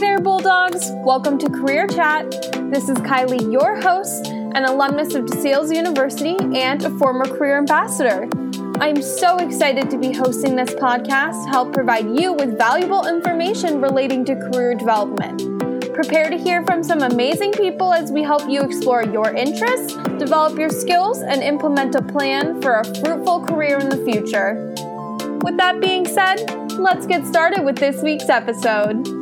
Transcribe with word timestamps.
There, 0.00 0.20
Bulldogs. 0.20 0.90
Welcome 0.92 1.38
to 1.38 1.48
Career 1.48 1.86
Chat. 1.86 2.30
This 2.70 2.90
is 2.90 2.98
Kylie, 2.98 3.50
your 3.50 3.80
host, 3.80 4.26
an 4.26 4.66
alumnus 4.66 5.14
of 5.14 5.24
DeSales 5.24 5.74
University 5.74 6.36
and 6.54 6.84
a 6.84 6.90
former 6.98 7.24
career 7.24 7.56
ambassador. 7.56 8.28
I'm 8.78 9.00
so 9.00 9.38
excited 9.38 9.88
to 9.88 9.96
be 9.96 10.12
hosting 10.12 10.54
this 10.54 10.74
podcast 10.74 11.44
to 11.44 11.50
help 11.50 11.72
provide 11.72 12.10
you 12.10 12.34
with 12.34 12.58
valuable 12.58 13.06
information 13.06 13.80
relating 13.80 14.22
to 14.26 14.36
career 14.36 14.74
development. 14.74 15.40
Prepare 15.94 16.28
to 16.28 16.36
hear 16.36 16.62
from 16.66 16.84
some 16.84 17.00
amazing 17.00 17.52
people 17.52 17.94
as 17.94 18.12
we 18.12 18.22
help 18.22 18.46
you 18.50 18.60
explore 18.60 19.02
your 19.02 19.34
interests, 19.34 19.94
develop 20.18 20.58
your 20.58 20.68
skills, 20.68 21.22
and 21.22 21.42
implement 21.42 21.94
a 21.94 22.02
plan 22.02 22.60
for 22.60 22.80
a 22.80 22.84
fruitful 22.84 23.46
career 23.46 23.78
in 23.78 23.88
the 23.88 24.04
future. 24.04 24.74
With 25.42 25.56
that 25.56 25.80
being 25.80 26.06
said, 26.06 26.36
let's 26.72 27.06
get 27.06 27.26
started 27.26 27.64
with 27.64 27.78
this 27.78 28.02
week's 28.02 28.28
episode. 28.28 29.15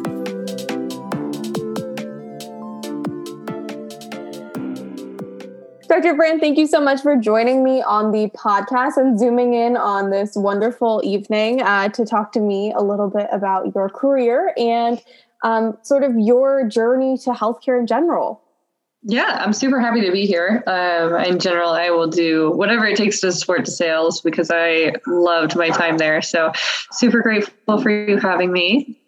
Dr. 5.94 6.14
Brand, 6.14 6.40
thank 6.40 6.58
you 6.58 6.66
so 6.66 6.80
much 6.80 7.02
for 7.02 7.14
joining 7.16 7.62
me 7.62 7.80
on 7.80 8.10
the 8.10 8.28
podcast 8.30 8.96
and 8.96 9.16
zooming 9.16 9.54
in 9.54 9.76
on 9.76 10.10
this 10.10 10.34
wonderful 10.34 11.00
evening 11.04 11.62
uh, 11.62 11.88
to 11.90 12.04
talk 12.04 12.32
to 12.32 12.40
me 12.40 12.72
a 12.72 12.80
little 12.80 13.08
bit 13.08 13.28
about 13.30 13.72
your 13.76 13.88
career 13.88 14.52
and 14.56 15.00
um, 15.44 15.78
sort 15.82 16.02
of 16.02 16.18
your 16.18 16.66
journey 16.66 17.16
to 17.18 17.30
healthcare 17.30 17.78
in 17.78 17.86
general. 17.86 18.42
Yeah, 19.04 19.38
I'm 19.40 19.52
super 19.52 19.78
happy 19.78 20.00
to 20.00 20.10
be 20.10 20.26
here. 20.26 20.64
Um, 20.66 21.14
in 21.26 21.38
general, 21.38 21.70
I 21.70 21.90
will 21.90 22.08
do 22.08 22.50
whatever 22.50 22.86
it 22.86 22.96
takes 22.96 23.20
to 23.20 23.30
support 23.30 23.68
sales 23.68 24.20
because 24.20 24.50
I 24.50 24.94
loved 25.06 25.54
my 25.54 25.68
time 25.70 25.98
there. 25.98 26.22
So, 26.22 26.50
super 26.90 27.22
grateful 27.22 27.80
for 27.80 27.90
you 27.90 28.18
having 28.18 28.50
me. 28.50 29.00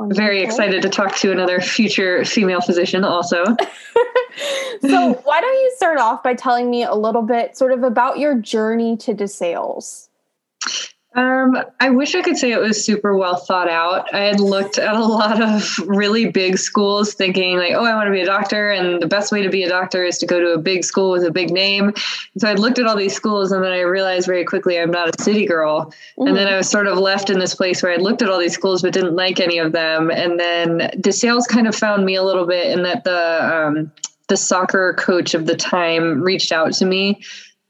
Very 0.00 0.42
excited 0.42 0.82
to 0.82 0.88
talk 0.88 1.16
to 1.16 1.30
another 1.30 1.60
future 1.60 2.24
female 2.24 2.60
physician 2.60 3.04
also. 3.04 3.44
so, 4.80 5.12
why 5.24 5.40
don't 5.40 5.54
you 5.54 5.72
start 5.76 5.98
off 5.98 6.22
by 6.22 6.34
telling 6.34 6.70
me 6.70 6.82
a 6.82 6.94
little 6.94 7.22
bit 7.22 7.56
sort 7.56 7.72
of 7.72 7.82
about 7.82 8.18
your 8.18 8.34
journey 8.34 8.96
to 8.98 9.14
DeSales? 9.14 10.08
Um, 11.14 11.62
I 11.78 11.90
wish 11.90 12.14
I 12.14 12.22
could 12.22 12.38
say 12.38 12.52
it 12.52 12.60
was 12.60 12.82
super 12.82 13.14
well 13.14 13.36
thought 13.36 13.68
out. 13.68 14.12
I 14.14 14.20
had 14.20 14.40
looked 14.40 14.78
at 14.78 14.94
a 14.94 15.04
lot 15.04 15.42
of 15.42 15.78
really 15.86 16.30
big 16.30 16.56
schools 16.56 17.12
thinking 17.12 17.58
like, 17.58 17.72
oh, 17.72 17.84
I 17.84 17.94
want 17.94 18.06
to 18.06 18.12
be 18.12 18.22
a 18.22 18.26
doctor. 18.26 18.70
And 18.70 19.00
the 19.02 19.06
best 19.06 19.30
way 19.30 19.42
to 19.42 19.50
be 19.50 19.62
a 19.62 19.68
doctor 19.68 20.04
is 20.04 20.16
to 20.18 20.26
go 20.26 20.40
to 20.40 20.54
a 20.54 20.58
big 20.58 20.84
school 20.84 21.10
with 21.10 21.24
a 21.24 21.30
big 21.30 21.50
name. 21.50 21.88
And 21.88 22.40
so 22.40 22.48
I 22.48 22.54
looked 22.54 22.78
at 22.78 22.86
all 22.86 22.96
these 22.96 23.14
schools 23.14 23.52
and 23.52 23.62
then 23.62 23.72
I 23.72 23.80
realized 23.80 24.26
very 24.26 24.44
quickly 24.44 24.78
I'm 24.78 24.90
not 24.90 25.14
a 25.14 25.22
city 25.22 25.44
girl. 25.44 25.86
Mm-hmm. 25.86 26.28
And 26.28 26.36
then 26.36 26.48
I 26.48 26.56
was 26.56 26.70
sort 26.70 26.86
of 26.86 26.96
left 26.96 27.28
in 27.28 27.38
this 27.38 27.54
place 27.54 27.82
where 27.82 27.92
I 27.92 27.96
looked 27.96 28.22
at 28.22 28.30
all 28.30 28.38
these 28.38 28.54
schools 28.54 28.80
but 28.80 28.94
didn't 28.94 29.14
like 29.14 29.38
any 29.38 29.58
of 29.58 29.72
them. 29.72 30.10
And 30.10 30.40
then 30.40 30.90
DeSales 30.96 31.46
kind 31.46 31.66
of 31.66 31.76
found 31.76 32.06
me 32.06 32.14
a 32.14 32.22
little 32.22 32.46
bit 32.46 32.70
in 32.70 32.84
that 32.84 33.04
the 33.04 33.54
um, 33.54 33.92
the 34.28 34.36
soccer 34.38 34.94
coach 34.94 35.34
of 35.34 35.44
the 35.44 35.56
time 35.56 36.22
reached 36.22 36.52
out 36.52 36.72
to 36.72 36.86
me 36.86 37.20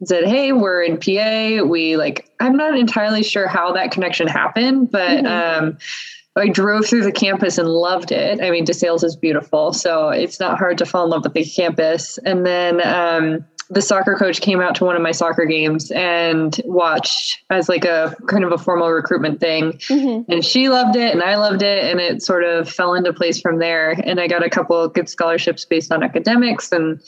said, 0.05 0.25
Hey, 0.25 0.53
we're 0.53 0.83
in 0.83 0.98
PA. 0.98 1.64
We 1.64 1.97
like, 1.97 2.28
I'm 2.41 2.56
not 2.56 2.77
entirely 2.77 3.22
sure 3.22 3.47
how 3.47 3.72
that 3.72 3.91
connection 3.91 4.28
happened, 4.28 4.91
but 4.91 5.25
mm-hmm. 5.25 5.64
um, 5.64 5.78
I 6.34 6.48
drove 6.48 6.86
through 6.86 7.03
the 7.03 7.12
campus 7.12 7.58
and 7.58 7.69
loved 7.69 8.11
it. 8.11 8.41
I 8.41 8.50
mean, 8.50 8.64
DeSales 8.64 9.05
is 9.05 9.17
beautiful, 9.17 9.73
so 9.73 10.08
it's 10.08 10.41
not 10.41 10.58
hard 10.58 10.78
to 10.78 10.86
fall 10.86 11.05
in 11.05 11.11
love 11.11 11.25
with 11.25 11.34
the 11.34 11.45
campus. 11.45 12.19
And 12.25 12.47
then 12.47 12.84
um, 12.86 13.45
the 13.69 13.83
soccer 13.83 14.14
coach 14.14 14.41
came 14.41 14.61
out 14.61 14.75
to 14.77 14.84
one 14.84 14.97
of 14.97 15.03
my 15.03 15.12
soccer 15.12 15.45
games 15.45 15.91
and 15.91 16.58
watched 16.64 17.42
as 17.50 17.69
like 17.69 17.84
a 17.84 18.17
kind 18.28 18.45
of 18.45 18.53
a 18.53 18.58
formal 18.58 18.91
recruitment 18.91 19.41
thing. 19.41 19.73
Mm-hmm. 19.73 20.30
And 20.30 20.45
she 20.45 20.70
loved 20.70 20.97
it, 20.97 21.12
and 21.12 21.23
I 21.23 21.36
loved 21.36 21.62
it, 21.62 21.84
and 21.84 22.00
it 22.00 22.23
sort 22.23 22.45
of 22.45 22.69
fell 22.69 22.95
into 22.95 23.12
place 23.12 23.41
from 23.41 23.58
there. 23.58 23.91
And 23.91 24.19
I 24.19 24.27
got 24.27 24.45
a 24.45 24.51
couple 24.51 24.79
of 24.79 24.95
good 24.95 25.08
scholarships 25.08 25.67
based 25.67 25.92
on 25.92 26.02
academics, 26.02 26.73
and 26.73 27.01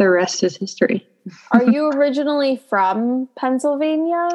the 0.00 0.08
rest 0.08 0.42
is 0.42 0.56
history. 0.56 1.06
Are 1.52 1.62
you 1.62 1.90
originally 1.92 2.56
from 2.70 3.28
Pennsylvania? 3.36 4.30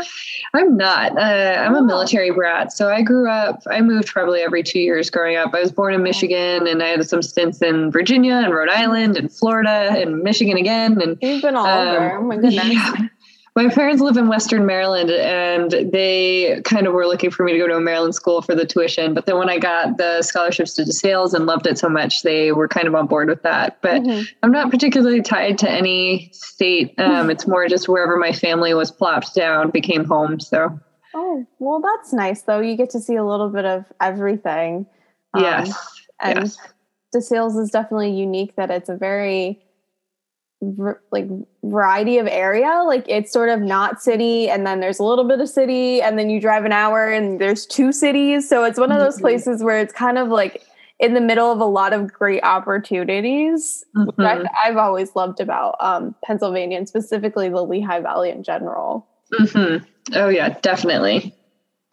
I'm 0.54 0.78
not. 0.78 1.18
Uh, 1.18 1.66
I'm 1.66 1.74
oh. 1.74 1.80
a 1.80 1.84
military 1.84 2.30
brat. 2.30 2.72
So 2.72 2.92
I 2.92 3.02
grew 3.02 3.28
up, 3.28 3.64
I 3.68 3.82
moved 3.82 4.10
probably 4.10 4.42
every 4.42 4.62
two 4.62 4.78
years 4.78 5.10
growing 5.10 5.38
up. 5.38 5.56
I 5.56 5.62
was 5.62 5.72
born 5.72 5.96
in 5.96 6.04
Michigan 6.04 6.68
and 6.68 6.84
I 6.84 6.90
had 6.90 7.10
some 7.10 7.24
stints 7.24 7.64
in 7.64 7.92
Virginia 7.92 8.36
and 8.36 8.54
Rhode 8.54 8.70
Island 8.70 9.18
and 9.18 9.32
Florida 9.32 9.96
and 9.98 10.22
Michigan 10.22 10.56
again. 10.56 11.02
And 11.02 11.18
you've 11.20 11.42
been 11.42 11.56
all 11.56 11.66
um, 11.66 11.88
over. 11.88 12.18
Oh 12.20 12.22
my 12.22 12.36
goodness. 12.38 12.64
Yeah 12.66 13.08
my 13.56 13.70
parents 13.70 14.02
live 14.02 14.18
in 14.18 14.28
Western 14.28 14.66
Maryland 14.66 15.10
and 15.10 15.72
they 15.72 16.62
kind 16.66 16.88
of 16.88 16.94
were 16.94 17.08
looking 17.08 17.32
for 17.32 17.46
me 17.46 17.54
to 17.54 17.58
go 17.58 17.68
to 17.68 17.78
a 17.78 17.80
Maryland 17.80 18.14
school 18.14 18.42
for 18.42 18.54
the 18.54 18.66
tuition. 18.66 19.14
But 19.14 19.26
then 19.26 19.38
when 19.38 19.50
I 19.50 19.60
got 19.60 19.98
the 19.98 20.22
scholarships 20.24 20.74
to 20.74 20.84
DeSales 20.84 21.34
and 21.34 21.46
loved 21.46 21.66
it 21.66 21.78
so 21.78 21.88
much, 21.88 22.24
they 22.24 22.52
were 22.52 22.68
kind 22.68 22.86
of 22.86 22.96
on 22.96 23.08
board 23.08 23.30
with 23.30 23.44
that. 23.44 23.82
But 23.82 24.02
mm-hmm. 24.02 24.24
I'm 24.44 24.52
not 24.52 24.72
particularly 24.72 25.22
tied 25.22 25.58
to 25.60 25.70
any 25.70 26.30
state. 26.34 27.00
Um, 27.00 27.30
it's 27.30 27.48
more 27.48 27.66
just 27.70 27.88
wherever 27.88 28.18
my 28.18 28.34
family 28.34 28.74
was 28.74 28.92
plopped 28.92 29.34
down 29.34 29.72
became 29.72 30.04
home. 30.04 30.42
So. 30.42 30.78
Oh, 31.14 31.46
well, 31.60 31.82
that's 31.82 32.12
nice 32.12 32.42
though. 32.42 32.60
You 32.60 32.76
get 32.76 32.90
to 32.90 33.00
see 33.00 33.16
a 33.16 33.24
little 33.24 33.50
bit 33.50 33.64
of 33.64 33.86
everything. 34.02 34.86
Um, 35.34 35.44
yes. 35.44 36.04
And 36.20 36.40
yes. 36.40 36.58
DeSales 37.16 37.58
is 37.58 37.70
definitely 37.70 38.12
unique 38.12 38.58
that 38.58 38.70
it's 38.70 38.90
a 38.90 38.98
very 38.98 39.62
like 41.12 41.28
variety 41.64 42.18
of 42.18 42.28
area 42.28 42.84
like 42.88 43.04
it's 43.08 43.32
sort 43.32 43.50
of 43.50 43.60
not 43.60 44.02
city 44.02 44.50
and 44.50 44.66
then 44.66 44.80
there's 44.80 45.00
a 45.00 45.04
little 45.04 45.28
bit 45.28 45.40
of 45.40 45.50
city 45.50 46.02
and 46.02 46.18
then 46.18 46.30
you 46.30 46.40
drive 46.40 46.64
an 46.64 46.72
hour 46.72 47.12
and 47.12 47.40
there's 47.42 47.66
two 47.66 47.92
cities 47.92 48.48
so 48.48 48.64
it's 48.64 48.80
one 48.80 48.92
of 48.92 49.00
those 49.00 49.16
mm-hmm. 49.16 49.24
places 49.24 49.62
where 49.62 49.80
it's 49.80 49.94
kind 49.94 50.18
of 50.18 50.30
like 50.30 50.64
in 50.98 51.14
the 51.14 51.20
middle 51.20 51.52
of 51.52 51.60
a 51.60 51.66
lot 51.66 51.92
of 51.92 52.12
great 52.12 52.42
opportunities 52.44 53.84
mm-hmm. 53.96 54.06
which 54.06 54.16
I, 54.18 54.66
have 54.66 54.78
always 54.78 55.14
loved 55.16 55.42
about 55.42 55.76
um, 55.82 56.16
pennsylvania 56.24 56.78
and 56.78 56.88
specifically 56.88 57.50
the 57.50 57.62
lehigh 57.62 58.00
valley 58.00 58.30
in 58.30 58.42
general 58.42 59.06
mm-hmm. 59.34 59.84
oh 60.16 60.30
yeah 60.30 60.58
definitely 60.62 61.36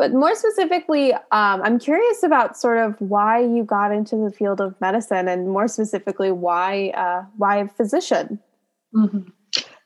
but 0.03 0.13
more 0.13 0.35
specifically, 0.35 1.13
um, 1.13 1.23
I'm 1.31 1.79
curious 1.79 2.25
about 2.25 2.57
sort 2.57 2.79
of 2.79 3.01
why 3.01 3.39
you 3.39 3.63
got 3.63 3.93
into 3.93 4.17
the 4.17 4.33
field 4.33 4.61
of 4.61 4.75
medicine, 4.81 5.29
and 5.29 5.49
more 5.49 5.69
specifically, 5.69 6.33
why 6.33 6.89
uh, 6.97 7.25
why 7.37 7.59
a 7.59 7.69
physician. 7.69 8.41
Mm-hmm. 8.95 9.21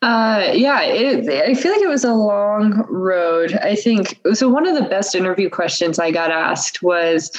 Uh, 0.03 0.53
yeah, 0.53 0.83
it, 0.83 1.29
I 1.49 1.55
feel 1.55 1.73
like 1.73 1.81
it 1.81 1.89
was 1.89 2.05
a 2.05 2.13
long 2.13 2.87
road. 2.89 3.55
I 3.55 3.75
think 3.75 4.21
so. 4.35 4.49
One 4.49 4.67
of 4.67 4.77
the 4.77 4.89
best 4.89 5.15
interview 5.15 5.51
questions 5.51 5.99
I 5.99 6.11
got 6.13 6.31
asked 6.31 6.83
was, 6.83 7.33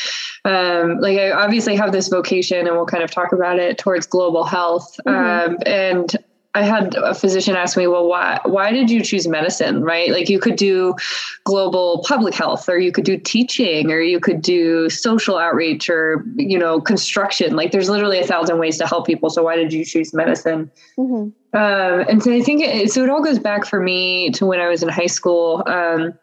um, 0.44 1.00
like, 1.00 1.17
I 1.17 1.31
obviously 1.31 1.75
have 1.75 1.91
this 1.91 2.09
vocation, 2.09 2.67
and 2.67 2.75
we'll 2.75 2.85
kind 2.85 3.03
of 3.03 3.11
talk 3.11 3.31
about 3.31 3.59
it 3.59 3.78
towards 3.78 4.05
global 4.07 4.44
health. 4.44 5.00
Mm-hmm. 5.05 5.51
Um, 5.51 5.57
and 5.66 6.16
I 6.57 6.63
had 6.63 6.95
a 6.95 7.13
physician 7.13 7.56
ask 7.56 7.78
me, 7.78 7.85
well, 7.85 8.07
why 8.07 8.40
why 8.44 8.72
did 8.72 8.90
you 8.90 9.03
choose 9.03 9.28
medicine? 9.28 9.84
Right? 9.84 10.09
Like 10.12 10.28
you 10.28 10.40
could 10.40 10.56
do 10.56 10.95
global 11.44 12.03
public 12.07 12.34
health, 12.34 12.68
or 12.68 12.79
you 12.79 12.91
could 12.91 13.06
do 13.06 13.18
teaching, 13.18 13.91
or 13.91 14.00
you 14.00 14.19
could 14.19 14.41
do 14.41 14.90
social 14.90 15.38
outreach, 15.38 15.88
or 15.88 16.25
you 16.35 16.57
know, 16.57 16.81
construction. 16.81 17.56
Like 17.56 17.72
there's 17.72 17.90
literally 17.90 18.19
a 18.19 18.25
thousand 18.25 18.57
ways 18.57 18.78
to 18.79 18.88
help 18.88 19.06
people. 19.06 19.29
So 19.29 19.44
why 19.44 19.56
did 19.56 19.72
you 19.72 19.85
choose 19.85 20.13
medicine? 20.13 20.72
Mm-hmm. 20.97 21.29
Um, 21.57 22.06
and 22.09 22.23
so 22.23 22.34
I 22.34 22.41
think 22.41 22.63
it, 22.63 22.91
so. 22.91 23.03
It 23.03 23.09
all 23.09 23.23
goes 23.23 23.40
back 23.40 23.66
for 23.66 23.79
me 23.79 24.31
to 24.31 24.46
when 24.46 24.59
I 24.59 24.67
was 24.67 24.81
in 24.81 24.90
high 24.90 25.06
school. 25.06 25.63
Um, 25.67 26.13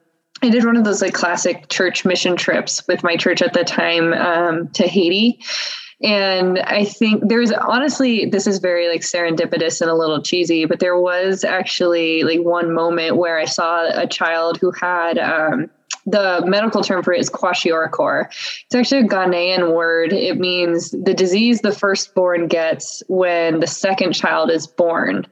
I 0.42 0.50
did 0.50 0.64
one 0.64 0.76
of 0.76 0.84
those 0.84 1.00
like 1.00 1.14
classic 1.14 1.68
church 1.68 2.04
mission 2.04 2.36
trips 2.36 2.86
with 2.88 3.04
my 3.04 3.16
church 3.16 3.40
at 3.40 3.54
the 3.54 3.64
time 3.64 4.12
um, 4.12 4.68
to 4.72 4.86
Haiti. 4.86 5.38
And 6.04 6.58
I 6.58 6.84
think 6.84 7.26
there's 7.26 7.50
honestly, 7.50 8.26
this 8.26 8.46
is 8.46 8.58
very 8.58 8.88
like 8.88 9.00
serendipitous 9.00 9.80
and 9.80 9.90
a 9.90 9.94
little 9.94 10.20
cheesy, 10.20 10.66
but 10.66 10.78
there 10.78 10.98
was 10.98 11.44
actually 11.44 12.24
like 12.24 12.40
one 12.40 12.74
moment 12.74 13.16
where 13.16 13.38
I 13.38 13.46
saw 13.46 13.88
a 13.88 14.06
child 14.06 14.58
who 14.58 14.70
had 14.70 15.16
um, 15.16 15.70
the 16.04 16.42
medical 16.46 16.82
term 16.82 17.02
for 17.02 17.14
it 17.14 17.20
is 17.20 17.30
kwashiorkor. 17.30 18.26
It's 18.26 18.74
actually 18.74 19.00
a 19.00 19.08
Ghanaian 19.08 19.74
word. 19.74 20.12
It 20.12 20.38
means 20.38 20.90
the 20.90 21.14
disease 21.14 21.62
the 21.62 21.72
firstborn 21.72 22.48
gets 22.48 23.02
when 23.08 23.60
the 23.60 23.66
second 23.66 24.12
child 24.12 24.50
is 24.50 24.66
born. 24.66 25.26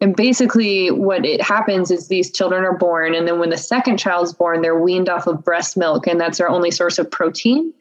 And 0.00 0.16
basically, 0.16 0.90
what 0.90 1.24
it 1.24 1.40
happens 1.40 1.90
is 1.90 2.08
these 2.08 2.30
children 2.30 2.64
are 2.64 2.76
born, 2.76 3.14
and 3.14 3.28
then 3.28 3.38
when 3.38 3.50
the 3.50 3.56
second 3.56 3.96
child's 3.96 4.34
born, 4.34 4.60
they're 4.60 4.78
weaned 4.78 5.08
off 5.08 5.26
of 5.26 5.44
breast 5.44 5.76
milk, 5.76 6.06
and 6.06 6.20
that's 6.20 6.38
their 6.38 6.48
only 6.48 6.70
source 6.70 6.98
of 6.98 7.10
protein 7.10 7.72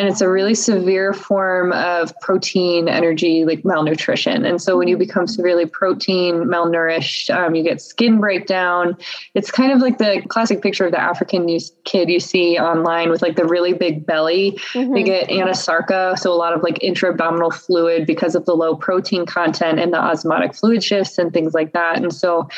and 0.00 0.08
it's 0.08 0.22
a 0.22 0.30
really 0.30 0.54
severe 0.54 1.12
form 1.12 1.72
of 1.72 2.18
protein 2.20 2.88
energy 2.88 3.44
like 3.44 3.66
malnutrition. 3.66 4.46
And 4.46 4.60
so 4.60 4.78
when 4.78 4.88
you 4.88 4.96
become 4.96 5.26
severely 5.26 5.66
protein 5.66 6.44
malnourished 6.44 7.28
um, 7.28 7.54
you 7.54 7.62
get 7.62 7.82
skin 7.82 8.18
breakdown. 8.18 8.96
It's 9.34 9.50
kind 9.50 9.72
of 9.72 9.80
like 9.80 9.98
the 9.98 10.22
classic 10.28 10.62
picture 10.62 10.86
of 10.86 10.92
the 10.92 11.00
african 11.00 11.46
kid 11.84 12.08
you 12.08 12.18
see 12.18 12.58
online 12.58 13.10
with 13.10 13.20
like 13.20 13.36
the 13.36 13.44
really 13.44 13.74
big 13.74 14.06
belly. 14.06 14.52
Mm-hmm. 14.72 14.94
they 14.94 15.02
get 15.02 15.28
anasarca 15.28 16.18
so 16.18 16.32
a 16.32 16.34
lot 16.34 16.54
of 16.54 16.62
like 16.62 16.82
intra-abdominal 16.82 17.50
fluid 17.50 18.06
because 18.06 18.34
of 18.34 18.46
the 18.46 18.54
low 18.54 18.74
protein 18.74 19.26
content 19.26 19.78
and 19.78 19.92
the 19.92 19.98
osmotic 19.98 20.54
fluid 20.54 20.82
shifts 20.82 21.18
and 21.18 21.30
things 21.30 21.52
like 21.52 21.74
that. 21.74 21.98
And 21.98 22.14
so 22.14 22.48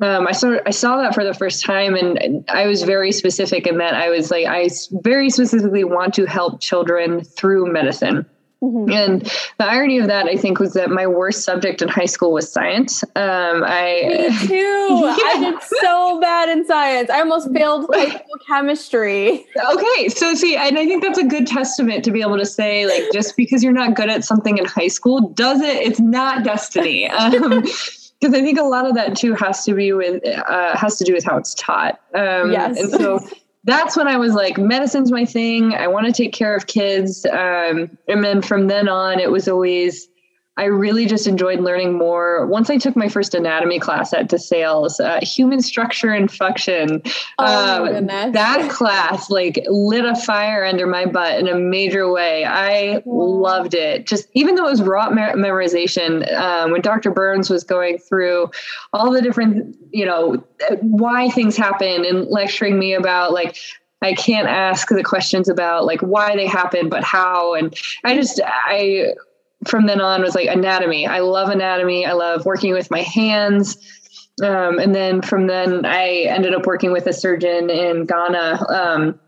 um, 0.00 0.26
I 0.26 0.32
saw 0.32 0.58
I 0.64 0.70
saw 0.70 0.96
that 0.98 1.14
for 1.14 1.24
the 1.24 1.34
first 1.34 1.64
time, 1.64 1.94
and 1.94 2.44
I 2.48 2.66
was 2.66 2.84
very 2.84 3.12
specific 3.12 3.66
in 3.66 3.78
that 3.78 3.94
I 3.94 4.08
was 4.08 4.30
like, 4.30 4.46
I 4.46 4.68
very 4.92 5.30
specifically 5.30 5.84
want 5.84 6.14
to 6.14 6.26
help 6.26 6.60
children 6.60 7.24
through 7.24 7.72
medicine. 7.72 8.24
Mm-hmm. 8.62 8.92
And 8.92 9.22
the 9.58 9.64
irony 9.64 9.98
of 9.98 10.06
that, 10.08 10.26
I 10.26 10.36
think, 10.36 10.60
was 10.60 10.74
that 10.74 10.90
my 10.90 11.06
worst 11.06 11.44
subject 11.44 11.80
in 11.80 11.88
high 11.88 12.04
school 12.04 12.32
was 12.32 12.52
science. 12.52 13.02
Um, 13.16 13.64
I 13.64 14.28
me 14.30 14.38
too. 14.46 14.54
yeah. 14.54 15.16
I 15.18 15.50
did 15.50 15.62
so 15.62 16.20
bad 16.20 16.50
in 16.50 16.66
science. 16.66 17.08
I 17.08 17.20
almost 17.20 17.50
failed 17.52 17.86
high 17.92 18.10
school 18.10 18.36
chemistry. 18.46 19.46
Okay, 19.72 20.08
so 20.08 20.34
see, 20.34 20.56
and 20.56 20.78
I 20.78 20.86
think 20.86 21.02
that's 21.02 21.18
a 21.18 21.24
good 21.24 21.46
testament 21.46 22.04
to 22.04 22.10
be 22.10 22.20
able 22.20 22.36
to 22.36 22.46
say, 22.46 22.86
like, 22.86 23.10
just 23.12 23.34
because 23.34 23.64
you're 23.64 23.72
not 23.72 23.94
good 23.94 24.10
at 24.10 24.24
something 24.24 24.58
in 24.58 24.66
high 24.66 24.88
school 24.88 25.30
doesn't 25.30 25.64
it's 25.64 26.00
not 26.00 26.44
destiny. 26.44 27.10
Um, 27.20 27.64
because 28.20 28.34
I 28.34 28.42
think 28.42 28.58
a 28.58 28.64
lot 28.64 28.86
of 28.86 28.94
that 28.94 29.16
too 29.16 29.34
has 29.34 29.64
to 29.64 29.74
be 29.74 29.92
with 29.92 30.26
uh, 30.26 30.76
has 30.76 30.96
to 30.98 31.04
do 31.04 31.14
with 31.14 31.24
how 31.24 31.36
it's 31.36 31.54
taught. 31.54 32.00
Um, 32.14 32.52
yes. 32.52 32.78
And 32.78 32.90
so 32.90 33.20
that's 33.64 33.96
when 33.96 34.08
I 34.08 34.16
was 34.16 34.34
like, 34.34 34.58
medicine's 34.58 35.10
my 35.10 35.24
thing. 35.24 35.74
I 35.74 35.86
want 35.88 36.06
to 36.06 36.12
take 36.12 36.32
care 36.32 36.54
of 36.54 36.66
kids. 36.66 37.24
Um, 37.26 37.96
and 38.08 38.22
then 38.24 38.42
from 38.42 38.68
then 38.68 38.88
on, 38.88 39.20
it 39.20 39.30
was 39.30 39.48
always 39.48 40.08
I 40.56 40.64
really 40.64 41.06
just 41.06 41.26
enjoyed 41.26 41.60
learning 41.60 41.96
more. 41.96 42.46
Once 42.46 42.68
I 42.70 42.76
took 42.76 42.96
my 42.96 43.08
first 43.08 43.34
anatomy 43.34 43.78
class 43.78 44.12
at 44.12 44.28
DeSales, 44.28 45.00
uh, 45.00 45.24
human 45.24 45.62
structure 45.62 46.10
and 46.10 46.30
function. 46.30 47.02
Oh, 47.38 47.96
um, 47.96 48.06
that 48.06 48.68
class 48.70 49.30
like 49.30 49.64
lit 49.68 50.04
a 50.04 50.14
fire 50.14 50.64
under 50.64 50.86
my 50.86 51.06
butt 51.06 51.38
in 51.38 51.48
a 51.48 51.54
major 51.54 52.12
way. 52.12 52.44
I 52.44 53.02
loved 53.06 53.74
it. 53.74 54.06
Just 54.06 54.28
even 54.34 54.56
though 54.56 54.66
it 54.66 54.72
was 54.72 54.82
raw 54.82 55.08
memorization, 55.08 56.30
um, 56.34 56.72
when 56.72 56.82
Dr. 56.82 57.10
Burns 57.10 57.48
was 57.48 57.64
going 57.64 57.98
through 57.98 58.50
all 58.92 59.12
the 59.12 59.22
different, 59.22 59.76
you 59.92 60.04
know, 60.04 60.44
why 60.80 61.30
things 61.30 61.56
happen 61.56 62.04
and 62.04 62.26
lecturing 62.26 62.78
me 62.78 62.92
about 62.92 63.32
like 63.32 63.56
I 64.02 64.14
can't 64.14 64.48
ask 64.48 64.88
the 64.88 65.02
questions 65.02 65.48
about 65.48 65.84
like 65.84 66.00
why 66.00 66.34
they 66.34 66.46
happen, 66.46 66.88
but 66.88 67.04
how. 67.04 67.54
And 67.54 67.74
I 68.04 68.14
just, 68.14 68.40
I 68.44 69.14
from 69.66 69.86
then 69.86 70.00
on 70.00 70.22
was 70.22 70.34
like 70.34 70.48
anatomy. 70.48 71.06
I 71.06 71.20
love 71.20 71.48
anatomy. 71.48 72.06
I 72.06 72.12
love 72.12 72.44
working 72.44 72.72
with 72.72 72.90
my 72.90 73.02
hands. 73.02 73.76
Um, 74.42 74.78
and 74.78 74.94
then 74.94 75.20
from 75.20 75.46
then, 75.46 75.84
I 75.84 76.24
ended 76.28 76.54
up 76.54 76.66
working 76.66 76.92
with 76.92 77.06
a 77.06 77.12
surgeon 77.12 77.68
in 77.68 78.06
Ghana. 78.06 78.66
Um, 78.68 79.20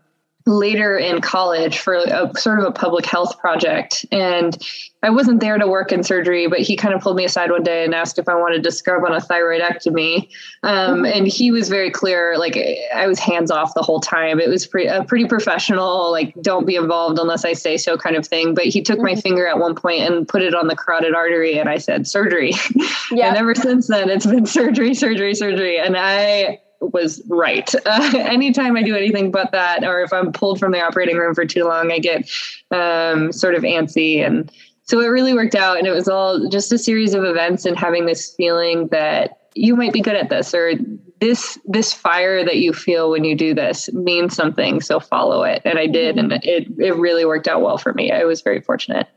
later 0.45 0.97
in 0.97 1.21
college 1.21 1.79
for 1.79 1.95
a 1.95 2.31
sort 2.37 2.59
of 2.59 2.65
a 2.65 2.71
public 2.71 3.05
health 3.05 3.39
project. 3.39 4.05
And 4.11 4.57
I 5.03 5.09
wasn't 5.09 5.41
there 5.41 5.57
to 5.57 5.67
work 5.67 5.91
in 5.91 6.01
surgery, 6.01 6.47
but 6.47 6.59
he 6.59 6.77
kind 6.77 6.93
of 6.93 7.01
pulled 7.01 7.17
me 7.17 7.25
aside 7.25 7.51
one 7.51 7.61
day 7.61 7.83
and 7.83 7.93
asked 7.93 8.17
if 8.17 8.29
I 8.29 8.35
wanted 8.35 8.63
to 8.63 8.71
scrub 8.71 9.03
on 9.03 9.13
a 9.13 9.19
thyroidectomy. 9.19 10.29
Um, 10.63 11.03
mm-hmm. 11.03 11.05
And 11.05 11.27
he 11.27 11.51
was 11.51 11.67
very 11.67 11.91
clear, 11.91 12.37
like 12.37 12.57
I 12.95 13.05
was 13.05 13.19
hands 13.19 13.51
off 13.51 13.73
the 13.73 13.81
whole 13.81 13.99
time. 13.99 14.39
It 14.39 14.47
was 14.47 14.65
pretty, 14.65 14.87
a 14.87 15.03
pretty 15.03 15.25
professional, 15.25 16.09
like 16.09 16.33
don't 16.41 16.65
be 16.65 16.77
involved 16.77 17.19
unless 17.19 17.43
I 17.43 17.51
say 17.51 17.75
so 17.75 17.97
kind 17.97 18.15
of 18.15 18.25
thing. 18.25 18.55
But 18.55 18.65
he 18.65 18.81
took 18.81 18.95
mm-hmm. 18.95 19.07
my 19.07 19.15
finger 19.15 19.45
at 19.45 19.59
one 19.59 19.75
point 19.75 20.01
and 20.03 20.25
put 20.25 20.41
it 20.41 20.55
on 20.55 20.67
the 20.67 20.75
carotid 20.75 21.13
artery, 21.13 21.59
and 21.59 21.67
I 21.69 21.77
said 21.77 22.07
surgery. 22.07 22.53
Yeah. 23.11 23.27
and 23.27 23.37
ever 23.37 23.53
since 23.53 23.87
then, 23.87 24.09
it's 24.09 24.25
been 24.25 24.45
surgery, 24.45 24.95
surgery, 24.95 25.35
surgery. 25.35 25.77
And 25.77 25.95
I 25.95 26.59
was 26.79 27.21
right. 27.27 27.73
Uh, 27.85 28.11
anytime 28.17 28.75
I 28.75 28.83
do 28.83 28.95
anything 28.95 29.29
but 29.29 29.51
that, 29.51 29.83
or 29.83 30.01
if 30.01 30.11
I'm 30.11 30.31
pulled 30.31 30.59
from 30.59 30.71
the 30.71 30.81
operating 30.81 31.17
room 31.17 31.35
for 31.35 31.45
too 31.45 31.65
long, 31.65 31.91
I 31.91 31.99
get 31.99 32.29
um, 32.71 33.31
sort 33.31 33.55
of 33.55 33.63
antsy. 33.63 34.25
And 34.25 34.51
so 34.83 34.99
it 34.99 35.07
really 35.07 35.33
worked 35.33 35.55
out. 35.55 35.77
And 35.77 35.87
it 35.87 35.91
was 35.91 36.07
all 36.07 36.49
just 36.49 36.71
a 36.71 36.77
series 36.77 37.13
of 37.13 37.23
events 37.23 37.65
and 37.65 37.77
having 37.77 38.05
this 38.05 38.33
feeling 38.35 38.87
that 38.89 39.39
you 39.55 39.75
might 39.75 39.93
be 39.93 40.01
good 40.01 40.15
at 40.15 40.29
this 40.29 40.53
or 40.53 40.73
this 41.21 41.59
this 41.65 41.93
fire 41.93 42.43
that 42.43 42.57
you 42.57 42.73
feel 42.73 43.11
when 43.11 43.23
you 43.23 43.35
do 43.35 43.53
this 43.53 43.91
means 43.93 44.35
something 44.35 44.81
so 44.81 44.99
follow 44.99 45.43
it. 45.43 45.61
And 45.63 45.77
i 45.77 45.87
did 45.87 46.17
and 46.17 46.31
mm-hmm. 46.31 46.49
it 46.49 46.67
it 46.79 46.95
really 46.95 47.25
worked 47.25 47.47
out 47.47 47.61
well 47.61 47.77
for 47.77 47.93
me. 47.93 48.11
I 48.11 48.23
was 48.25 48.41
very 48.41 48.61
fortunate. 48.61 49.07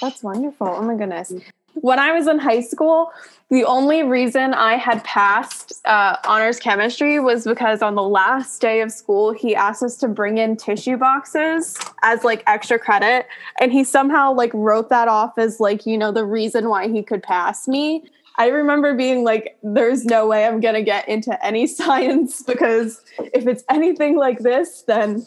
That's 0.00 0.22
wonderful. 0.22 0.68
Oh 0.68 0.82
my 0.82 0.96
goodness 0.96 1.32
when 1.74 1.98
I 1.98 2.12
was 2.12 2.26
in 2.26 2.38
high 2.38 2.60
school, 2.60 3.12
the 3.50 3.64
only 3.64 4.02
reason 4.02 4.54
I 4.54 4.76
had 4.76 5.04
passed 5.04 5.80
uh, 5.84 6.16
honors 6.26 6.58
chemistry 6.58 7.20
was 7.20 7.44
because 7.44 7.82
on 7.82 7.94
the 7.94 8.02
last 8.02 8.60
day 8.60 8.80
of 8.80 8.90
school, 8.90 9.32
he 9.32 9.54
asked 9.54 9.82
us 9.82 9.96
to 9.98 10.08
bring 10.08 10.38
in 10.38 10.56
tissue 10.56 10.96
boxes 10.96 11.78
as 12.02 12.24
like 12.24 12.42
extra 12.46 12.78
credit. 12.78 13.26
And 13.60 13.72
he 13.72 13.84
somehow 13.84 14.32
like 14.32 14.52
wrote 14.54 14.88
that 14.88 15.08
off 15.08 15.38
as 15.38 15.60
like, 15.60 15.84
you 15.84 15.98
know, 15.98 16.12
the 16.12 16.24
reason 16.24 16.68
why 16.68 16.88
he 16.88 17.02
could 17.02 17.22
pass 17.22 17.68
me. 17.68 18.04
I 18.38 18.46
remember 18.46 18.94
being 18.94 19.24
like, 19.24 19.58
there's 19.62 20.06
no 20.06 20.26
way 20.26 20.46
I'm 20.46 20.60
going 20.60 20.74
to 20.74 20.82
get 20.82 21.06
into 21.08 21.44
any 21.44 21.66
science 21.78 22.42
because 22.42 23.02
if 23.18 23.46
it's 23.46 23.64
anything 23.68 24.16
like 24.16 24.38
this, 24.38 24.82
then 24.86 25.26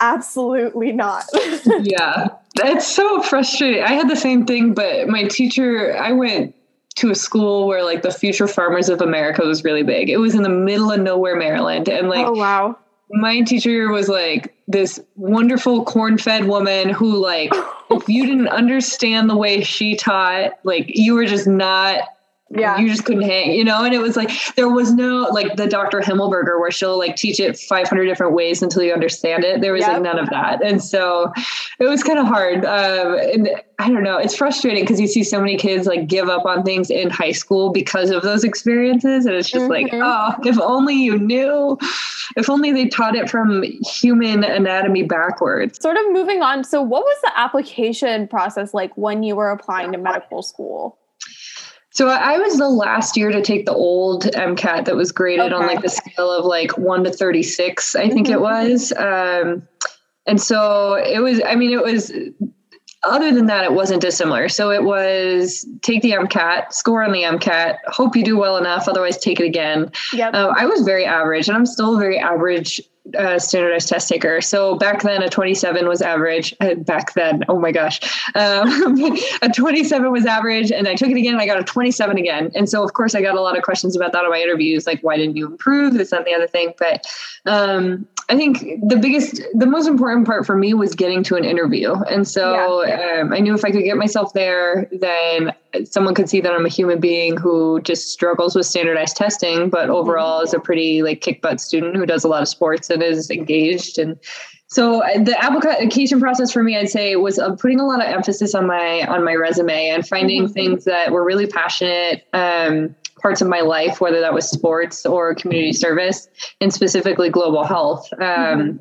absolutely 0.00 0.92
not. 0.92 1.24
yeah. 1.82 2.28
That's 2.54 2.86
so 2.86 3.22
frustrating. 3.22 3.82
I 3.82 3.92
had 3.92 4.08
the 4.08 4.16
same 4.16 4.46
thing, 4.46 4.74
but 4.74 5.08
my 5.08 5.24
teacher, 5.24 5.96
I 5.96 6.12
went 6.12 6.54
to 6.96 7.10
a 7.10 7.14
school 7.14 7.66
where 7.66 7.84
like 7.84 8.02
the 8.02 8.10
Future 8.10 8.48
Farmers 8.48 8.88
of 8.88 9.02
America 9.02 9.42
was 9.42 9.62
really 9.64 9.82
big. 9.82 10.08
It 10.08 10.16
was 10.16 10.34
in 10.34 10.42
the 10.42 10.48
middle 10.48 10.90
of 10.90 11.00
nowhere, 11.00 11.36
Maryland. 11.36 11.88
And 11.88 12.08
like, 12.08 12.26
oh, 12.26 12.32
wow. 12.32 12.78
My 13.10 13.42
teacher 13.42 13.90
was 13.90 14.08
like 14.08 14.54
this 14.66 14.98
wonderful 15.14 15.84
corn 15.84 16.18
fed 16.18 16.46
woman 16.46 16.88
who, 16.88 17.16
like, 17.16 17.52
if 17.90 18.08
you 18.08 18.26
didn't 18.26 18.48
understand 18.48 19.30
the 19.30 19.36
way 19.36 19.62
she 19.62 19.94
taught, 19.94 20.52
like, 20.64 20.86
you 20.88 21.14
were 21.14 21.26
just 21.26 21.46
not 21.46 22.08
yeah. 22.50 22.78
You 22.78 22.88
just 22.88 23.04
couldn't 23.04 23.22
hang 23.22 23.52
you 23.52 23.64
know 23.64 23.84
and 23.84 23.92
it 23.92 23.98
was 23.98 24.16
like 24.16 24.30
there 24.54 24.68
was 24.68 24.92
no 24.92 25.28
like 25.32 25.56
the 25.56 25.66
dr 25.66 25.98
himmelberger 26.00 26.60
where 26.60 26.70
she'll 26.70 26.96
like 26.96 27.16
teach 27.16 27.40
it 27.40 27.58
500 27.58 28.04
different 28.04 28.34
ways 28.34 28.62
until 28.62 28.82
you 28.82 28.92
understand 28.92 29.44
it. 29.44 29.60
There 29.60 29.72
was 29.72 29.80
yep. 29.80 29.94
like 29.94 30.02
none 30.02 30.18
of 30.18 30.30
that. 30.30 30.62
And 30.62 30.82
so 30.82 31.32
it 31.78 31.84
was 31.84 32.02
kind 32.02 32.18
of 32.18 32.26
hard 32.26 32.64
um, 32.64 33.18
and 33.18 33.50
i 33.78 33.88
don't 33.90 34.02
know 34.02 34.16
it's 34.16 34.36
frustrating 34.36 34.82
because 34.82 35.00
you 35.00 35.06
see 35.06 35.22
so 35.22 35.40
many 35.40 35.56
kids 35.56 35.86
like 35.86 36.06
give 36.06 36.28
up 36.28 36.46
on 36.46 36.62
things 36.62 36.90
in 36.90 37.10
high 37.10 37.32
school 37.32 37.70
because 37.70 38.10
of 38.10 38.22
those 38.22 38.44
experiences 38.44 39.26
and 39.26 39.34
it's 39.34 39.50
just 39.50 39.64
mm-hmm. 39.64 39.90
like 39.90 39.90
oh 39.92 40.34
if 40.44 40.58
only 40.60 40.94
you 40.94 41.18
knew 41.18 41.78
if 42.36 42.48
only 42.48 42.72
they 42.72 42.86
taught 42.88 43.14
it 43.14 43.30
from 43.30 43.62
human 43.62 44.42
anatomy 44.42 45.02
backwards. 45.02 45.80
Sort 45.80 45.96
of 45.96 46.02
moving 46.12 46.42
on 46.42 46.64
so 46.64 46.80
what 46.80 47.04
was 47.04 47.18
the 47.22 47.38
application 47.38 48.28
process 48.28 48.72
like 48.72 48.96
when 48.96 49.22
you 49.22 49.36
were 49.36 49.50
applying 49.50 49.92
to 49.92 49.98
medical 49.98 50.42
school 50.42 50.98
so 51.96 52.08
I 52.08 52.36
was 52.36 52.58
the 52.58 52.68
last 52.68 53.16
year 53.16 53.32
to 53.32 53.40
take 53.40 53.64
the 53.64 53.72
old 53.72 54.24
MCAT 54.24 54.84
that 54.84 54.96
was 54.96 55.12
graded 55.12 55.50
okay. 55.50 55.54
on 55.54 55.66
like 55.66 55.80
the 55.80 55.88
scale 55.88 56.30
of 56.30 56.44
like 56.44 56.76
one 56.76 57.04
to 57.04 57.10
36, 57.10 57.96
I 57.96 58.10
think 58.10 58.26
mm-hmm. 58.26 58.34
it 58.34 58.40
was. 58.42 58.92
Um, 58.98 59.66
and 60.26 60.38
so 60.38 60.96
it 60.96 61.22
was, 61.22 61.40
I 61.42 61.54
mean, 61.54 61.72
it 61.72 61.82
was, 61.82 62.12
other 63.06 63.32
than 63.32 63.46
that, 63.46 63.64
it 63.64 63.72
wasn't 63.72 64.00
dissimilar. 64.00 64.48
So 64.48 64.70
it 64.70 64.84
was 64.84 65.66
take 65.82 66.02
the 66.02 66.12
MCAT, 66.12 66.72
score 66.72 67.02
on 67.02 67.12
the 67.12 67.22
MCAT, 67.22 67.78
hope 67.86 68.16
you 68.16 68.24
do 68.24 68.36
well 68.36 68.56
enough, 68.56 68.88
otherwise 68.88 69.18
take 69.18 69.40
it 69.40 69.44
again. 69.44 69.90
Yep. 70.12 70.34
Uh, 70.34 70.52
I 70.56 70.66
was 70.66 70.82
very 70.82 71.04
average 71.04 71.48
and 71.48 71.56
I'm 71.56 71.66
still 71.66 71.96
a 71.96 71.98
very 71.98 72.18
average 72.18 72.80
uh, 73.16 73.38
standardized 73.38 73.88
test 73.88 74.08
taker. 74.08 74.40
So 74.40 74.76
back 74.76 75.02
then, 75.02 75.22
a 75.22 75.28
27 75.28 75.86
was 75.88 76.02
average. 76.02 76.54
Uh, 76.60 76.74
back 76.74 77.14
then, 77.14 77.44
oh 77.48 77.58
my 77.58 77.72
gosh, 77.72 78.00
um, 78.34 79.16
a 79.42 79.48
27 79.48 80.10
was 80.10 80.26
average, 80.26 80.72
and 80.72 80.88
I 80.88 80.94
took 80.94 81.10
it 81.10 81.16
again, 81.16 81.34
and 81.34 81.42
I 81.42 81.46
got 81.46 81.60
a 81.60 81.64
27 81.64 82.18
again. 82.18 82.50
And 82.54 82.68
so, 82.68 82.82
of 82.82 82.92
course, 82.94 83.14
I 83.14 83.22
got 83.22 83.36
a 83.36 83.40
lot 83.40 83.56
of 83.56 83.62
questions 83.62 83.96
about 83.96 84.12
that 84.12 84.24
on 84.24 84.30
my 84.30 84.40
interviews, 84.40 84.86
like 84.86 85.00
why 85.02 85.16
didn't 85.16 85.36
you 85.36 85.46
improve? 85.46 85.94
This 85.94 86.12
and 86.12 86.24
the 86.24 86.34
other 86.34 86.46
thing. 86.46 86.72
But 86.78 87.06
um, 87.46 88.06
I 88.28 88.36
think 88.36 88.58
the 88.82 88.96
biggest, 88.96 89.40
the 89.54 89.66
most 89.66 89.86
important 89.86 90.26
part 90.26 90.46
for 90.46 90.56
me 90.56 90.74
was 90.74 90.96
getting 90.96 91.22
to 91.24 91.36
an 91.36 91.44
interview. 91.44 91.94
And 92.10 92.26
so 92.26 92.84
yeah. 92.84 93.20
um, 93.20 93.32
I 93.32 93.38
knew 93.38 93.54
if 93.54 93.64
I 93.64 93.70
could 93.70 93.84
get 93.84 93.96
myself 93.96 94.32
there, 94.32 94.88
then 94.90 95.54
someone 95.84 96.14
could 96.14 96.28
see 96.28 96.40
that 96.40 96.52
I'm 96.52 96.66
a 96.66 96.68
human 96.68 96.98
being 96.98 97.36
who 97.36 97.80
just 97.82 98.08
struggles 98.08 98.56
with 98.56 98.66
standardized 98.66 99.16
testing, 99.16 99.70
but 99.70 99.90
overall 99.90 100.40
is 100.40 100.52
a 100.52 100.58
pretty 100.58 101.02
like 101.02 101.20
kick 101.20 101.40
butt 101.40 101.60
student 101.60 101.94
who 101.94 102.04
does 102.04 102.24
a 102.24 102.28
lot 102.28 102.42
of 102.42 102.48
sports 102.48 102.90
and 102.90 103.00
is 103.00 103.30
engaged. 103.30 103.96
And 103.96 104.18
so 104.66 105.04
uh, 105.04 105.22
the 105.22 105.36
application 105.42 106.18
process 106.18 106.50
for 106.50 106.64
me, 106.64 106.76
I'd 106.76 106.90
say, 106.90 107.14
was 107.14 107.38
uh, 107.38 107.54
putting 107.54 107.78
a 107.78 107.86
lot 107.86 108.00
of 108.00 108.08
emphasis 108.12 108.54
on 108.54 108.66
my 108.66 109.06
on 109.06 109.24
my 109.24 109.34
resume 109.34 109.90
and 109.90 110.06
finding 110.06 110.44
mm-hmm. 110.44 110.52
things 110.52 110.84
that 110.84 111.12
were 111.12 111.24
really 111.24 111.46
passionate. 111.46 112.26
Um, 112.32 112.96
parts 113.26 113.40
of 113.40 113.48
my 113.48 113.60
life, 113.60 114.00
whether 114.00 114.20
that 114.20 114.32
was 114.32 114.48
sports 114.48 115.04
or 115.04 115.34
community 115.34 115.72
service, 115.72 116.28
and 116.60 116.72
specifically 116.72 117.28
global 117.28 117.64
health. 117.64 118.08
Um, 118.12 118.20
mm-hmm. 118.20 118.76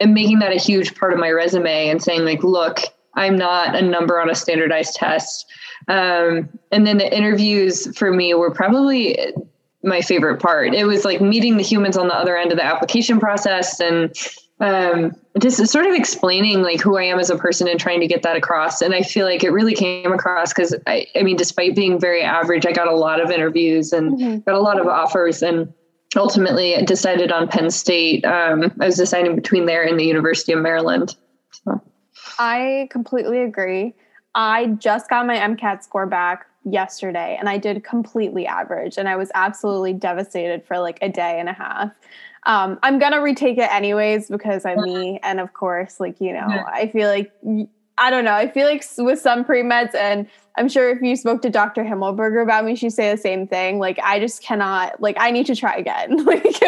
And 0.00 0.12
making 0.12 0.40
that 0.40 0.52
a 0.52 0.58
huge 0.58 0.94
part 0.94 1.14
of 1.14 1.18
my 1.18 1.30
resume 1.30 1.88
and 1.88 2.02
saying, 2.02 2.26
like, 2.26 2.44
look, 2.44 2.80
I'm 3.14 3.36
not 3.36 3.74
a 3.74 3.80
number 3.80 4.20
on 4.20 4.28
a 4.28 4.34
standardized 4.34 4.96
test. 4.96 5.46
Um, 5.88 6.50
and 6.70 6.86
then 6.86 6.98
the 6.98 7.16
interviews 7.16 7.96
for 7.96 8.12
me 8.12 8.34
were 8.34 8.50
probably 8.50 9.32
my 9.82 10.02
favorite 10.02 10.42
part. 10.42 10.74
It 10.74 10.84
was 10.84 11.06
like 11.06 11.22
meeting 11.22 11.56
the 11.56 11.62
humans 11.62 11.96
on 11.96 12.08
the 12.08 12.14
other 12.14 12.36
end 12.36 12.52
of 12.52 12.58
the 12.58 12.64
application 12.66 13.18
process 13.18 13.80
and 13.80 14.14
um, 14.60 15.14
just 15.38 15.64
sort 15.66 15.86
of 15.86 15.94
explaining 15.94 16.62
like 16.62 16.80
who 16.80 16.96
I 16.96 17.04
am 17.04 17.18
as 17.18 17.28
a 17.28 17.36
person 17.36 17.68
and 17.68 17.78
trying 17.78 18.00
to 18.00 18.06
get 18.06 18.22
that 18.22 18.36
across. 18.36 18.80
And 18.80 18.94
I 18.94 19.02
feel 19.02 19.26
like 19.26 19.44
it 19.44 19.50
really 19.50 19.74
came 19.74 20.12
across 20.12 20.52
because 20.52 20.74
I, 20.86 21.06
I 21.14 21.22
mean, 21.22 21.36
despite 21.36 21.76
being 21.76 22.00
very 22.00 22.22
average, 22.22 22.64
I 22.64 22.72
got 22.72 22.88
a 22.88 22.96
lot 22.96 23.20
of 23.20 23.30
interviews 23.30 23.92
and 23.92 24.18
mm-hmm. 24.18 24.38
got 24.50 24.54
a 24.54 24.60
lot 24.60 24.80
of 24.80 24.86
offers 24.86 25.42
and 25.42 25.72
ultimately 26.16 26.82
decided 26.84 27.30
on 27.30 27.48
Penn 27.48 27.70
State. 27.70 28.24
Um, 28.24 28.72
I 28.80 28.86
was 28.86 28.96
deciding 28.96 29.36
between 29.36 29.66
there 29.66 29.82
and 29.82 30.00
the 30.00 30.04
University 30.04 30.52
of 30.52 30.60
Maryland. 30.60 31.16
So. 31.50 31.82
I 32.38 32.88
completely 32.90 33.42
agree. 33.42 33.94
I 34.34 34.66
just 34.78 35.10
got 35.10 35.26
my 35.26 35.36
MCAT 35.36 35.82
score 35.82 36.06
back 36.06 36.46
yesterday 36.64 37.36
and 37.38 37.48
I 37.48 37.58
did 37.58 37.84
completely 37.84 38.46
average 38.46 38.98
and 38.98 39.08
I 39.08 39.16
was 39.16 39.30
absolutely 39.34 39.92
devastated 39.92 40.64
for 40.66 40.78
like 40.78 40.98
a 41.00 41.08
day 41.08 41.38
and 41.38 41.48
a 41.48 41.52
half. 41.52 41.90
Um, 42.46 42.78
I'm 42.82 42.98
gonna 42.98 43.20
retake 43.20 43.58
it 43.58 43.70
anyways 43.72 44.28
because 44.28 44.64
I'm 44.64 44.80
me, 44.80 45.18
and 45.22 45.40
of 45.40 45.52
course, 45.52 46.00
like 46.00 46.20
you 46.20 46.32
know, 46.32 46.46
I 46.46 46.88
feel 46.88 47.08
like 47.08 47.32
I 47.98 48.10
don't 48.10 48.24
know. 48.24 48.34
I 48.34 48.48
feel 48.48 48.66
like 48.66 48.84
with 48.98 49.20
some 49.20 49.44
pre 49.44 49.62
meds, 49.62 49.94
and 49.94 50.28
I'm 50.58 50.68
sure 50.68 50.90
if 50.90 51.00
you 51.02 51.16
spoke 51.16 51.42
to 51.42 51.50
Dr. 51.50 51.82
Himmelberger 51.82 52.42
about 52.42 52.64
me, 52.64 52.76
she'd 52.76 52.90
say 52.90 53.10
the 53.10 53.20
same 53.20 53.46
thing. 53.46 53.78
Like, 53.78 53.98
I 54.02 54.20
just 54.20 54.42
cannot. 54.42 55.00
Like, 55.00 55.16
I 55.18 55.30
need 55.30 55.46
to 55.46 55.56
try 55.56 55.74
again. 55.76 56.16
like, 56.24 56.62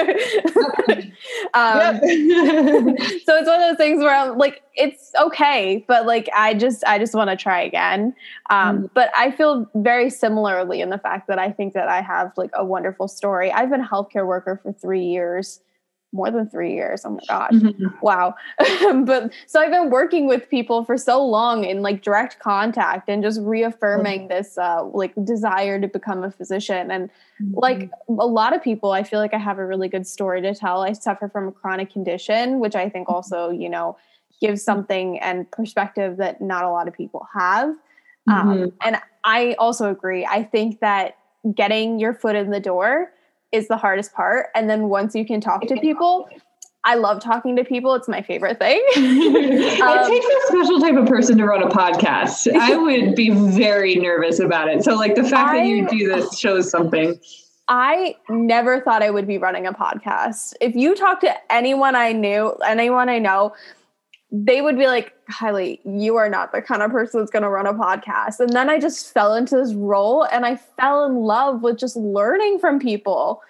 um, 1.55 1.97
so 2.01 3.37
it's 3.37 3.47
one 3.47 3.61
of 3.63 3.69
those 3.69 3.77
things 3.77 4.01
where 4.01 4.15
I'm 4.15 4.37
like, 4.39 4.63
it's 4.75 5.13
okay, 5.21 5.85
but 5.87 6.07
like, 6.07 6.29
I 6.35 6.55
just, 6.55 6.85
I 6.87 6.99
just 6.99 7.15
want 7.15 7.31
to 7.31 7.37
try 7.37 7.63
again. 7.63 8.15
Um, 8.51 8.85
mm. 8.85 8.91
But 8.95 9.11
I 9.17 9.31
feel 9.31 9.71
very 9.75 10.11
similarly 10.11 10.81
in 10.81 10.91
the 10.91 10.99
fact 10.99 11.27
that 11.29 11.39
I 11.39 11.51
think 11.51 11.75
that 11.75 11.89
I 11.89 12.01
have 12.01 12.33
like 12.37 12.51
a 12.55 12.65
wonderful 12.65 13.09
story. 13.09 13.51
I've 13.51 13.71
been 13.71 13.83
a 13.83 13.89
healthcare 13.89 14.27
worker 14.27 14.61
for 14.63 14.73
three 14.73 15.05
years 15.05 15.61
more 16.13 16.31
than 16.31 16.49
three 16.49 16.73
years. 16.73 17.03
Oh 17.05 17.11
my 17.11 17.21
gosh. 17.29 17.53
Mm-hmm. 17.53 17.87
Wow. 18.01 18.35
but 19.05 19.33
so 19.47 19.61
I've 19.61 19.71
been 19.71 19.91
working 19.91 20.27
with 20.27 20.49
people 20.49 20.85
for 20.85 20.97
so 20.97 21.25
long 21.25 21.65
in 21.65 21.83
like 21.83 22.03
direct 22.03 22.39
contact 22.39 23.09
and 23.09 23.23
just 23.23 23.41
reaffirming 23.43 24.21
mm-hmm. 24.21 24.29
this 24.29 24.57
uh, 24.57 24.85
like 24.85 25.13
desire 25.25 25.79
to 25.81 25.87
become 25.87 26.25
a 26.25 26.31
physician. 26.31 26.91
And 26.91 27.11
mm-hmm. 27.41 27.55
like 27.55 27.91
a 28.09 28.27
lot 28.27 28.55
of 28.55 28.63
people, 28.63 28.93
I 28.93 29.03
feel 29.03 29.21
like 29.21 29.35
I 29.35 29.39
have 29.39 29.59
a 29.59 29.67
really 29.67 29.89
good 29.89 30.07
story 30.07 30.41
to 30.43 30.55
tell. 30.55 30.83
I 30.83 30.93
suffer 30.95 31.29
from 31.29 31.49
a 31.49 31.53
chronic 31.53 31.93
condition, 31.93 32.59
which 32.59 32.75
I 32.75 32.89
think 32.89 33.09
mm-hmm. 33.09 33.15
also, 33.15 33.51
you 33.51 33.69
know, 33.69 33.99
gives 34.41 34.63
something 34.63 35.19
and 35.19 35.51
perspective 35.51 36.17
that 36.19 36.41
not 36.41 36.65
a 36.65 36.71
lot 36.71 36.89
of 36.89 36.95
people 36.95 37.27
have. 37.35 37.71
Um, 38.29 38.49
mm-hmm. 38.49 38.67
and 38.83 38.99
I 39.25 39.57
also 39.59 39.91
agree. 39.91 40.25
I 40.25 40.43
think 40.43 40.81
that 40.81 41.19
getting 41.55 41.99
your 41.99 42.15
foot 42.15 42.37
in 42.37 42.51
the 42.51 42.61
door 42.61 43.13
is 43.53 43.69
the 43.69 43.77
hardest 43.77 44.13
part. 44.13 44.47
And 44.55 44.69
then 44.69 44.89
once 44.89 45.15
you 45.15 45.25
can 45.25 45.41
talk 45.41 45.67
to 45.67 45.77
people, 45.81 46.29
I 46.85 46.95
love 46.95 47.21
talking 47.21 47.57
to 47.57 47.65
people. 47.65 47.95
It's 47.95 48.09
my 48.09 48.23
favorite 48.23 48.59
thing. 48.59 48.83
um, 48.97 49.05
it 49.05 50.09
takes 50.09 50.27
a 50.27 50.47
special 50.47 50.81
type 50.81 50.97
of 50.97 51.07
person 51.07 51.37
to 51.39 51.45
run 51.45 51.63
a 51.63 51.69
podcast. 51.69 52.51
I 52.55 52.77
would 52.83 53.15
be 53.15 53.31
very 53.31 53.97
nervous 53.97 54.39
about 54.39 54.69
it. 54.69 54.85
So, 54.85 54.95
like, 54.95 55.15
the 55.15 55.25
fact 55.25 55.51
I, 55.51 55.59
that 55.59 55.67
you 55.67 55.89
do 55.89 56.09
this 56.09 56.39
shows 56.39 56.71
something. 56.71 57.19
I 57.69 58.17
never 58.31 58.81
thought 58.81 59.03
I 59.03 59.11
would 59.11 59.27
be 59.27 59.37
running 59.37 59.67
a 59.67 59.73
podcast. 59.73 60.55
If 60.61 60.75
you 60.75 60.95
talk 60.95 61.21
to 61.21 61.53
anyone 61.53 61.95
I 61.95 62.13
knew, 62.13 62.55
anyone 62.67 63.11
I 63.11 63.19
know, 63.19 63.53
they 64.31 64.63
would 64.63 64.79
be 64.79 64.87
like, 64.87 65.13
Kylie, 65.31 65.81
you 65.85 66.17
are 66.17 66.29
not 66.29 66.53
the 66.53 66.63
kind 66.63 66.83
of 66.83 66.91
person 66.91 67.21
that's 67.21 67.31
going 67.31 67.43
to 67.43 67.49
run 67.49 67.67
a 67.67 67.75
podcast. 67.75 68.41
And 68.41 68.53
then 68.53 68.71
I 68.71 68.79
just 68.79 69.13
fell 69.13 69.35
into 69.35 69.57
this 69.57 69.75
role 69.75 70.25
and 70.25 70.47
I 70.47 70.57
fell 70.57 71.05
in 71.05 71.17
love 71.17 71.63
with 71.63 71.79
just 71.79 71.97
learning 71.97 72.59
from 72.59 72.79
people. 72.79 73.43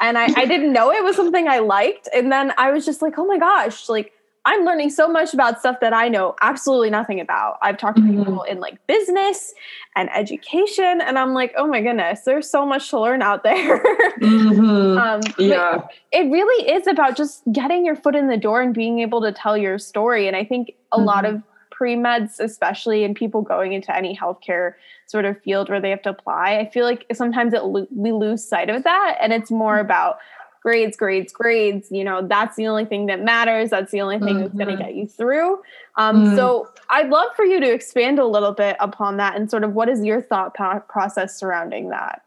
And 0.00 0.18
I, 0.18 0.24
I 0.36 0.46
didn't 0.46 0.72
know 0.72 0.90
it 0.90 1.04
was 1.04 1.16
something 1.16 1.48
I 1.48 1.58
liked. 1.58 2.08
And 2.14 2.30
then 2.30 2.52
I 2.58 2.70
was 2.70 2.84
just 2.84 3.02
like, 3.02 3.18
oh 3.18 3.26
my 3.26 3.38
gosh, 3.38 3.88
like 3.88 4.12
I'm 4.46 4.64
learning 4.64 4.90
so 4.90 5.08
much 5.08 5.34
about 5.34 5.58
stuff 5.58 5.80
that 5.80 5.92
I 5.92 6.08
know 6.08 6.36
absolutely 6.40 6.88
nothing 6.88 7.18
about. 7.18 7.58
I've 7.62 7.76
talked 7.76 7.96
to 7.96 8.02
mm-hmm. 8.02 8.18
people 8.18 8.42
in 8.44 8.60
like 8.60 8.78
business 8.86 9.52
and 9.96 10.08
education, 10.14 11.00
and 11.00 11.18
I'm 11.18 11.34
like, 11.34 11.52
oh 11.56 11.66
my 11.66 11.82
goodness, 11.82 12.20
there's 12.20 12.48
so 12.48 12.64
much 12.64 12.88
to 12.90 13.00
learn 13.00 13.22
out 13.22 13.42
there. 13.42 13.82
mm-hmm. 14.20 14.98
um, 14.98 15.20
yeah. 15.36 15.82
It 16.12 16.30
really 16.30 16.70
is 16.70 16.86
about 16.86 17.16
just 17.16 17.42
getting 17.52 17.84
your 17.84 17.96
foot 17.96 18.14
in 18.14 18.28
the 18.28 18.36
door 18.36 18.62
and 18.62 18.72
being 18.72 19.00
able 19.00 19.20
to 19.22 19.32
tell 19.32 19.58
your 19.58 19.80
story. 19.80 20.28
And 20.28 20.36
I 20.36 20.44
think 20.44 20.74
a 20.92 20.96
mm-hmm. 20.96 21.06
lot 21.06 21.24
of 21.24 21.42
pre 21.72 21.96
meds, 21.96 22.38
especially, 22.38 23.02
and 23.02 23.16
people 23.16 23.42
going 23.42 23.72
into 23.72 23.94
any 23.94 24.16
healthcare 24.16 24.74
sort 25.06 25.24
of 25.24 25.40
field 25.42 25.68
where 25.68 25.80
they 25.80 25.90
have 25.90 26.02
to 26.02 26.10
apply, 26.10 26.58
I 26.58 26.70
feel 26.70 26.84
like 26.84 27.04
sometimes 27.12 27.52
it 27.52 27.64
lo- 27.64 27.88
we 27.90 28.12
lose 28.12 28.44
sight 28.44 28.70
of 28.70 28.84
that, 28.84 29.18
and 29.20 29.32
it's 29.32 29.50
more 29.50 29.74
mm-hmm. 29.74 29.86
about 29.86 30.18
grades, 30.66 30.96
grades, 30.96 31.32
grades. 31.32 31.92
You 31.92 32.02
know, 32.02 32.26
that's 32.26 32.56
the 32.56 32.66
only 32.66 32.84
thing 32.84 33.06
that 33.06 33.22
matters. 33.22 33.70
That's 33.70 33.92
the 33.92 34.00
only 34.00 34.18
thing 34.18 34.34
mm-hmm. 34.34 34.40
that's 34.40 34.54
going 34.56 34.76
to 34.76 34.82
get 34.82 34.96
you 34.96 35.06
through. 35.06 35.62
Um, 35.94 36.26
mm. 36.26 36.36
So 36.36 36.68
I'd 36.90 37.08
love 37.08 37.28
for 37.36 37.44
you 37.44 37.60
to 37.60 37.72
expand 37.72 38.18
a 38.18 38.26
little 38.26 38.50
bit 38.50 38.76
upon 38.80 39.16
that 39.18 39.36
and 39.36 39.48
sort 39.48 39.62
of 39.62 39.74
what 39.74 39.88
is 39.88 40.04
your 40.04 40.20
thought 40.20 40.54
process 40.88 41.38
surrounding 41.38 41.90
that? 41.90 42.22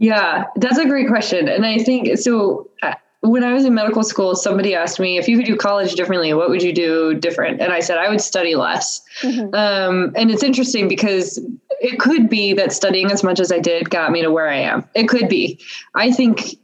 Yeah, 0.00 0.46
that's 0.56 0.78
a 0.78 0.86
great 0.86 1.06
question. 1.06 1.48
And 1.48 1.64
I 1.64 1.78
think 1.78 2.18
so. 2.18 2.68
Uh, 2.82 2.94
when 3.20 3.44
I 3.44 3.52
was 3.52 3.64
in 3.64 3.74
medical 3.74 4.02
school, 4.02 4.34
somebody 4.34 4.74
asked 4.74 4.98
me 4.98 5.16
if 5.18 5.28
you 5.28 5.36
could 5.36 5.46
do 5.46 5.56
college 5.56 5.94
differently, 5.94 6.34
what 6.34 6.50
would 6.50 6.62
you 6.62 6.72
do 6.72 7.14
different? 7.14 7.60
And 7.60 7.72
I 7.72 7.78
said 7.80 7.98
I 7.98 8.08
would 8.08 8.20
study 8.20 8.56
less. 8.56 9.00
Mm-hmm. 9.22 9.54
Um, 9.54 10.12
and 10.16 10.30
it's 10.30 10.42
interesting 10.42 10.88
because 10.88 11.38
it 11.80 12.00
could 12.00 12.28
be 12.28 12.52
that 12.54 12.72
studying 12.72 13.12
as 13.12 13.22
much 13.22 13.38
as 13.38 13.52
I 13.52 13.60
did 13.60 13.90
got 13.90 14.10
me 14.10 14.22
to 14.22 14.30
where 14.30 14.48
I 14.48 14.58
am. 14.58 14.88
It 14.94 15.08
could 15.08 15.28
be. 15.28 15.60
I 15.94 16.12
think 16.12 16.58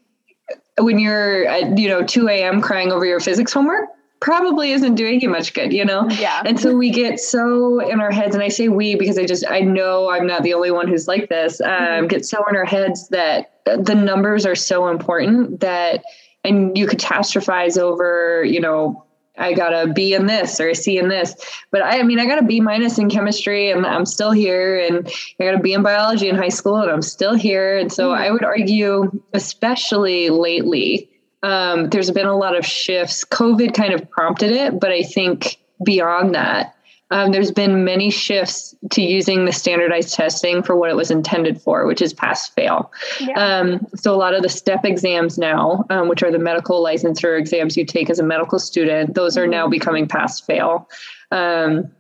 when 0.79 0.99
you're 0.99 1.47
at, 1.47 1.79
you 1.79 1.89
know 1.89 2.03
2 2.03 2.29
a.m 2.29 2.61
crying 2.61 2.93
over 2.93 3.05
your 3.05 3.21
physics 3.21 3.53
homework 3.53 3.89
probably 4.21 4.73
isn't 4.73 4.95
doing 4.95 5.21
you 5.21 5.29
much 5.29 5.55
good 5.55 5.73
you 5.73 5.85
know 5.85 6.09
yeah 6.11 6.43
and 6.45 6.59
so 6.59 6.75
we 6.75 6.91
get 6.91 7.21
so 7.21 7.79
in 7.89 8.01
our 8.01 8.11
heads 8.11 8.35
and 8.35 8.43
i 8.43 8.49
say 8.49 8.69
we 8.69 8.97
because 8.97 9.19
i 9.19 9.25
just 9.25 9.45
i 9.49 9.61
know 9.61 10.11
i'm 10.11 10.27
not 10.27 10.43
the 10.43 10.55
only 10.55 10.71
one 10.71 10.89
who's 10.89 11.07
like 11.07 11.29
this 11.29 11.61
um, 11.61 11.69
mm-hmm. 11.69 12.07
get 12.09 12.25
so 12.25 12.43
in 12.49 12.57
our 12.57 12.65
heads 12.65 13.09
that 13.09 13.61
the 13.65 13.95
numbers 13.95 14.47
are 14.47 14.55
so 14.55 14.89
important 14.89 15.61
that 15.61 16.03
and 16.43 16.77
you 16.77 16.87
catastrophize 16.87 17.79
over 17.79 18.45
you 18.45 18.61
know 18.61 19.04
I 19.37 19.53
got 19.53 19.73
a 19.73 19.93
B 19.93 20.15
in 20.15 20.27
this 20.27 20.61
or 20.61 20.69
a 20.69 20.75
C 20.75 20.99
in 20.99 21.09
this. 21.09 21.35
But 21.71 21.83
I, 21.83 22.01
I 22.01 22.03
mean, 22.03 22.21
I 22.21 22.27
got 22.27 22.39
a 22.39 22.45
B 22.45 22.61
minus 22.61 22.99
in 22.99 23.11
chemistry 23.11 23.71
and 23.71 23.85
I'm 23.85 24.07
still 24.07 24.31
here. 24.31 24.79
And 24.79 25.09
I 25.41 25.45
got 25.45 25.55
a 25.55 25.59
B 25.59 25.73
in 25.73 25.83
biology 25.83 26.29
in 26.29 26.37
high 26.37 26.49
school 26.49 26.77
and 26.77 26.91
I'm 26.91 27.03
still 27.03 27.35
here. 27.35 27.77
And 27.77 27.93
so 27.93 28.11
mm-hmm. 28.11 28.23
I 28.23 28.31
would 28.31 28.45
argue, 28.45 29.11
especially 29.33 30.31
lately, 30.31 31.11
um, 31.43 31.91
there's 31.91 32.11
been 32.11 32.27
a 32.27 32.37
lot 32.37 32.57
of 32.57 32.65
shifts. 32.65 33.25
COVID 33.25 33.75
kind 33.75 33.93
of 33.93 34.09
prompted 34.11 34.51
it, 34.51 34.81
but 34.81 34.91
I 34.91 35.03
think 35.03 35.59
beyond 35.85 36.35
that, 36.35 36.74
um, 37.11 37.33
there's 37.33 37.51
been 37.51 37.85
many 37.85 38.11
shifts 38.11 38.75
to 38.91 39.03
using 39.03 39.45
the 39.45 39.53
standardized 39.53 40.15
testing 40.15 40.63
for 40.63 40.75
what 40.77 40.91
it 40.91 40.97
was 40.97 41.11
intended 41.11 41.61
for, 41.61 41.87
which 41.87 42.01
is 42.01 42.15
pass 42.15 42.49
fail. 42.49 42.91
Yeah. 43.21 43.35
Um, 43.35 43.87
so 43.95 44.15
a 44.15 44.17
lot 44.17 44.35
of 44.35 44.43
the 44.43 44.49
STEP 44.49 44.85
exams 44.85 45.39
now, 45.39 45.85
um, 45.91 46.09
which 46.09 46.23
are 46.23 46.31
the 46.31 46.39
medical 46.39 46.83
licensure 46.83 47.39
exams 47.39 47.77
you 47.77 47.85
take 47.85 48.09
as 48.09 48.19
a 48.19 48.25
medical 48.25 48.59
student, 48.59 49.15
those 49.15 49.37
are 49.37 49.47
now 49.47 49.65
mm-hmm. 49.65 49.73
becoming 49.73 50.09
pass 50.09 50.41
fail. 50.41 50.89
Um, 51.31 51.91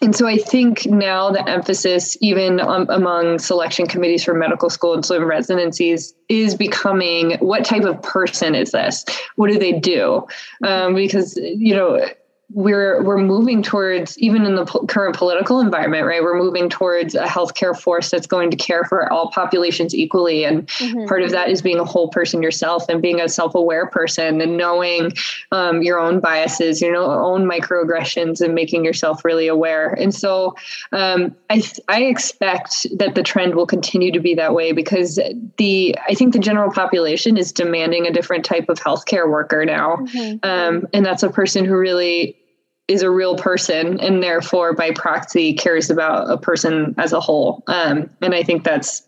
and 0.00 0.14
so 0.14 0.26
I 0.26 0.36
think 0.36 0.86
now 0.86 1.30
the 1.30 1.48
emphasis, 1.48 2.16
even 2.20 2.60
um, 2.60 2.86
among 2.90 3.38
selection 3.38 3.86
committees 3.86 4.24
for 4.24 4.34
medical 4.34 4.68
school 4.68 4.92
and 4.94 5.04
some 5.04 5.24
residencies, 5.24 6.14
is 6.28 6.54
becoming 6.54 7.38
what 7.38 7.64
type 7.64 7.84
of 7.84 8.02
person 8.02 8.54
is 8.54 8.72
this? 8.72 9.04
What 9.36 9.50
do 9.50 9.58
they 9.58 9.72
do? 9.72 10.26
Mm-hmm. 10.62 10.64
Um, 10.64 10.94
because 10.94 11.36
you 11.36 11.74
know 11.74 12.06
we're 12.50 13.02
we're 13.02 13.18
moving 13.18 13.62
towards 13.62 14.18
even 14.18 14.44
in 14.44 14.54
the 14.54 14.64
po- 14.64 14.86
current 14.86 15.16
political 15.16 15.60
environment 15.60 16.06
right 16.06 16.22
we're 16.22 16.38
moving 16.38 16.68
towards 16.68 17.14
a 17.14 17.24
healthcare 17.24 17.78
force 17.78 18.10
that's 18.10 18.26
going 18.26 18.50
to 18.50 18.56
care 18.56 18.84
for 18.84 19.10
all 19.12 19.30
populations 19.30 19.94
equally 19.94 20.44
and 20.44 20.66
mm-hmm. 20.68 21.06
part 21.06 21.22
of 21.22 21.30
that 21.30 21.48
is 21.48 21.62
being 21.62 21.78
a 21.78 21.84
whole 21.84 22.08
person 22.08 22.42
yourself 22.42 22.88
and 22.88 23.00
being 23.02 23.20
a 23.20 23.28
self-aware 23.28 23.86
person 23.86 24.40
and 24.40 24.56
knowing 24.56 25.10
um, 25.52 25.82
your 25.82 25.98
own 25.98 26.20
biases 26.20 26.80
your 26.80 26.94
own 26.96 27.44
microaggressions 27.44 28.40
and 28.40 28.54
making 28.54 28.84
yourself 28.84 29.24
really 29.24 29.48
aware 29.48 29.92
and 29.94 30.14
so 30.14 30.54
um, 30.92 31.34
I, 31.50 31.62
I 31.88 32.04
expect 32.04 32.86
that 32.98 33.14
the 33.14 33.22
trend 33.22 33.54
will 33.54 33.66
continue 33.66 34.12
to 34.12 34.20
be 34.20 34.34
that 34.34 34.54
way 34.54 34.72
because 34.72 35.18
the 35.56 35.96
i 36.08 36.14
think 36.14 36.32
the 36.34 36.38
general 36.38 36.70
population 36.70 37.36
is 37.36 37.52
demanding 37.52 38.06
a 38.06 38.12
different 38.12 38.44
type 38.44 38.68
of 38.68 38.78
healthcare 38.78 39.28
worker 39.28 39.64
now 39.64 39.96
mm-hmm. 39.96 40.38
um, 40.42 40.86
and 40.92 41.04
that's 41.04 41.22
a 41.22 41.30
person 41.30 41.64
who 41.64 41.74
really 41.76 42.38
is 42.88 43.02
a 43.02 43.10
real 43.10 43.36
person 43.36 43.98
and 44.00 44.22
therefore 44.22 44.74
by 44.74 44.90
proxy 44.90 45.54
cares 45.54 45.90
about 45.90 46.30
a 46.30 46.36
person 46.36 46.94
as 46.98 47.12
a 47.12 47.20
whole. 47.20 47.62
Um, 47.66 48.10
and 48.20 48.34
i 48.34 48.42
think 48.42 48.64
that's 48.64 49.02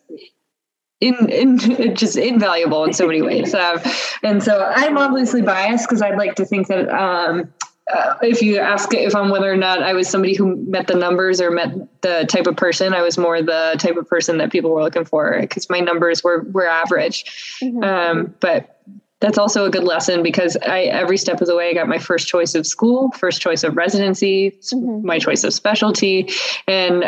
in, 1.01 1.29
in 1.29 1.59
just 1.95 2.17
invaluable 2.17 2.85
in 2.85 2.95
so 2.95 3.07
many 3.07 3.21
ways. 3.21 3.55
Um, 3.55 3.79
and 4.23 4.43
so 4.43 4.65
i'm 4.75 4.97
obviously 4.97 5.43
biased 5.43 5.89
because 5.89 6.03
i'd 6.03 6.17
like 6.17 6.35
to 6.37 6.45
think 6.45 6.69
that 6.69 6.89
um, 6.89 7.53
uh, 7.95 8.17
if 8.23 8.41
you 8.41 8.59
ask 8.59 8.93
if 8.95 9.15
i'm 9.15 9.29
whether 9.29 9.53
or 9.53 9.57
not 9.57 9.83
i 9.83 9.93
was 9.93 10.09
somebody 10.09 10.35
who 10.35 10.57
met 10.57 10.87
the 10.87 10.95
numbers 10.95 11.41
or 11.41 11.51
met 11.51 11.73
the 12.01 12.27
type 12.29 12.47
of 12.47 12.57
person 12.57 12.95
i 12.95 13.03
was 13.03 13.19
more 13.19 13.43
the 13.43 13.77
type 13.79 13.97
of 13.97 14.09
person 14.09 14.39
that 14.39 14.51
people 14.51 14.71
were 14.71 14.83
looking 14.83 15.05
for 15.05 15.39
because 15.41 15.69
my 15.69 15.81
numbers 15.81 16.25
were 16.25 16.43
were 16.51 16.67
average. 16.67 17.25
Mm-hmm. 17.63 17.85
um, 17.85 18.35
but 18.41 18.81
that's 19.21 19.39
also 19.39 19.65
a 19.65 19.71
good 19.71 19.85
lesson 19.85 20.23
because 20.23 20.57
I 20.63 20.83
every 20.83 21.17
step 21.17 21.41
of 21.41 21.47
the 21.47 21.57
way 21.57 21.71
I 21.71 21.75
got 21.75 21.89
my 21.89 21.99
first 21.99 22.29
choice 22.29 22.55
of 22.55 22.67
school, 22.67 23.11
first 23.13 23.41
choice 23.41 23.65
of 23.65 23.77
residency, 23.77 24.51
mm-hmm. 24.51 25.07
my 25.07 25.19
choice 25.19 25.43
of 25.43 25.55
specialty, 25.55 26.29
and 26.69 27.05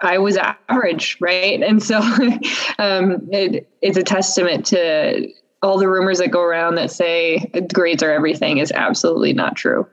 I 0.00 0.18
was 0.18 0.36
average, 0.36 1.16
right? 1.20 1.60
And 1.60 1.82
so 1.82 1.98
um, 2.78 3.28
it, 3.32 3.68
it's 3.82 3.96
a 3.96 4.04
testament 4.04 4.66
to 4.66 5.28
all 5.60 5.78
the 5.78 5.88
rumors 5.88 6.18
that 6.18 6.30
go 6.30 6.42
around 6.42 6.76
that 6.76 6.92
say 6.92 7.50
grades 7.72 8.02
are 8.02 8.12
everything 8.12 8.58
is 8.58 8.70
absolutely 8.70 9.32
not 9.32 9.56
true. 9.56 9.86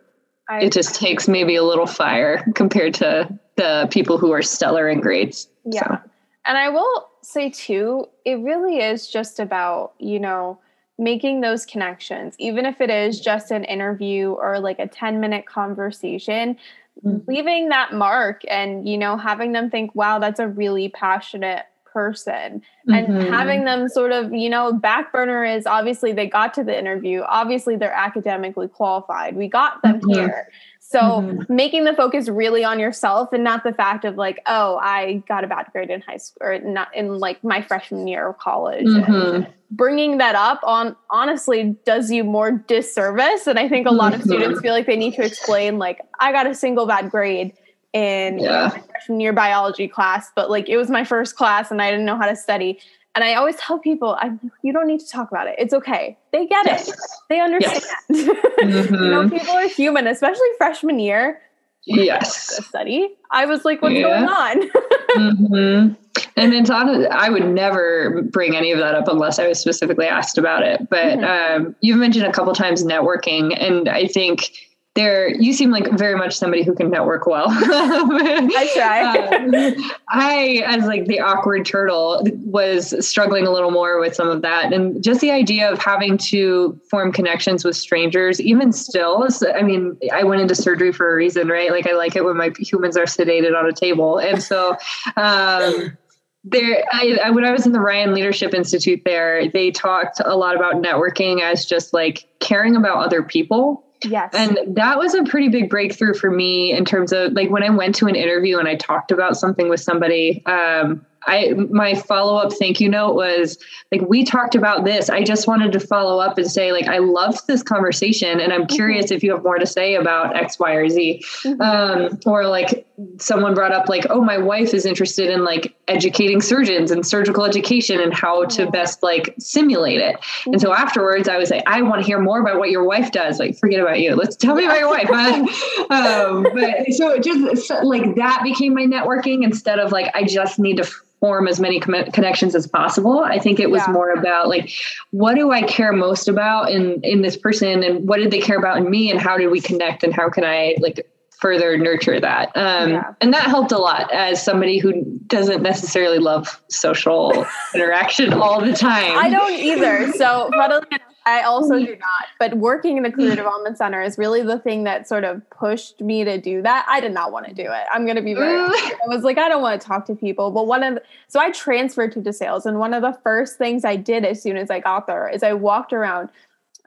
I, 0.48 0.66
it 0.66 0.74
just 0.74 0.94
takes 0.94 1.28
maybe 1.28 1.56
a 1.56 1.64
little 1.64 1.88
fire 1.88 2.46
compared 2.54 2.94
to 2.96 3.40
the 3.56 3.88
people 3.90 4.20
who 4.20 4.32
are 4.32 4.44
stellar 4.44 4.88
in 4.88 5.02
grades. 5.02 5.48
Yeah. 5.66 5.82
So. 5.82 6.10
And 6.46 6.58
I 6.60 6.70
will 6.70 7.10
say 7.24 7.50
too, 7.50 8.06
it 8.24 8.36
really 8.36 8.78
is 8.78 9.08
just 9.08 9.40
about, 9.40 9.94
you 9.98 10.20
know, 10.20 10.60
making 10.98 11.42
those 11.42 11.66
connections, 11.66 12.36
even 12.40 12.66
if 12.66 12.80
it 12.80 12.90
is 12.90 13.20
just 13.20 13.52
an 13.52 13.64
interview 13.66 14.32
or 14.32 14.60
like 14.60 14.80
a 14.80 14.88
10 14.88 15.20
minute 15.20 15.46
conversation, 15.46 16.58
mm-hmm. 17.06 17.30
leaving 17.30 17.70
that 17.70 17.94
mark 17.94 18.42
and, 18.50 18.88
you 18.88 18.98
know, 18.98 19.18
having 19.18 19.52
them 19.52 19.70
think, 19.70 19.94
wow, 19.96 20.20
that's 20.20 20.40
a 20.40 20.48
really 20.48 20.90
passionate 20.90 21.66
person 21.96 22.62
and 22.88 23.08
mm-hmm. 23.08 23.34
having 23.34 23.64
them 23.64 23.88
sort 23.88 24.12
of 24.12 24.34
you 24.34 24.50
know 24.50 24.74
back 24.74 25.14
burner 25.14 25.46
is 25.46 25.66
obviously 25.66 26.12
they 26.12 26.28
got 26.28 26.54
to 26.54 26.62
the 26.62 26.78
interview 26.78 27.22
obviously 27.22 27.78
they're 27.78 27.94
academically 27.94 28.68
qualified 28.68 29.34
we 29.34 29.48
got 29.48 29.82
them 29.82 30.02
mm-hmm. 30.02 30.10
here 30.10 30.50
so 30.88 31.00
mm-hmm. 31.00 31.54
making 31.54 31.86
the 31.86 31.94
focus 31.94 32.30
really 32.30 32.63
on 32.63 32.80
yourself 32.80 33.34
and 33.34 33.44
not 33.44 33.63
the 33.63 33.74
fact 33.74 34.06
of 34.06 34.18
like, 34.18 34.39
oh, 34.46 34.77
I 34.77 35.24
got 35.27 35.44
a 35.44 35.48
bad 35.48 35.65
grade 35.72 35.89
in 35.89 36.01
high 36.01 36.18
school 36.18 36.48
or 36.48 36.60
not 36.60 36.96
in 36.96 37.18
like 37.18 37.44
my 37.44 37.63
freshman 37.63 38.08
year 38.08 38.30
of 38.30 38.38
college. 38.38 38.86
Mm-hmm. 38.86 39.50
Bringing 39.72 40.20
that 40.20 40.36
up 40.36 40.60
on 40.63 40.96
honestly 41.10 41.75
does 41.86 42.12
you 42.12 42.24
more 42.24 42.51
disservice. 42.51 43.48
And 43.48 43.58
I 43.58 43.68
think 43.68 43.88
a 43.88 43.92
lot 43.92 44.13
of 44.13 44.22
students 44.22 44.58
mm-hmm. 44.58 44.62
feel 44.62 44.74
like 44.74 44.86
they 44.86 44.96
need 44.96 45.15
to 45.15 45.25
explain 45.25 45.80
like, 45.80 46.01
I 46.20 46.32
got 46.32 46.46
a 46.46 46.54
single 46.54 46.86
bad 46.86 47.10
grade 47.10 47.54
in 47.92 48.38
yeah. 48.38 48.70
freshman 48.70 49.20
year 49.20 49.34
biology 49.34 49.88
class, 49.88 50.32
but 50.36 50.51
like 50.51 50.70
it 50.70 50.77
was 50.77 50.92
my 50.92 51.04
first 51.04 51.36
class 51.36 51.72
and 51.72 51.82
I 51.82 51.89
didn't 51.89 52.06
know 52.06 52.18
how 52.18 52.27
to 52.27 52.36
study. 52.36 52.80
And 53.16 53.24
I 53.24 53.36
always 53.36 53.56
tell 53.56 53.80
people, 53.80 54.18
I 54.20 54.32
you 54.62 54.74
don't 54.74 54.88
need 54.88 55.00
to 55.00 55.10
talk 55.10 55.32
about 55.32 55.48
it. 55.48 55.56
It's 55.58 55.74
okay. 55.74 56.18
They 56.34 56.46
get 56.46 56.66
yes. 56.66 56.90
it. 56.90 56.96
They 57.30 57.40
understand. 57.40 57.82
Yes. 58.10 58.30
Mm-hmm. 58.66 58.94
you 58.96 59.10
know, 59.10 59.24
mm-hmm. 59.24 59.38
people 59.38 59.54
are 59.54 59.68
human, 59.68 60.08
especially 60.08 60.48
freshman 60.58 61.00
year. 61.00 61.42
Yes. 61.86 62.66
Study. 62.66 63.10
I 63.32 63.46
was 63.46 63.64
like, 63.64 63.82
what's 63.82 63.96
yeah. 63.96 64.02
going 64.02 64.30
on? 64.30 64.70
mm-hmm. 65.16 65.94
And 66.36 66.54
it's 66.54 66.70
on. 66.70 67.08
I 67.12 67.30
would 67.30 67.46
never 67.46 68.24
bring 68.24 68.56
any 68.56 68.72
of 68.72 68.80
that 68.80 68.96
up 68.96 69.08
unless 69.08 69.40
I 69.40 69.48
was 69.48 69.60
specifically 69.60 70.08
asked 70.08 70.38
about 70.38 70.64
it. 70.64 70.90
But 70.90 71.20
mm-hmm. 71.20 71.66
um, 71.66 71.76
you've 71.82 71.98
mentioned 71.98 72.26
a 72.26 72.32
couple 72.32 72.54
times 72.54 72.84
networking, 72.84 73.56
and 73.58 73.88
I 73.88 74.08
think 74.08 74.52
there 74.96 75.30
you 75.30 75.52
seem 75.52 75.72
like 75.72 75.92
very 75.98 76.16
much 76.16 76.38
somebody 76.38 76.64
who 76.64 76.74
can 76.74 76.90
network 76.90 77.28
well. 77.28 77.48
I 77.50 78.72
try. 78.74 79.36
Um, 79.36 79.92
i 80.10 80.64
as 80.66 80.86
like 80.86 81.06
the 81.06 81.20
awkward 81.20 81.66
turtle 81.66 82.25
was 82.46 83.06
struggling 83.06 83.46
a 83.46 83.52
little 83.52 83.72
more 83.72 84.00
with 84.00 84.16
some 84.16 84.30
of 84.30 84.42
that. 84.42 84.72
And 84.72 85.04
just 85.04 85.20
the 85.20 85.32
idea 85.32 85.70
of 85.70 85.80
having 85.80 86.18
to 86.30 86.80
form 86.90 87.12
connections 87.12 87.66
with 87.66 87.75
strangers 87.75 88.40
even 88.40 88.72
still 88.72 89.28
i 89.54 89.62
mean 89.62 89.98
i 90.14 90.24
went 90.24 90.42
into 90.42 90.56
surgery 90.56 90.94
for 90.94 91.12
a 91.12 91.16
reason 91.16 91.50
right? 91.50 91.72
Like 91.72 91.88
i 91.88 91.94
like 91.94 92.16
it 92.16 92.24
when 92.24 92.38
my 92.38 92.52
humans 92.58 92.96
are 92.96 93.06
sedated 93.06 93.58
on 93.58 93.68
a 93.68 93.74
table. 93.74 94.18
And 94.18 94.42
so 94.42 94.78
um 95.18 95.98
there 96.46 96.86
I, 96.92 97.18
I, 97.25 97.30
when 97.32 97.44
i 97.44 97.52
was 97.52 97.66
in 97.66 97.72
the 97.72 97.80
ryan 97.80 98.14
leadership 98.14 98.54
institute 98.54 99.02
there 99.04 99.50
they 99.50 99.72
talked 99.72 100.22
a 100.24 100.38
lot 100.38 100.56
about 100.56 100.75
networking 100.75 101.42
as 101.42 101.66
just 101.66 101.92
like 101.92 102.28
caring 102.40 102.75
about 102.75 103.04
other 103.04 103.24
people 103.24 103.84
Yes. 104.04 104.32
And 104.34 104.75
that 104.75 104.98
was 104.98 105.16
a 105.16 105.24
pretty 105.24 105.50
big 105.50 105.70
breakthrough 105.70 106.14
for 106.14 106.30
me 106.30 106.74
in 106.74 106.86
terms 106.86 107.12
of 107.12 107.34
like 107.34 107.50
when 107.50 107.64
I 107.64 107.70
went 107.70 107.96
to 107.96 108.08
an 108.08 108.16
interview 108.16 108.58
and 108.58 108.68
I 108.68 108.75
talked 108.75 109.12
about 109.12 109.38
something 109.38 109.70
with 109.70 109.80
somebody, 109.80 110.46
um, 110.46 111.06
I 111.28 111.54
my 111.72 111.96
follow 111.96 112.38
up 112.38 112.54
thank 112.54 112.80
you 112.80 112.90
note 112.90 113.16
was 113.16 113.58
like 113.92 114.02
we 114.02 114.24
talked 114.24 114.56
about 114.56 114.86
this. 114.86 115.10
I 115.10 115.24
just 115.24 115.48
wanted 115.48 115.72
to 115.72 115.80
follow 115.80 116.20
up 116.20 116.38
and 116.38 116.50
say 116.50 116.72
like 116.72 116.88
I 116.88 117.00
loved 117.00 117.48
this 117.48 117.64
conversation 117.64 118.40
and 118.40 118.54
I'm 118.54 118.64
mm-hmm. 118.64 118.75
curious 118.75 119.12
if 119.12 119.24
you 119.24 119.32
have 119.32 119.44
more 119.44 119.58
to 119.58 119.66
say 119.66 119.96
about 119.96 120.36
X, 120.36 120.60
Y, 120.60 120.74
or 120.74 120.90
Z. 120.90 121.24
Mm-hmm. 121.44 121.62
Um, 121.62 122.20
or 122.25 122.46
like 122.46 122.86
someone 123.20 123.53
brought 123.53 123.72
up 123.72 123.90
like 123.90 124.05
oh 124.10 124.22
my 124.22 124.38
wife 124.38 124.74
is 124.74 124.86
interested 124.86 125.29
in 125.29 125.44
like 125.44 125.75
educating 125.88 126.42
surgeons 126.42 126.92
and 126.92 127.05
surgical 127.05 127.44
education 127.44 128.00
and 128.00 128.14
how 128.14 128.46
to 128.46 128.70
best 128.72 129.03
like 129.03 129.36
simulate 129.38 130.00
it. 130.00 130.18
And 130.46 130.62
so 130.62 130.72
mm-hmm. 130.72 130.81
afterwards 130.81 131.27
I 131.27 131.38
was 131.38 131.50
like 131.50 131.64
I 131.68 131.81
want 131.81 132.01
to 132.01 132.05
hear 132.05 132.20
more 132.20 132.40
about 132.40 132.58
what 132.58 132.70
your 132.70 132.84
wife 132.84 133.12
does. 133.12 133.40
Like 133.40 133.58
forget 133.58 133.79
about 133.79 134.00
you. 134.00 134.16
Let's 134.16 134.36
tell 134.36 134.55
me 134.55 134.66
about 134.66 134.79
your 134.79 134.90
wife. 134.90 135.10
um, 135.92 136.44
but 136.53 136.94
so 136.94 137.12
it 137.12 137.24
just 137.24 137.70
like 137.84 138.16
that 138.16 138.42
became 138.44 138.74
my 138.74 138.86
networking 138.86 139.44
instead 139.44 139.79
of 139.79 139.92
like 139.92 140.16
I 140.16 140.24
just 140.24 140.60
need 140.60 140.77
to 140.77 140.90
form 141.20 141.48
as 141.48 141.60
many 141.60 141.79
com- 141.79 142.12
connections 142.12 142.55
as 142.55 142.68
possible. 142.68 143.20
I 143.20 143.40
think 143.40 143.60
it 143.60 143.72
was 143.72 143.81
yeah. 143.88 143.94
more 143.94 144.12
about 144.12 144.48
like, 144.48 144.70
what 145.12 145.36
do 145.36 145.51
I 145.51 145.64
care 145.64 145.92
most 145.92 146.27
about 146.27 146.70
in 146.70 147.01
in 147.03 147.22
this 147.22 147.36
person, 147.36 147.84
and 147.84 148.08
what 148.08 148.18
did 148.18 148.31
they 148.31 148.40
care 148.40 148.58
about 148.58 148.77
in 148.77 148.90
me, 148.90 149.10
and 149.10 149.20
how 149.20 149.38
did 149.38 149.48
we 149.48 149.60
connect, 149.60 150.03
and 150.03 150.14
how 150.14 150.29
can 150.29 150.44
I 150.44 150.75
like 150.79 151.08
further 151.40 151.78
nurture 151.78 152.20
that. 152.20 152.56
Um, 152.56 152.92
yeah. 152.92 153.14
And 153.22 153.34
that 153.34 153.48
helped 153.48 153.72
a 153.72 153.78
lot 153.78 154.12
as 154.12 154.44
somebody 154.44 154.78
who 154.78 155.20
doesn't 155.28 155.62
necessarily 155.62 156.20
love 156.20 156.62
social 156.70 157.46
interaction 157.76 158.34
all 158.34 158.62
the 158.62 158.74
time. 158.74 159.18
I 159.18 159.30
don't 159.30 159.54
either. 159.54 160.12
So, 160.14 160.50
readily 160.58 160.86
I 161.26 161.42
also 161.42 161.80
do 161.80 161.96
not. 161.98 162.26
But 162.40 162.58
working 162.58 162.98
in 162.98 163.04
the 163.04 163.12
career 163.12 163.36
development 163.36 163.80
center 163.80 164.02
is 164.02 164.18
really 164.18 164.44
the 164.44 164.60
thing 164.60 164.84
that 164.84 165.08
sort 165.08 165.24
of 165.24 165.48
pushed 165.50 166.00
me 166.00 166.24
to 166.24 166.40
do 166.40 166.62
that. 166.62 166.86
I 166.88 167.00
did 167.00 167.14
not 167.14 167.32
want 167.32 167.48
to 167.48 167.54
do 167.54 167.64
it. 167.64 167.84
I'm 167.92 168.06
going 168.06 168.16
to 168.16 168.22
be 168.22 168.36
very. 168.36 168.56
I 168.56 168.98
was 169.08 169.24
like, 169.24 169.40
I 169.40 169.50
don't 169.50 169.64
want 169.64 169.82
to 169.82 169.88
talk 169.88 170.06
to 170.06 170.16
people. 170.16 170.52
But 170.52 170.68
one 170.68 170.84
of 170.84 170.96
the, 170.96 171.04
so 171.28 171.40
I 171.40 171.50
transferred 171.50 172.12
to 172.12 172.34
sales, 172.34 172.68
and 172.68 172.78
one 172.78 172.94
of 172.94 173.02
the 173.02 173.18
first 173.24 173.58
things 173.58 173.84
I 173.84 173.96
did 173.96 174.24
as 174.24 174.42
soon 174.42 174.56
as 174.56 174.70
I 174.70 174.80
got 174.80 175.08
there 175.08 175.28
is 175.28 175.42
I 175.42 175.54
walked 175.54 175.94
around. 175.94 176.30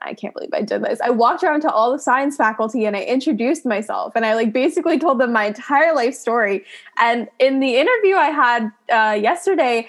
I 0.01 0.13
can't 0.13 0.33
believe 0.33 0.49
I 0.53 0.61
did 0.61 0.83
this. 0.83 0.99
I 1.01 1.09
walked 1.09 1.43
around 1.43 1.61
to 1.61 1.71
all 1.71 1.91
the 1.91 1.99
science 1.99 2.37
faculty 2.37 2.85
and 2.85 2.95
I 2.95 3.01
introduced 3.01 3.65
myself 3.65 4.13
and 4.15 4.25
I 4.25 4.35
like 4.35 4.53
basically 4.53 4.99
told 4.99 5.19
them 5.19 5.33
my 5.33 5.45
entire 5.45 5.93
life 5.93 6.15
story. 6.15 6.65
And 6.97 7.27
in 7.39 7.59
the 7.59 7.77
interview 7.77 8.15
I 8.15 8.29
had 8.29 8.71
uh, 8.91 9.13
yesterday, 9.13 9.87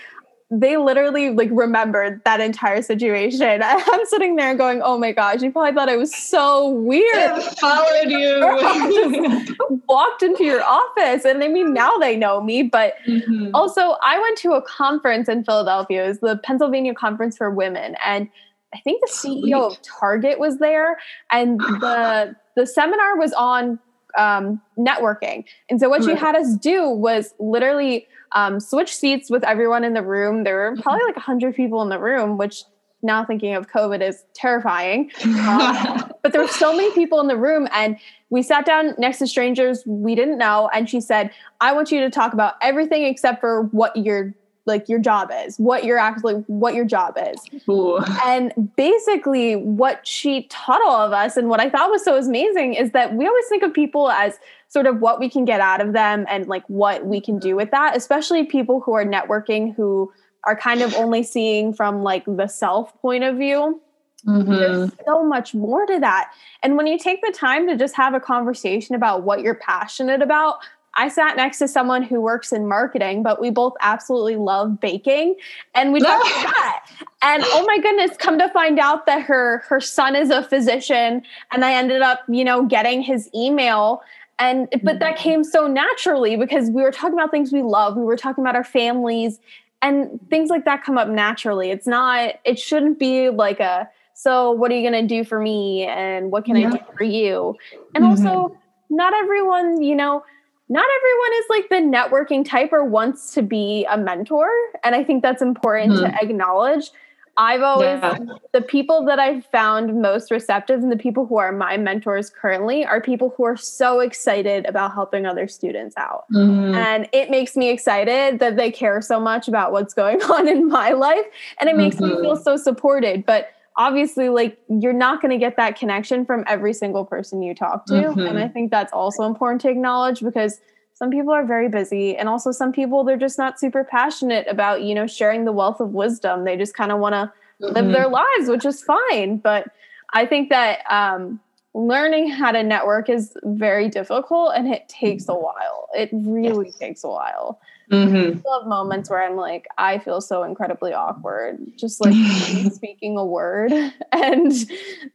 they 0.51 0.77
literally 0.77 1.31
like 1.31 1.49
remembered 1.53 2.23
that 2.25 2.41
entire 2.41 2.83
situation. 2.83 3.63
I'm 3.65 4.07
sitting 4.07 4.35
there 4.37 4.55
going, 4.57 4.83
"Oh 4.83 4.99
my 4.99 5.13
gosh, 5.13 5.43
you 5.43 5.53
probably 5.53 5.73
thought 5.73 5.89
I 5.89 5.97
was 5.97 6.15
so 6.15 6.71
weird." 6.71 7.43
Followed 7.61 8.09
you, 8.11 9.57
walked 9.89 10.23
into 10.23 10.45
your 10.45 10.63
office, 10.65 11.25
and 11.25 11.43
I 11.45 11.49
mean 11.49 11.73
now 11.73 11.97
they 11.99 12.17
know 12.17 12.43
me. 12.43 12.65
But 12.65 12.95
mm-hmm. 13.07 13.51
also, 13.55 13.97
I 14.05 14.19
went 14.19 14.39
to 14.39 14.53
a 14.55 14.63
conference 14.63 15.29
in 15.29 15.45
Philadelphia. 15.45 16.05
It 16.05 16.09
was 16.09 16.19
the 16.19 16.37
Pennsylvania 16.39 16.95
Conference 16.95 17.37
for 17.37 17.51
Women, 17.51 17.95
and 18.05 18.29
I 18.75 18.79
think 18.81 19.01
the 19.01 19.13
CEO 19.13 19.41
Sweet. 19.41 19.55
of 19.55 19.83
Target 19.83 20.39
was 20.39 20.59
there, 20.59 20.99
and 21.31 21.61
the 21.81 22.37
the 22.57 22.67
seminar 22.67 23.17
was 23.17 23.33
on 23.33 23.79
um, 24.19 24.61
networking. 24.79 25.45
And 25.69 25.81
so 25.81 25.89
what 25.89 26.05
she 26.05 26.15
had 26.15 26.35
us 26.35 26.57
do 26.57 26.89
was 26.89 27.35
literally 27.39 28.07
um, 28.33 28.61
switch 28.61 28.95
seats 28.95 29.31
with 29.31 29.45
everyone 29.45 29.85
in 29.85 29.95
the 29.95 30.03
room. 30.03 30.45
There 30.45 30.57
were 30.57 30.77
probably 30.83 31.05
like 31.05 31.17
100 31.17 31.55
people 31.55 31.83
in 31.83 31.89
the 31.89 31.99
room, 31.99 32.37
which 32.37 32.65
now 33.03 33.25
thinking 33.25 33.55
of 33.55 33.69
COVID 33.69 34.07
is 34.07 34.25
terrifying. 34.35 35.11
Um, 35.25 36.13
but 36.23 36.33
there 36.33 36.41
were 36.41 36.49
so 36.49 36.77
many 36.77 36.93
people 36.93 37.21
in 37.21 37.29
the 37.29 37.37
room, 37.37 37.67
and 37.73 37.97
we 38.29 38.43
sat 38.43 38.67
down 38.67 38.95
next 38.99 39.19
to 39.19 39.27
strangers 39.27 39.83
we 39.87 40.15
didn't 40.15 40.39
know. 40.39 40.69
And 40.73 40.89
she 40.89 41.01
said, 41.01 41.31
I 41.61 41.73
want 41.73 41.91
you 41.91 42.01
to 42.01 42.11
talk 42.11 42.33
about 42.33 42.55
everything 42.61 43.05
except 43.05 43.41
for 43.41 43.63
what 43.65 43.97
you're 43.97 44.35
like 44.67 44.89
your 44.89 44.99
job 44.99 45.31
is, 45.45 45.59
what 45.59 45.85
you're 45.85 45.99
actually 45.99 46.35
what 46.47 46.75
your 46.75 46.85
job 46.85 47.17
is. 47.19 47.63
Ooh. 47.69 47.99
And 48.25 48.73
basically 48.77 49.57
what 49.57 50.07
she 50.07 50.45
taught 50.45 50.81
all 50.87 51.01
of 51.01 51.13
us 51.13 51.37
and 51.37 51.49
what 51.49 51.61
I 51.61 51.71
thought 51.71 51.91
was 51.91 52.05
so 52.05 52.17
amazing 52.17 52.75
is 52.75 52.93
that 52.93 53.15
we 53.15 53.27
always 53.27 53.47
think 53.49 53.63
of 53.63 53.73
people 53.73 54.11
as 54.11 54.39
sort 54.69 54.87
of 54.87 55.01
what 55.01 55.19
we 55.19 55.29
can 55.29 55.45
get 55.45 55.61
out 55.61 55.81
of 55.81 55.93
them 55.93 56.27
and 56.29 56.47
like 56.47 56.65
what 56.69 57.05
we 57.05 57.21
can 57.21 57.39
do 57.39 57.57
with 57.57 57.71
that, 57.71 57.97
especially 57.97 58.45
people 58.45 58.81
who 58.81 58.93
are 58.93 59.05
networking 59.05 59.75
who 59.75 60.13
are 60.45 60.57
kind 60.57 60.83
of 60.83 60.95
only 60.95 61.23
seeing 61.23 61.73
from 61.73 62.03
like 62.03 62.25
the 62.27 62.47
self 62.47 62.97
point 63.01 63.25
of 63.25 63.37
view. 63.37 63.81
Mm-hmm. 64.27 64.53
There's 64.53 64.91
so 65.07 65.25
much 65.25 65.55
more 65.55 65.87
to 65.87 65.99
that. 66.01 66.33
And 66.63 66.77
when 66.77 66.87
you 66.87 66.99
take 66.99 67.23
the 67.23 67.33
time 67.33 67.67
to 67.69 67.77
just 67.77 67.97
have 67.97 68.15
a 68.15 68.21
conversation 68.21 68.95
about 68.95 69.23
what 69.23 69.41
you're 69.41 69.55
passionate 69.55 70.23
about, 70.23 70.59
I 70.95 71.09
sat 71.09 71.37
next 71.37 71.59
to 71.59 71.69
someone 71.69 72.03
who 72.03 72.21
works 72.21 72.53
in 72.53 72.67
marketing, 72.67 73.23
but 73.23 73.41
we 73.41 73.51
both 73.51 73.75
absolutely 73.81 74.37
love 74.37 74.81
baking. 74.81 75.37
And 75.75 75.93
we 75.93 76.01
talked 76.01 76.29
about 76.29 76.43
that. 76.55 76.87
And 77.23 77.43
oh 77.47 77.65
my 77.67 77.79
goodness, 77.79 78.17
come 78.17 78.39
to 78.39 78.49
find 78.49 78.79
out 78.79 79.07
that 79.07 79.23
her 79.23 79.59
her 79.69 79.81
son 79.81 80.17
is 80.17 80.31
a 80.31 80.43
physician. 80.43 81.23
And 81.53 81.65
I 81.65 81.75
ended 81.75 82.03
up, 82.03 82.21
you 82.29 82.45
know, 82.45 82.65
getting 82.65 83.03
his 83.03 83.31
email. 83.35 84.03
And 84.39 84.69
but 84.83 84.99
that 84.99 85.15
mm-hmm. 85.15 85.23
came 85.23 85.45
so 85.45 85.67
naturally 85.67 86.37
because 86.37 86.71
we 86.71 86.83
were 86.83 86.93
talking 86.93 87.15
about 87.15 87.31
things 87.31 87.53
we 87.53 87.63
love. 87.63 87.97
We 87.97 88.05
were 88.05 88.17
talking 88.17 88.43
about 88.43 88.57
our 88.57 88.65
families 88.65 89.39
and 89.83 90.19
things 90.29 90.51
like 90.51 90.65
that 90.65 90.83
come 90.83 90.99
up 90.99 91.09
naturally. 91.09 91.71
It's 91.71 91.87
not, 91.87 92.35
it 92.45 92.59
shouldn't 92.59 92.99
be 92.99 93.31
like 93.31 93.61
a 93.61 93.89
so 94.15 94.51
what 94.51 94.71
are 94.71 94.75
you 94.75 94.85
gonna 94.85 95.07
do 95.07 95.25
for 95.25 95.41
me 95.41 95.87
and 95.87 96.31
what 96.31 96.45
can 96.45 96.57
yeah. 96.57 96.69
I 96.69 96.71
do 96.73 96.79
for 96.97 97.05
you? 97.05 97.57
And 97.95 98.05
mm-hmm. 98.05 98.27
also 98.27 98.57
not 98.91 99.15
everyone, 99.15 99.83
you 99.83 99.95
know, 99.95 100.25
not 100.71 100.87
everyone 100.99 101.33
is 101.35 101.45
like 101.51 101.69
the 101.69 101.99
networking 101.99 102.49
type 102.49 102.73
or 102.73 102.85
wants 102.85 103.35
to 103.35 103.43
be 103.43 103.85
a 103.91 103.99
mentor. 103.99 104.49
And 104.85 104.95
I 104.95 105.03
think 105.03 105.21
that's 105.21 105.43
important 105.43 105.95
mm-hmm. 105.95 106.13
to 106.13 106.23
acknowledge. 106.23 106.93
I've 107.37 107.63
always 107.63 108.01
yeah. 108.03 108.19
the 108.53 108.61
people 108.61 109.05
that 109.07 109.19
I've 109.19 109.45
found 109.47 110.01
most 110.01 110.31
receptive 110.31 110.81
and 110.81 110.93
the 110.93 110.97
people 110.97 111.27
who 111.27 111.39
are 111.39 111.51
my 111.51 111.77
mentors 111.77 112.31
currently 112.31 112.85
are 112.85 113.01
people 113.01 113.35
who 113.37 113.45
are 113.45 113.57
so 113.57 114.01
excited 114.01 114.65
about 114.67 114.93
helping 114.93 115.27
other 115.27 115.49
students 115.49 115.97
out. 115.97 116.25
Mm-hmm. 116.33 116.75
And 116.75 117.09
it 117.13 117.31
makes 117.31 117.57
me 117.57 117.71
excited 117.71 118.39
that 118.39 118.57
they 118.57 118.71
care 118.71 119.01
so 119.01 119.19
much 119.19 119.49
about 119.49 119.73
what's 119.73 119.95
going 119.95 120.23
on 120.31 120.49
in 120.49 120.69
my 120.69 120.91
life 120.91 121.25
and 121.59 121.69
it 121.69 121.77
makes 121.77 121.97
mm-hmm. 121.97 122.17
me 122.17 122.21
feel 122.21 122.37
so 122.37 122.57
supported. 122.57 123.27
But 123.27 123.51
obviously 123.77 124.29
like 124.29 124.59
you're 124.69 124.93
not 124.93 125.23
going 125.23 125.31
to 125.31 125.39
get 125.39 125.57
that 125.57 125.79
connection 125.79 126.25
from 126.25 126.45
every 126.47 126.73
single 126.73 127.05
person 127.05 127.43
you 127.43 127.55
talk 127.55 127.87
to 127.87 127.95
mm-hmm. 127.95 128.21
and 128.21 128.39
i 128.39 128.49
think 128.49 128.71
that's 128.71 128.93
also 128.93 129.25
important 129.25 129.61
to 129.61 129.69
acknowledge 129.69 130.21
because 130.21 130.61
some 130.95 131.11
people 131.11 131.33
are 131.33 131.47
very 131.47 131.69
busy 131.69 132.17
and 132.17 132.29
also 132.29 132.51
some 132.51 132.73
people 132.73 133.05
they're 133.05 133.17
just 133.17 133.39
not 133.39 133.59
super 133.59 133.85
passionate 133.85 134.47
about 134.49 134.83
you 134.83 134.95
know 134.95 135.07
sharing 135.07 135.45
the 135.45 135.53
wealth 135.53 135.81
of 135.81 135.91
wisdom 135.91 136.45
they 136.45 136.57
just 136.57 136.75
kind 136.75 136.93
of 136.93 136.99
want 136.99 137.13
to 137.15 137.33
mm-hmm. 137.65 137.75
live 137.75 137.93
their 137.93 138.09
lives 138.09 138.49
which 138.49 138.65
is 138.65 138.83
fine 138.83 139.37
but 139.37 139.69
i 140.13 140.27
think 140.27 140.51
that 140.51 140.81
um, 140.91 141.41
learning 141.73 142.29
how 142.29 142.51
to 142.51 142.63
network 142.63 143.09
is 143.09 143.37
very 143.45 143.89
difficult 143.89 144.53
and 144.55 144.69
it 144.69 144.89
takes 144.89 145.29
a 145.29 145.35
while 145.35 145.89
it 145.95 146.11
really 146.13 146.67
yes. 146.67 146.79
takes 146.79 147.05
a 147.05 147.09
while 147.09 147.61
Mm-hmm. 147.91 148.39
I 148.39 148.51
love 148.51 148.69
moments 148.69 149.11
where 149.11 149.23
I'm 149.23 149.37
like, 149.37 149.67
I 149.77 149.99
feel 149.99 150.21
so 150.21 150.45
incredibly 150.45 150.93
awkward, 150.93 151.59
just 151.77 152.01
like 152.01 152.15
speaking 152.73 153.17
a 153.17 153.25
word, 153.25 153.73
and 154.13 154.53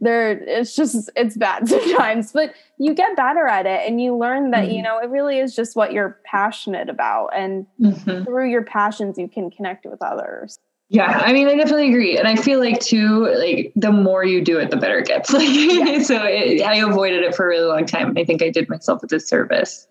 there, 0.02 0.32
it's 0.32 0.76
just 0.76 1.10
it's 1.16 1.38
bad 1.38 1.70
sometimes. 1.70 2.34
But 2.34 2.54
you 2.78 2.94
get 2.94 3.16
better 3.16 3.48
at 3.48 3.66
it, 3.66 3.88
and 3.88 4.02
you 4.02 4.18
learn 4.18 4.52
that 4.52 4.66
mm-hmm. 4.66 4.76
you 4.76 4.82
know 4.82 5.00
it 5.00 5.10
really 5.10 5.40
is 5.40 5.56
just 5.56 5.78
what 5.78 5.94
you're 5.94 6.20
passionate 6.26 6.90
about, 6.90 7.30
and 7.34 7.66
mm-hmm. 7.80 8.24
through 8.26 8.50
your 8.50 8.64
passions, 8.64 9.18
you 9.18 9.30
can 9.30 9.50
connect 9.50 9.86
with 9.86 10.02
others. 10.02 10.60
Yeah, 10.90 11.08
I 11.08 11.34
mean, 11.34 11.48
I 11.48 11.56
definitely 11.56 11.90
agree, 11.90 12.18
and 12.18 12.28
I 12.28 12.36
feel 12.36 12.60
like 12.60 12.82
too, 12.82 13.26
like 13.38 13.72
the 13.76 13.92
more 13.92 14.26
you 14.26 14.44
do 14.44 14.60
it, 14.60 14.70
the 14.70 14.78
better 14.78 15.00
it 15.00 15.08
gets. 15.08 15.32
Like, 15.32 15.48
yeah. 15.50 16.00
so 16.04 16.24
it, 16.26 16.62
I 16.62 16.76
avoided 16.76 17.24
it 17.24 17.34
for 17.34 17.46
a 17.46 17.48
really 17.48 17.66
long 17.66 17.86
time. 17.86 18.16
I 18.18 18.26
think 18.26 18.42
I 18.42 18.50
did 18.50 18.68
myself 18.68 19.02
a 19.02 19.08
disservice. 19.08 19.88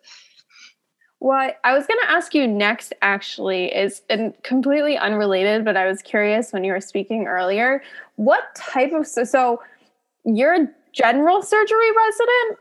What 1.25 1.59
I 1.65 1.73
was 1.73 1.87
going 1.87 1.99
to 2.03 2.11
ask 2.11 2.35
you 2.35 2.47
next 2.47 2.93
actually 3.01 3.75
is 3.75 4.03
and 4.11 4.35
completely 4.43 4.99
unrelated, 4.99 5.65
but 5.65 5.75
I 5.75 5.87
was 5.87 6.03
curious 6.03 6.53
when 6.53 6.65
you 6.65 6.73
were 6.73 6.83
speaking 6.83 7.27
earlier. 7.27 7.83
What 8.17 8.55
type 8.55 8.93
of 8.93 9.07
so, 9.07 9.25
so 9.25 9.63
you're 10.27 10.53
a 10.53 10.69
general 10.93 11.41
surgery 11.41 11.91
resident, 11.97 12.59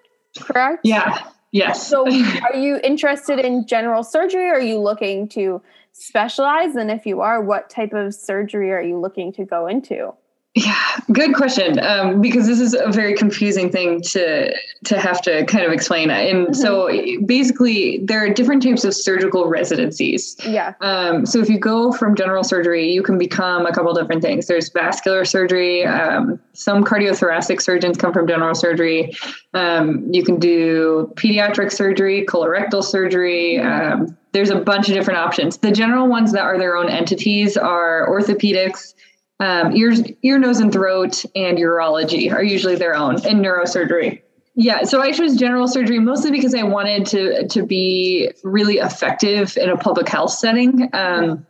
correct? 0.47 0.79
Yeah. 0.85 1.27
Yes. 1.51 1.85
So 1.85 2.07
are 2.07 2.55
you 2.55 2.79
interested 2.85 3.37
in 3.37 3.67
general 3.67 4.01
surgery? 4.01 4.47
Or 4.47 4.53
are 4.53 4.61
you 4.61 4.79
looking 4.79 5.27
to 5.29 5.61
specialize? 5.91 6.77
And 6.77 6.89
if 6.89 7.05
you 7.05 7.19
are, 7.19 7.41
what 7.41 7.69
type 7.69 7.91
of 7.91 8.15
surgery 8.15 8.71
are 8.71 8.81
you 8.81 8.97
looking 8.97 9.33
to 9.33 9.43
go 9.43 9.67
into? 9.67 10.13
Yeah, 10.55 10.77
good 11.11 11.33
question. 11.33 11.79
Um, 11.79 12.21
because 12.21 12.45
this 12.45 12.59
is 12.59 12.75
a 12.75 12.91
very 12.91 13.15
confusing 13.15 13.71
thing 13.71 14.01
to 14.01 14.53
to 14.83 14.99
have 14.99 15.19
to 15.23 15.45
kind 15.45 15.65
of 15.65 15.71
explain. 15.71 16.11
And 16.11 16.47
mm-hmm. 16.47 16.53
so 16.53 16.89
basically, 17.25 17.97
there 18.03 18.23
are 18.23 18.29
different 18.29 18.61
types 18.61 18.83
of 18.83 18.93
surgical 18.93 19.47
residencies. 19.47 20.37
Yeah. 20.45 20.75
Um, 20.79 21.25
so 21.25 21.39
if 21.39 21.49
you 21.49 21.57
go 21.57 21.91
from 21.91 22.15
general 22.15 22.43
surgery, 22.43 22.91
you 22.91 23.01
can 23.01 23.17
become 23.17 23.65
a 23.65 23.73
couple 23.73 23.91
different 23.95 24.21
things. 24.21 24.45
There's 24.45 24.69
vascular 24.69 25.25
surgery. 25.25 25.85
Um, 25.85 26.39
some 26.53 26.83
cardiothoracic 26.83 27.59
surgeons 27.59 27.97
come 27.97 28.13
from 28.13 28.27
general 28.27 28.53
surgery. 28.53 29.15
Um, 29.55 30.07
you 30.13 30.23
can 30.23 30.37
do 30.37 31.11
pediatric 31.15 31.71
surgery, 31.71 32.25
colorectal 32.27 32.83
surgery. 32.83 33.57
Um, 33.57 34.15
there's 34.33 34.51
a 34.51 34.59
bunch 34.59 34.87
of 34.87 34.93
different 34.93 35.19
options. 35.19 35.57
The 35.57 35.71
general 35.71 36.07
ones 36.07 36.31
that 36.33 36.41
are 36.41 36.59
their 36.59 36.75
own 36.75 36.89
entities 36.89 37.57
are 37.57 38.07
orthopedics 38.07 38.93
um, 39.39 39.75
ears, 39.75 40.01
ear, 40.21 40.39
nose, 40.39 40.59
and 40.59 40.71
throat 40.71 41.25
and 41.35 41.57
urology 41.57 42.31
are 42.31 42.43
usually 42.43 42.75
their 42.75 42.95
own, 42.95 43.15
and 43.25 43.43
neurosurgery. 43.43 44.21
Yeah, 44.55 44.83
so 44.83 45.01
I 45.01 45.11
chose 45.11 45.35
general 45.35 45.67
surgery 45.67 45.99
mostly 45.99 46.29
because 46.29 46.53
I 46.53 46.63
wanted 46.63 47.07
to 47.07 47.47
to 47.47 47.65
be 47.65 48.31
really 48.43 48.77
effective 48.77 49.57
in 49.57 49.69
a 49.69 49.77
public 49.77 50.07
health 50.07 50.31
setting. 50.31 50.89
Um, 50.93 51.45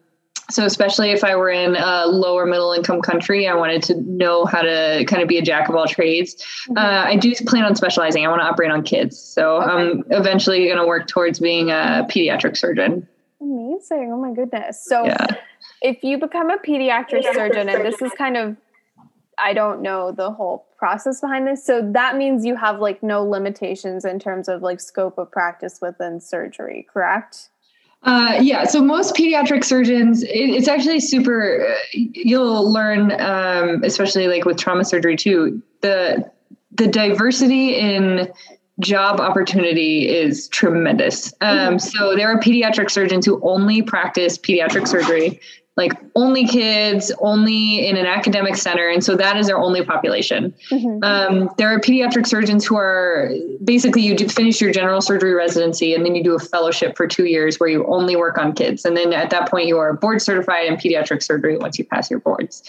so 0.50 0.66
especially 0.66 1.12
if 1.12 1.24
I 1.24 1.36
were 1.36 1.50
in 1.50 1.76
a 1.76 2.06
lower 2.06 2.46
middle 2.46 2.74
income 2.74 3.02
country, 3.02 3.48
I 3.48 3.56
wanted 3.56 3.84
to 3.84 4.02
know 4.02 4.46
how 4.46 4.62
to 4.62 5.04
kind 5.08 5.22
of 5.22 5.28
be 5.28 5.38
a 5.38 5.42
jack 5.42 5.68
of 5.68 5.76
all 5.76 5.88
trades. 5.88 6.36
Mm-hmm. 6.36 6.78
Uh, 6.78 7.04
I 7.06 7.16
do 7.16 7.34
plan 7.46 7.66
on 7.66 7.76
specializing. 7.76 8.26
I 8.26 8.30
want 8.30 8.42
to 8.42 8.46
operate 8.46 8.72
on 8.72 8.84
kids, 8.84 9.20
so 9.20 9.62
okay. 9.62 9.72
I'm 9.72 10.04
eventually 10.10 10.66
going 10.66 10.78
to 10.78 10.86
work 10.86 11.08
towards 11.08 11.40
being 11.40 11.72
a 11.72 12.08
pediatric 12.10 12.56
surgeon. 12.56 13.08
Amazing! 13.42 14.12
Oh 14.14 14.22
my 14.22 14.34
goodness! 14.34 14.86
So. 14.86 15.06
Yeah 15.06 15.28
if 15.84 16.04
you 16.04 16.18
become 16.18 16.50
a 16.50 16.58
pediatric 16.58 17.24
surgeon, 17.34 17.70
and 17.70 17.86
this 17.86 18.02
is 18.02 18.12
kind 18.18 18.38
of, 18.38 18.56
I 19.38 19.54
don't 19.54 19.82
know 19.82 20.12
the 20.12 20.32
whole 20.32 20.66
process 20.78 21.22
behind 21.22 21.46
this. 21.46 21.66
So 21.66 21.82
that 21.92 22.18
means 22.18 22.46
you 22.46 22.56
have 22.56 22.80
like 22.80 23.04
no 23.04 23.24
limitations 23.24 24.06
in 24.06 24.18
terms 24.18 24.48
of 24.48 24.62
like 24.62 24.80
scope 24.80 25.18
of 25.18 25.30
practice 25.30 25.80
within 25.82 26.22
surgery, 26.22 26.88
correct? 26.92 27.50
Uh, 28.04 28.38
yeah, 28.42 28.66
so 28.66 28.82
most 28.82 29.16
pediatric 29.16 29.64
surgeons, 29.64 30.24
it, 30.24 30.30
it's 30.30 30.68
actually 30.68 31.00
super. 31.00 31.68
Uh, 31.68 31.76
you'll 31.94 32.72
learn, 32.72 33.12
um, 33.22 33.82
especially 33.84 34.28
like 34.28 34.46
with 34.46 34.58
trauma 34.58 34.84
surgery 34.84 35.16
too, 35.16 35.62
the 35.82 36.30
the 36.76 36.88
diversity 36.88 37.76
in 37.76 38.30
job 38.80 39.20
opportunity 39.20 40.10
is 40.10 40.48
tremendous. 40.50 41.32
Um, 41.40 41.58
mm-hmm. 41.58 41.78
So 41.78 42.16
there 42.16 42.28
are 42.28 42.40
pediatric 42.40 42.90
surgeons 42.90 43.26
who 43.26 43.40
only 43.42 43.82
practice 43.82 44.38
pediatric 44.38 44.88
surgery 44.88 45.40
like 45.76 45.94
only 46.16 46.46
kids, 46.46 47.12
only 47.20 47.88
in 47.88 47.98
an 47.98 48.06
academic 48.06 48.56
center. 48.56 48.90
And 48.90 49.04
so 49.04 49.16
that 49.16 49.38
is 49.38 49.48
their 49.48 49.58
only 49.58 49.84
population. 49.84 50.54
Mm-hmm. 50.70 51.04
Um, 51.04 51.50
there 51.58 51.74
are 51.74 51.80
pediatric 51.80 52.28
surgeons 52.28 52.64
who 52.64 52.76
are 52.76 53.32
basically 53.64 54.04
you 54.04 54.16
finish 54.30 54.62
your 54.62 54.72
general 54.72 55.02
surgery 55.02 55.34
residency 55.34 55.96
and 55.96 56.06
then 56.06 56.14
you 56.14 56.24
do 56.24 56.36
a 56.36 56.40
fellowship 56.40 56.96
for 56.96 57.08
two 57.08 57.26
years 57.26 57.60
where 57.60 57.70
you 57.70 57.88
only 57.88 58.16
work 58.16 58.38
on 58.38 58.54
kids. 58.54 58.86
And 58.86 58.96
then 58.96 59.14
at 59.14 59.32
that 59.32 59.50
point, 59.50 59.66
you 59.66 59.80
are 59.80 59.94
board 59.94 60.22
certified 60.22 60.68
in 60.68 60.76
pediatric 60.76 61.24
surgery 61.24 61.58
once 61.58 61.80
you 61.80 61.86
pass 61.86 62.10
your 62.12 62.20
boards. 62.20 62.62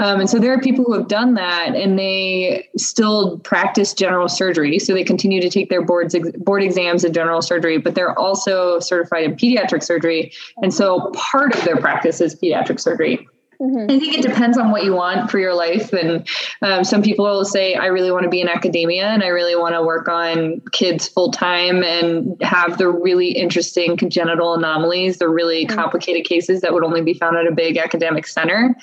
Um, 0.00 0.20
and 0.20 0.30
so 0.30 0.38
there 0.38 0.52
are 0.54 0.58
people 0.58 0.82
who 0.86 0.94
have 0.94 1.08
done 1.08 1.34
that 1.34 1.76
and 1.76 1.98
they 1.98 2.66
still 2.76 3.38
practice 3.40 3.92
general 3.92 4.30
surgery. 4.30 4.78
So 4.78 4.94
they 4.94 5.04
continue 5.04 5.42
to 5.42 5.50
take 5.50 5.68
their 5.68 5.82
boards 5.82 6.16
board 6.38 6.62
exams 6.62 7.04
in 7.04 7.12
general 7.12 7.42
surgery, 7.42 7.76
but 7.76 7.94
they're 7.94 8.18
also 8.18 8.80
certified 8.80 9.24
in 9.24 9.36
pediatric 9.36 9.82
surgery. 9.82 10.32
And 10.62 10.72
so 10.72 11.10
part 11.12 11.54
of 11.54 11.62
their 11.64 11.76
practice 11.76 12.22
is 12.22 12.34
pediatric 12.34 12.80
surgery. 12.80 13.28
Mm-hmm. 13.60 13.90
I 13.90 13.98
think 13.98 14.16
it 14.16 14.22
depends 14.22 14.56
on 14.56 14.70
what 14.70 14.84
you 14.84 14.94
want 14.94 15.30
for 15.30 15.38
your 15.38 15.52
life. 15.52 15.92
And 15.92 16.26
um, 16.62 16.82
some 16.82 17.02
people 17.02 17.26
will 17.26 17.44
say, 17.44 17.74
I 17.74 17.86
really 17.86 18.10
want 18.10 18.24
to 18.24 18.30
be 18.30 18.40
in 18.40 18.48
academia 18.48 19.08
and 19.08 19.22
I 19.22 19.26
really 19.26 19.54
want 19.54 19.74
to 19.74 19.82
work 19.82 20.08
on 20.08 20.62
kids 20.72 21.06
full 21.06 21.30
time 21.30 21.82
and 21.82 22.42
have 22.42 22.78
the 22.78 22.88
really 22.88 23.32
interesting 23.32 23.98
congenital 23.98 24.54
anomalies, 24.54 25.18
the 25.18 25.28
really 25.28 25.66
mm-hmm. 25.66 25.76
complicated 25.76 26.24
cases 26.24 26.62
that 26.62 26.72
would 26.72 26.84
only 26.84 27.02
be 27.02 27.12
found 27.12 27.36
at 27.36 27.46
a 27.46 27.54
big 27.54 27.76
academic 27.76 28.26
center. 28.26 28.74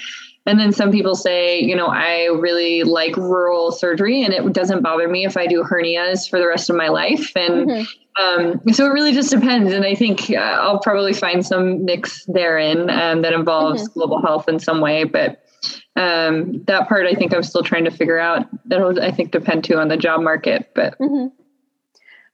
And 0.47 0.57
then 0.59 0.71
some 0.71 0.91
people 0.91 1.13
say, 1.13 1.59
you 1.59 1.75
know, 1.75 1.87
I 1.87 2.27
really 2.27 2.83
like 2.83 3.17
rural 3.17 3.71
surgery 3.71 4.23
and 4.23 4.33
it 4.33 4.53
doesn't 4.53 4.81
bother 4.81 5.07
me 5.07 5.25
if 5.25 5.35
I 5.35 5.45
do 5.45 5.61
hernias 5.61 6.29
for 6.29 6.39
the 6.39 6.47
rest 6.47 6.69
of 6.69 6.77
my 6.77 6.87
life. 6.87 7.33
And 7.35 7.69
mm-hmm. 7.69 8.23
um, 8.23 8.73
so 8.73 8.85
it 8.85 8.89
really 8.89 9.11
just 9.11 9.29
depends. 9.29 9.73
And 9.73 9.83
I 9.83 9.93
think 9.93 10.29
uh, 10.29 10.35
I'll 10.35 10.79
probably 10.79 11.11
find 11.11 11.45
some 11.45 11.83
mix 11.83 12.23
therein 12.27 12.89
um, 12.89 13.23
that 13.23 13.33
involves 13.33 13.83
mm-hmm. 13.83 13.99
global 13.99 14.21
health 14.21 14.47
in 14.47 14.59
some 14.59 14.79
way. 14.79 15.03
But 15.03 15.43
um, 15.97 16.63
that 16.67 16.87
part 16.87 17.07
I 17.07 17.13
think 17.13 17.33
I'm 17.33 17.43
still 17.43 17.63
trying 17.63 17.83
to 17.83 17.91
figure 17.91 18.17
out. 18.17 18.47
That'll, 18.65 19.03
I 19.03 19.11
think, 19.11 19.31
depend 19.31 19.65
too 19.65 19.75
on 19.75 19.89
the 19.89 19.97
job 19.97 20.21
market. 20.21 20.71
But. 20.73 20.97
Mm-hmm. 20.97 21.27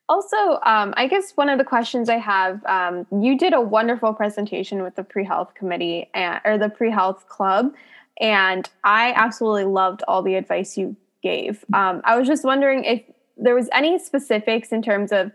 Also, 0.10 0.60
um, 0.66 0.94
I 0.98 1.08
guess 1.08 1.32
one 1.32 1.50
of 1.50 1.58
the 1.58 1.64
questions 1.64 2.10
I 2.10 2.18
have, 2.18 2.64
um, 2.66 3.08
you 3.22 3.38
did 3.38 3.54
a 3.54 3.62
wonderful 3.62 4.14
presentation 4.14 4.84
with 4.84 4.96
the 4.96 5.04
pre-health 5.04 5.54
committee 5.56 6.10
and, 6.14 6.42
or 6.44 6.58
the 6.58 6.70
pre-health 6.70 7.28
club, 7.30 7.74
and 8.20 8.70
I 8.84 9.14
absolutely 9.16 9.66
loved 9.66 10.04
all 10.08 10.22
the 10.22 10.36
advice 10.36 10.78
you 10.78 10.96
gave. 11.22 11.66
Um, 11.74 12.02
I 12.04 12.18
was 12.18 12.28
just 12.28 12.44
wondering 12.44 12.84
if 12.84 13.02
there 13.38 13.56
was 13.56 13.70
any 13.74 13.98
specifics 13.98 14.72
in 14.72 14.82
terms 14.82 15.12
of 15.12 15.32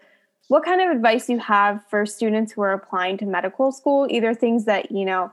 what 0.48 0.64
kind 0.64 0.80
of 0.80 0.94
advice 0.94 1.28
you 1.28 1.38
have 1.38 1.82
for 1.90 2.06
students 2.06 2.52
who 2.52 2.62
are 2.62 2.72
applying 2.72 3.18
to 3.18 3.26
medical 3.26 3.70
school, 3.72 4.06
either 4.08 4.34
things 4.34 4.64
that, 4.64 4.90
you 4.90 5.04
know, 5.04 5.32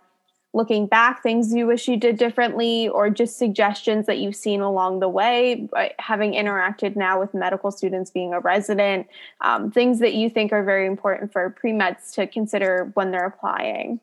looking 0.53 0.87
back, 0.87 1.21
things 1.21 1.53
you 1.53 1.67
wish 1.67 1.87
you 1.87 1.97
did 1.97 2.17
differently, 2.17 2.87
or 2.87 3.09
just 3.09 3.37
suggestions 3.37 4.05
that 4.05 4.19
you've 4.19 4.35
seen 4.35 4.61
along 4.61 5.01
the 5.01 5.09
way, 5.09 5.69
having 5.99 6.31
interacted 6.31 6.95
now 6.95 7.19
with 7.19 7.33
medical 7.33 7.71
students 7.71 8.09
being 8.09 8.33
a 8.33 8.39
resident, 8.39 9.05
um, 9.41 9.69
things 9.69 9.99
that 9.99 10.13
you 10.13 10.29
think 10.29 10.53
are 10.53 10.63
very 10.63 10.87
important 10.87 11.31
for 11.31 11.49
pre 11.49 11.73
meds 11.73 12.13
to 12.13 12.25
consider 12.25 12.89
when 12.93 13.11
they're 13.11 13.27
applying. 13.27 13.99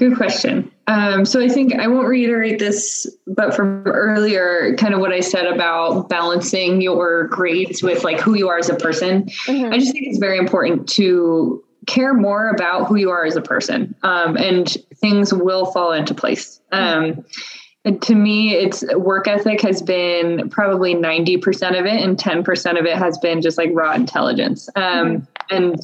Good 0.00 0.16
question. 0.16 0.72
Um, 0.86 1.26
so 1.26 1.42
I 1.42 1.48
think 1.50 1.74
I 1.74 1.86
won't 1.86 2.08
reiterate 2.08 2.58
this, 2.58 3.06
but 3.26 3.54
from 3.54 3.82
earlier, 3.86 4.74
kind 4.76 4.94
of 4.94 5.00
what 5.00 5.12
I 5.12 5.20
said 5.20 5.44
about 5.44 6.08
balancing 6.08 6.80
your 6.80 7.24
grades 7.24 7.82
with 7.82 8.02
like 8.02 8.18
who 8.18 8.34
you 8.34 8.48
are 8.48 8.56
as 8.56 8.70
a 8.70 8.76
person. 8.76 9.24
Mm-hmm. 9.24 9.74
I 9.74 9.78
just 9.78 9.92
think 9.92 10.06
it's 10.06 10.16
very 10.16 10.38
important 10.38 10.88
to 10.92 11.62
care 11.86 12.14
more 12.14 12.48
about 12.48 12.86
who 12.86 12.96
you 12.96 13.10
are 13.10 13.26
as 13.26 13.36
a 13.36 13.42
person, 13.42 13.94
um, 14.02 14.38
and 14.38 14.74
things 14.96 15.34
will 15.34 15.66
fall 15.66 15.92
into 15.92 16.14
place. 16.14 16.62
Um, 16.72 17.22
to 18.00 18.14
me, 18.14 18.54
it's 18.54 18.82
work 18.94 19.28
ethic 19.28 19.60
has 19.60 19.82
been 19.82 20.48
probably 20.48 20.94
90% 20.94 21.78
of 21.78 21.84
it, 21.84 22.02
and 22.02 22.16
10% 22.16 22.80
of 22.80 22.86
it 22.86 22.96
has 22.96 23.18
been 23.18 23.42
just 23.42 23.58
like 23.58 23.68
raw 23.74 23.92
intelligence. 23.92 24.70
Um, 24.76 24.82
mm-hmm. 24.82 25.56
And, 25.56 25.80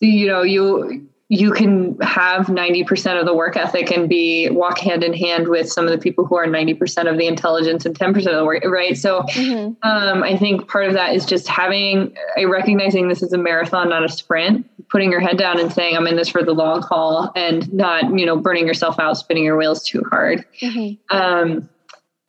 you 0.00 0.26
know, 0.26 0.42
you, 0.42 1.08
you 1.30 1.52
can 1.52 1.98
have 2.00 2.46
90% 2.46 3.20
of 3.20 3.26
the 3.26 3.34
work 3.34 3.56
ethic 3.56 3.90
and 3.90 4.08
be 4.08 4.48
walk 4.48 4.78
hand 4.78 5.04
in 5.04 5.12
hand 5.12 5.48
with 5.48 5.70
some 5.70 5.84
of 5.84 5.90
the 5.90 5.98
people 5.98 6.24
who 6.24 6.36
are 6.36 6.46
90% 6.46 7.10
of 7.10 7.18
the 7.18 7.26
intelligence 7.26 7.84
and 7.84 7.98
10% 7.98 8.16
of 8.16 8.34
the 8.34 8.44
work 8.44 8.64
right 8.64 8.96
so 8.96 9.22
mm-hmm. 9.22 9.88
um, 9.88 10.22
i 10.22 10.36
think 10.36 10.68
part 10.68 10.86
of 10.86 10.94
that 10.94 11.14
is 11.14 11.26
just 11.26 11.46
having 11.46 12.16
a 12.36 12.46
recognizing 12.46 13.08
this 13.08 13.22
is 13.22 13.32
a 13.32 13.38
marathon 13.38 13.90
not 13.90 14.04
a 14.04 14.08
sprint 14.08 14.68
putting 14.88 15.10
your 15.10 15.20
head 15.20 15.36
down 15.36 15.60
and 15.60 15.72
saying 15.72 15.96
i'm 15.96 16.06
in 16.06 16.16
this 16.16 16.28
for 16.28 16.42
the 16.42 16.54
long 16.54 16.80
haul 16.82 17.30
and 17.36 17.72
not 17.72 18.04
you 18.18 18.24
know 18.24 18.36
burning 18.36 18.66
yourself 18.66 18.98
out 18.98 19.14
spinning 19.14 19.44
your 19.44 19.56
wheels 19.56 19.84
too 19.84 20.02
hard 20.08 20.44
mm-hmm. 20.62 21.16
um, 21.16 21.68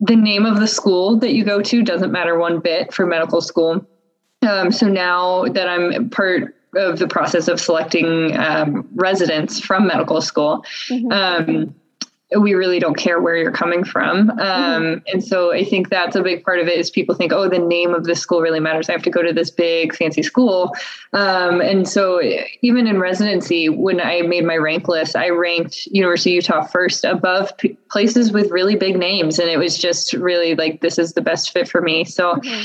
the 0.00 0.16
name 0.16 0.44
of 0.44 0.60
the 0.60 0.68
school 0.68 1.18
that 1.18 1.32
you 1.32 1.44
go 1.44 1.62
to 1.62 1.82
doesn't 1.82 2.12
matter 2.12 2.38
one 2.38 2.60
bit 2.60 2.92
for 2.92 3.06
medical 3.06 3.40
school 3.40 3.86
um, 4.46 4.70
so 4.70 4.86
now 4.88 5.44
that 5.44 5.68
i'm 5.68 6.10
part 6.10 6.54
of 6.74 6.98
the 6.98 7.08
process 7.08 7.48
of 7.48 7.60
selecting 7.60 8.36
um, 8.36 8.88
residents 8.94 9.60
from 9.60 9.86
medical 9.86 10.20
school. 10.20 10.64
Mm-hmm. 10.88 11.12
Um, 11.12 11.74
we 12.38 12.54
really 12.54 12.78
don't 12.78 12.96
care 12.96 13.20
where 13.20 13.36
you're 13.36 13.50
coming 13.50 13.82
from. 13.82 14.30
Um, 14.30 14.38
mm-hmm. 14.38 14.98
And 15.12 15.24
so 15.24 15.52
I 15.52 15.64
think 15.64 15.88
that's 15.88 16.14
a 16.14 16.22
big 16.22 16.44
part 16.44 16.60
of 16.60 16.68
it 16.68 16.78
is 16.78 16.88
people 16.88 17.14
think, 17.14 17.32
oh, 17.32 17.48
the 17.48 17.58
name 17.58 17.92
of 17.92 18.04
the 18.04 18.14
school 18.14 18.40
really 18.40 18.60
matters. 18.60 18.88
I 18.88 18.92
have 18.92 19.02
to 19.02 19.10
go 19.10 19.20
to 19.20 19.32
this 19.32 19.50
big 19.50 19.96
fancy 19.96 20.22
school. 20.22 20.72
Um, 21.12 21.60
and 21.60 21.88
so 21.88 22.22
even 22.62 22.86
in 22.86 23.00
residency, 23.00 23.68
when 23.68 24.00
I 24.00 24.22
made 24.22 24.44
my 24.44 24.56
rank 24.56 24.86
list, 24.86 25.16
I 25.16 25.30
ranked 25.30 25.86
University 25.86 26.38
of 26.38 26.44
Utah 26.44 26.62
first 26.62 27.04
above 27.04 27.56
p- 27.58 27.76
places 27.90 28.30
with 28.30 28.52
really 28.52 28.76
big 28.76 28.96
names. 28.96 29.40
And 29.40 29.50
it 29.50 29.58
was 29.58 29.76
just 29.76 30.12
really 30.12 30.54
like, 30.54 30.82
this 30.82 30.98
is 30.98 31.14
the 31.14 31.22
best 31.22 31.50
fit 31.50 31.68
for 31.68 31.80
me. 31.80 32.04
So 32.04 32.34
mm-hmm. 32.34 32.62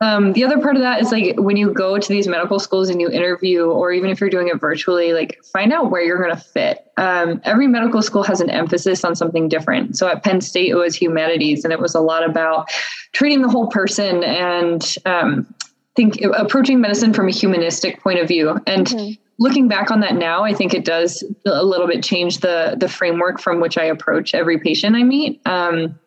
Um, 0.00 0.34
the 0.34 0.44
other 0.44 0.60
part 0.60 0.76
of 0.76 0.82
that 0.82 1.00
is 1.00 1.10
like 1.10 1.36
when 1.38 1.56
you 1.56 1.72
go 1.72 1.98
to 1.98 2.08
these 2.08 2.28
medical 2.28 2.58
schools 2.58 2.90
and 2.90 3.00
you 3.00 3.08
interview, 3.08 3.64
or 3.64 3.92
even 3.92 4.10
if 4.10 4.20
you're 4.20 4.28
doing 4.28 4.48
it 4.48 4.60
virtually, 4.60 5.14
like 5.14 5.42
find 5.44 5.72
out 5.72 5.90
where 5.90 6.02
you're 6.02 6.22
going 6.22 6.36
to 6.36 6.42
fit. 6.42 6.90
Um, 6.98 7.40
every 7.44 7.66
medical 7.66 8.02
school 8.02 8.22
has 8.22 8.40
an 8.42 8.50
emphasis 8.50 9.04
on 9.04 9.16
something 9.16 9.48
different. 9.48 9.96
So 9.96 10.06
at 10.08 10.22
Penn 10.22 10.42
State, 10.42 10.68
it 10.68 10.74
was 10.74 10.94
humanities, 10.94 11.64
and 11.64 11.72
it 11.72 11.80
was 11.80 11.94
a 11.94 12.00
lot 12.00 12.28
about 12.28 12.68
treating 13.12 13.40
the 13.40 13.48
whole 13.48 13.68
person 13.68 14.22
and 14.22 14.94
um, 15.06 15.54
think 15.94 16.20
approaching 16.20 16.80
medicine 16.80 17.14
from 17.14 17.28
a 17.28 17.32
humanistic 17.32 18.00
point 18.02 18.20
of 18.20 18.28
view. 18.28 18.60
And 18.66 18.86
mm-hmm. 18.86 19.12
looking 19.38 19.66
back 19.66 19.90
on 19.90 20.00
that 20.00 20.14
now, 20.14 20.44
I 20.44 20.52
think 20.52 20.74
it 20.74 20.84
does 20.84 21.24
a 21.46 21.64
little 21.64 21.86
bit 21.86 22.04
change 22.04 22.40
the 22.40 22.76
the 22.78 22.88
framework 22.88 23.40
from 23.40 23.60
which 23.60 23.78
I 23.78 23.84
approach 23.84 24.34
every 24.34 24.58
patient 24.58 24.94
I 24.94 25.04
meet. 25.04 25.40
Um, 25.46 25.98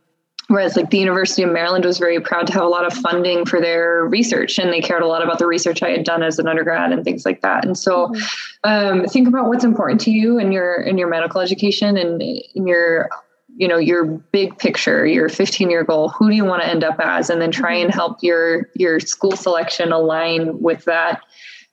Whereas, 0.50 0.76
like 0.76 0.90
the 0.90 0.98
University 0.98 1.44
of 1.44 1.52
Maryland 1.52 1.86
was 1.86 2.00
very 2.00 2.20
proud 2.20 2.48
to 2.48 2.54
have 2.54 2.64
a 2.64 2.68
lot 2.68 2.84
of 2.84 2.92
funding 2.92 3.46
for 3.46 3.62
their 3.62 4.06
research, 4.06 4.58
and 4.58 4.74
they 4.74 4.82
cared 4.82 5.04
a 5.04 5.08
lot 5.08 5.24
about 5.24 5.38
the 5.38 5.46
research 5.46 5.84
I 5.84 5.92
had 5.92 6.04
done 6.04 6.24
as 6.24 6.40
an 6.40 6.48
undergrad 6.48 6.92
and 6.92 7.04
things 7.04 7.24
like 7.24 7.42
that. 7.42 7.64
And 7.64 7.78
so, 7.78 8.08
mm-hmm. 8.08 9.00
um, 9.02 9.06
think 9.06 9.28
about 9.28 9.48
what's 9.48 9.64
important 9.64 10.02
to 10.02 10.12
you 10.12 10.40
in 10.40 10.52
your 10.52 10.82
in 10.82 10.98
your 10.98 11.08
medical 11.08 11.40
education 11.40 11.98
and 11.98 12.20
in 12.20 12.66
your 12.66 13.10
you 13.58 13.68
know 13.68 13.78
your 13.78 14.06
big 14.06 14.58
picture 14.58 15.06
your 15.06 15.30
15 15.30 15.70
year 15.70 15.84
goal 15.84 16.10
who 16.10 16.30
do 16.30 16.36
you 16.36 16.46
want 16.46 16.64
to 16.64 16.68
end 16.68 16.84
up 16.84 17.00
as 17.00 17.30
and 17.30 17.42
then 17.42 17.52
try 17.52 17.74
and 17.74 17.90
mm-hmm. 17.90 17.98
help 17.98 18.18
your 18.22 18.70
your 18.74 19.00
school 19.00 19.36
selection 19.36 19.92
align 19.92 20.60
with 20.60 20.86
that 20.86 21.22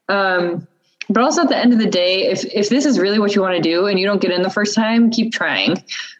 um, 0.08 0.66
but 1.08 1.22
also 1.22 1.42
at 1.42 1.48
the 1.48 1.56
end 1.56 1.72
of 1.72 1.78
the 1.78 1.86
day 1.86 2.26
if 2.26 2.44
if 2.46 2.68
this 2.68 2.84
is 2.84 2.98
really 2.98 3.18
what 3.18 3.34
you 3.34 3.42
want 3.42 3.54
to 3.54 3.62
do 3.62 3.86
and 3.86 3.98
you 3.98 4.06
don't 4.06 4.20
get 4.20 4.30
in 4.30 4.42
the 4.42 4.50
first 4.50 4.74
time 4.74 5.10
keep 5.10 5.32
trying. 5.32 5.72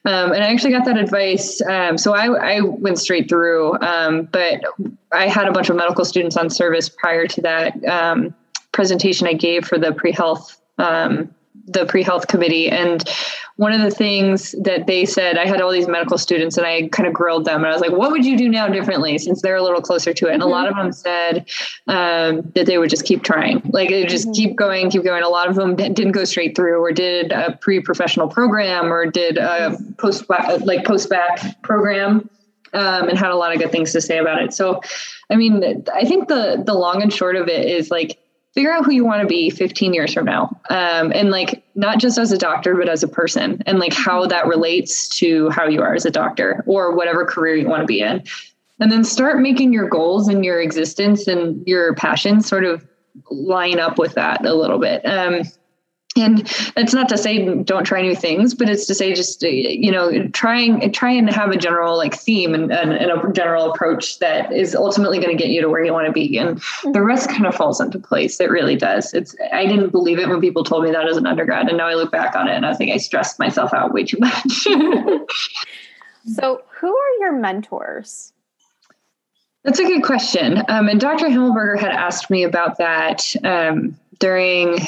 Um, 0.05 0.33
and 0.33 0.43
i 0.43 0.53
actually 0.53 0.71
got 0.71 0.85
that 0.85 0.97
advice 0.97 1.61
um, 1.63 1.99
so 1.99 2.15
I, 2.15 2.57
I 2.57 2.61
went 2.61 2.99
straight 2.99 3.29
through 3.29 3.79
um, 3.81 4.29
but 4.31 4.61
i 5.13 5.27
had 5.27 5.49
a 5.49 5.53
bunch 5.53 5.69
of 5.69 5.77
medical 5.77 6.05
students 6.05 6.37
on 6.37 6.51
service 6.51 6.89
prior 6.89 7.27
to 7.27 7.41
that 7.43 7.85
um, 7.85 8.35
presentation 8.73 9.27
i 9.27 9.33
gave 9.33 9.67
for 9.67 9.79
the 9.79 9.93
pre-health 9.93 10.61
um, 10.79 11.35
the 11.67 11.87
pre-health 11.87 12.29
committee. 12.29 12.69
And 12.69 13.03
one 13.57 13.73
of 13.73 13.81
the 13.81 13.91
things 13.91 14.55
that 14.63 14.87
they 14.87 15.07
said 15.07 15.39
i 15.39 15.47
had 15.47 15.63
all 15.63 15.73
these 15.73 15.89
medical 15.89 16.19
students 16.19 16.59
and 16.59 16.67
i 16.67 16.89
kind 16.89 17.07
of 17.07 17.15
grilled 17.15 17.45
them. 17.45 17.65
And 17.65 17.67
i 17.67 17.73
was 17.73 17.81
like 17.81 17.93
what 17.93 18.11
would 18.11 18.25
you 18.25 18.37
do 18.37 18.49
now 18.49 18.69
differently 18.69 19.19
since 19.19 19.43
they're 19.43 19.57
a 19.57 19.63
little 19.63 19.81
closer 19.81 20.13
to 20.13 20.29
it? 20.29 20.35
And 20.35 20.43
mm-hmm. 20.43 20.51
a 20.51 20.53
lot 20.53 20.69
of 20.69 20.77
them 20.77 20.93
said 20.93 21.47
um, 21.87 22.53
that 22.55 22.67
they 22.67 22.79
would 22.79 22.91
just 22.91 23.05
keep 23.05 23.23
trying. 23.23 23.63
Like 23.73 23.89
they 23.89 24.05
just 24.05 24.27
mm-hmm. 24.27 24.35
keep 24.35 24.57
going 24.57 24.91
keep 24.91 25.05
going. 25.05 25.23
A 25.23 25.29
lot 25.29 25.49
of 25.49 25.57
them 25.57 25.77
didn't 25.77 26.13
go 26.13 26.25
straight 26.25 26.55
through 26.55 26.81
or 26.81 26.93
did 26.93 27.33
a 27.33 27.59
pre-professional 27.61 28.29
program 28.29 28.93
or 28.93 29.07
did 29.07 29.39
a 29.39 29.77
post 29.99 30.25
like 30.29 30.85
post-bac 30.85 31.63
program 31.63 32.29
um, 32.73 33.09
and 33.09 33.19
had 33.19 33.31
a 33.31 33.37
lot 33.37 33.53
of 33.53 33.59
good 33.59 33.73
things 33.73 33.93
to 33.93 34.01
say 34.01 34.19
about 34.19 34.43
it. 34.43 34.53
So 34.53 34.81
i 35.31 35.37
mean 35.37 35.85
i 35.95 36.05
think 36.05 36.29
the 36.29 36.63
the 36.65 36.75
long 36.75 37.03
and 37.03 37.13
short 37.13 37.37
of 37.37 37.49
it 37.49 37.67
is 37.67 37.91
like 37.91 38.19
figure 38.57 38.73
out 38.73 38.87
who 38.87 38.93
you 38.93 39.05
want 39.05 39.21
to 39.21 39.29
be 39.29 39.51
15 39.51 39.93
years 39.93 40.15
from 40.15 40.25
now. 40.25 40.45
Um, 40.71 41.13
and 41.13 41.31
like 41.31 41.63
not 41.75 41.99
just 41.99 42.17
as 42.17 42.33
a 42.33 42.39
doctor 42.39 42.75
but 42.75 42.89
as 42.89 43.03
a 43.03 43.09
person 43.09 43.63
and 43.67 43.79
like 43.79 43.93
how 43.93 44.25
that 44.27 44.47
relates 44.47 45.09
to 45.19 45.51
how 45.51 45.69
you 45.69 45.83
are 45.83 45.95
as 45.95 46.07
a 46.07 46.11
doctor 46.11 46.65
or 46.67 46.97
whatever 46.97 47.27
career 47.27 47.55
you 47.55 47.69
want 47.69 47.83
to 47.83 47.87
be 47.87 48.01
in. 48.01 48.25
And 48.81 48.91
then 48.91 49.05
start 49.05 49.41
making 49.41 49.75
your 49.75 49.89
goals 49.89 50.27
and 50.29 50.43
your 50.43 50.59
existence 50.59 51.29
and 51.29 51.67
your 51.67 51.95
passions 51.95 52.49
sort 52.49 52.65
of 52.65 52.87
line 53.31 53.79
up 53.79 53.99
with 53.99 54.15
that 54.15 54.45
a 54.45 54.55
little 54.55 54.79
bit. 54.79 55.05
Um, 55.05 55.43
and 56.17 56.47
that's 56.75 56.95
not 56.95 57.09
to 57.09 57.19
say 57.19 57.63
don't 57.63 57.85
try 57.85 58.01
new 58.01 58.15
things 58.15 58.55
but 58.55 58.69
it's 58.69 58.87
to 58.87 58.95
say 58.95 59.15
just 59.15 59.45
uh, 59.45 59.49
you 59.49 59.91
know 59.91 60.29
trying 60.29 60.91
try 60.93 61.11
and 61.11 61.31
have 61.31 61.51
a 61.51 61.57
general 61.57 61.97
like 61.97 62.15
theme 62.15 62.55
and, 62.55 62.73
and, 62.73 62.93
and 62.93 63.11
a 63.11 63.33
general 63.33 63.71
approach 63.71 64.19
that 64.19 64.53
is 64.53 64.75
ultimately 64.75 65.19
going 65.19 65.37
to 65.37 65.43
get 65.43 65.51
you 65.51 65.61
to 65.61 65.69
where 65.69 65.85
you 65.85 65.93
want 65.93 66.07
to 66.07 66.13
be. 66.13 66.39
And 66.39 66.61
the 66.93 67.03
rest 67.03 67.29
kind 67.29 67.47
of 67.47 67.55
falls 67.55 67.81
into 67.81 67.99
place. 67.99 68.41
It 68.41 68.51
really 68.51 68.77
does. 68.77 69.15
It's 69.15 69.35
i 69.53 69.67
didn't 69.67 69.91
believe 69.91 70.19
it 70.19 70.29
when 70.29 70.41
people 70.41 70.65
told 70.65 70.85
me 70.85 70.91
that 70.91 71.09
as 71.09 71.17
an 71.17 71.27
undergrad 71.27 71.69
and 71.69 71.79
now 71.79 71.87
i 71.87 71.95
look 71.95 72.11
back 72.13 72.35
on 72.37 72.49
it 72.49 72.55
and 72.55 72.67
i 72.67 72.75
think 72.75 72.93
i 72.93 72.97
stressed 72.97 73.39
myself 73.39 73.73
out 73.75 73.93
way 73.93 74.05
too 74.05 74.19
much. 74.19 74.67
So 76.35 76.61
who 76.81 76.89
are 76.89 77.13
your 77.21 77.33
mentors? 77.33 78.33
That's 79.63 79.79
a 79.79 79.85
good 79.85 80.03
question. 80.03 80.59
Um, 80.69 80.89
and 80.89 81.01
dr 81.01 81.25
himmelberger 81.25 81.79
had 81.79 81.93
asked 81.93 82.31
me 82.31 82.43
about 82.43 82.79
that 82.79 83.33
um, 83.45 83.97
during 84.19 84.79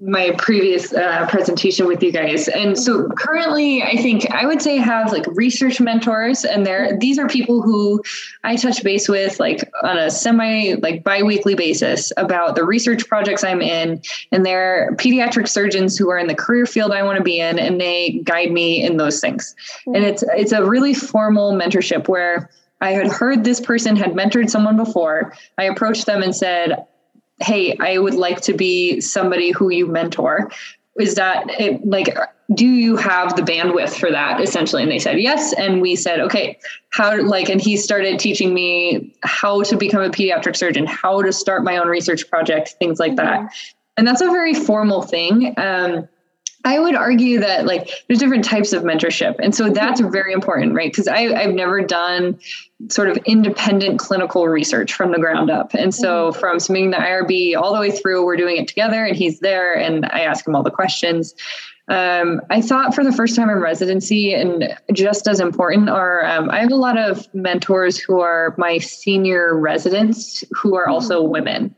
my 0.00 0.30
previous 0.38 0.92
uh, 0.92 1.26
presentation 1.28 1.86
with 1.86 2.02
you 2.02 2.12
guys. 2.12 2.46
And 2.46 2.78
so 2.78 3.08
currently 3.18 3.82
I 3.82 3.96
think 3.96 4.30
I 4.30 4.46
would 4.46 4.62
say 4.62 4.76
have 4.76 5.10
like 5.10 5.26
research 5.28 5.80
mentors 5.80 6.44
and 6.44 6.64
there 6.64 6.96
these 6.98 7.18
are 7.18 7.26
people 7.26 7.62
who 7.62 8.02
I 8.44 8.54
touch 8.54 8.84
base 8.84 9.08
with 9.08 9.40
like 9.40 9.68
on 9.82 9.98
a 9.98 10.10
semi 10.10 10.74
like 10.74 11.02
biweekly 11.02 11.56
basis 11.56 12.12
about 12.16 12.54
the 12.54 12.64
research 12.64 13.08
projects 13.08 13.42
I'm 13.42 13.60
in 13.60 14.00
and 14.30 14.46
they're 14.46 14.94
pediatric 14.98 15.48
surgeons 15.48 15.98
who 15.98 16.10
are 16.10 16.18
in 16.18 16.28
the 16.28 16.34
career 16.34 16.66
field 16.66 16.92
I 16.92 17.02
want 17.02 17.18
to 17.18 17.24
be 17.24 17.40
in 17.40 17.58
and 17.58 17.80
they 17.80 18.20
guide 18.24 18.52
me 18.52 18.84
in 18.84 18.98
those 18.98 19.20
things. 19.20 19.56
Mm-hmm. 19.80 19.94
And 19.96 20.04
it's 20.04 20.22
it's 20.36 20.52
a 20.52 20.64
really 20.64 20.94
formal 20.94 21.54
mentorship 21.54 22.06
where 22.06 22.50
I 22.80 22.92
had 22.92 23.08
heard 23.08 23.42
this 23.42 23.60
person 23.60 23.96
had 23.96 24.12
mentored 24.12 24.48
someone 24.50 24.76
before. 24.76 25.34
I 25.56 25.64
approached 25.64 26.06
them 26.06 26.22
and 26.22 26.34
said, 26.34 26.86
hey 27.40 27.76
i 27.78 27.98
would 27.98 28.14
like 28.14 28.40
to 28.42 28.54
be 28.54 29.00
somebody 29.00 29.50
who 29.50 29.70
you 29.70 29.86
mentor. 29.86 30.50
Is 30.98 31.14
that 31.14 31.48
it, 31.60 31.86
like 31.86 32.16
do 32.54 32.66
you 32.66 32.96
have 32.96 33.36
the 33.36 33.42
bandwidth 33.42 33.94
for 34.00 34.10
that 34.10 34.40
essentially? 34.40 34.82
And 34.82 34.90
they 34.90 34.98
said 34.98 35.20
yes. 35.20 35.52
And 35.52 35.80
we 35.80 35.94
said 35.94 36.18
okay 36.20 36.58
how 36.90 37.22
like 37.22 37.48
and 37.48 37.60
he 37.60 37.76
started 37.76 38.18
teaching 38.18 38.52
me 38.52 39.14
how 39.22 39.62
to 39.62 39.76
become 39.76 40.02
a 40.02 40.10
pediatric 40.10 40.56
surgeon 40.56 40.86
how 40.86 41.22
to 41.22 41.32
start 41.32 41.62
my 41.62 41.76
own 41.76 41.88
research 41.88 42.28
project 42.28 42.74
things 42.80 42.98
like 42.98 43.12
mm-hmm. 43.12 43.44
that 43.44 43.52
and 43.98 44.06
that's 44.06 44.20
a 44.20 44.26
very 44.26 44.54
formal 44.54 45.02
thing. 45.02 45.54
Um, 45.58 46.08
I 46.64 46.78
would 46.78 46.94
argue 46.94 47.38
that 47.40 47.66
like 47.66 47.88
there's 48.06 48.18
different 48.18 48.44
types 48.44 48.72
of 48.72 48.82
mentorship. 48.82 49.36
And 49.38 49.54
so 49.54 49.70
that's 49.70 50.00
very 50.00 50.32
important, 50.32 50.74
right? 50.74 50.90
Because 50.90 51.06
I've 51.06 51.54
never 51.54 51.80
done 51.82 52.38
sort 52.88 53.08
of 53.08 53.16
independent 53.24 53.98
clinical 53.98 54.46
research 54.48 54.92
from 54.92 55.12
the 55.12 55.18
ground 55.18 55.50
up. 55.50 55.74
And 55.74 55.94
so 55.94 56.30
mm-hmm. 56.30 56.40
from 56.40 56.60
submitting 56.60 56.90
the 56.90 56.96
IRB 56.96 57.56
all 57.56 57.72
the 57.72 57.80
way 57.80 57.90
through, 57.90 58.24
we're 58.24 58.36
doing 58.36 58.56
it 58.56 58.68
together 58.68 59.04
and 59.04 59.16
he's 59.16 59.40
there 59.40 59.74
and 59.74 60.06
I 60.06 60.20
ask 60.20 60.46
him 60.46 60.54
all 60.54 60.62
the 60.62 60.70
questions. 60.70 61.34
Um, 61.88 62.42
I 62.50 62.60
thought 62.60 62.94
for 62.94 63.02
the 63.02 63.12
first 63.12 63.34
time 63.34 63.48
in 63.48 63.60
residency, 63.60 64.34
and 64.34 64.76
just 64.92 65.26
as 65.26 65.40
important, 65.40 65.88
are 65.88 66.22
um, 66.26 66.50
I 66.50 66.60
have 66.60 66.70
a 66.70 66.76
lot 66.76 66.98
of 66.98 67.26
mentors 67.32 67.98
who 67.98 68.20
are 68.20 68.54
my 68.58 68.76
senior 68.76 69.56
residents 69.56 70.44
who 70.52 70.76
are 70.76 70.86
also 70.86 71.22
mm-hmm. 71.22 71.32
women. 71.32 71.74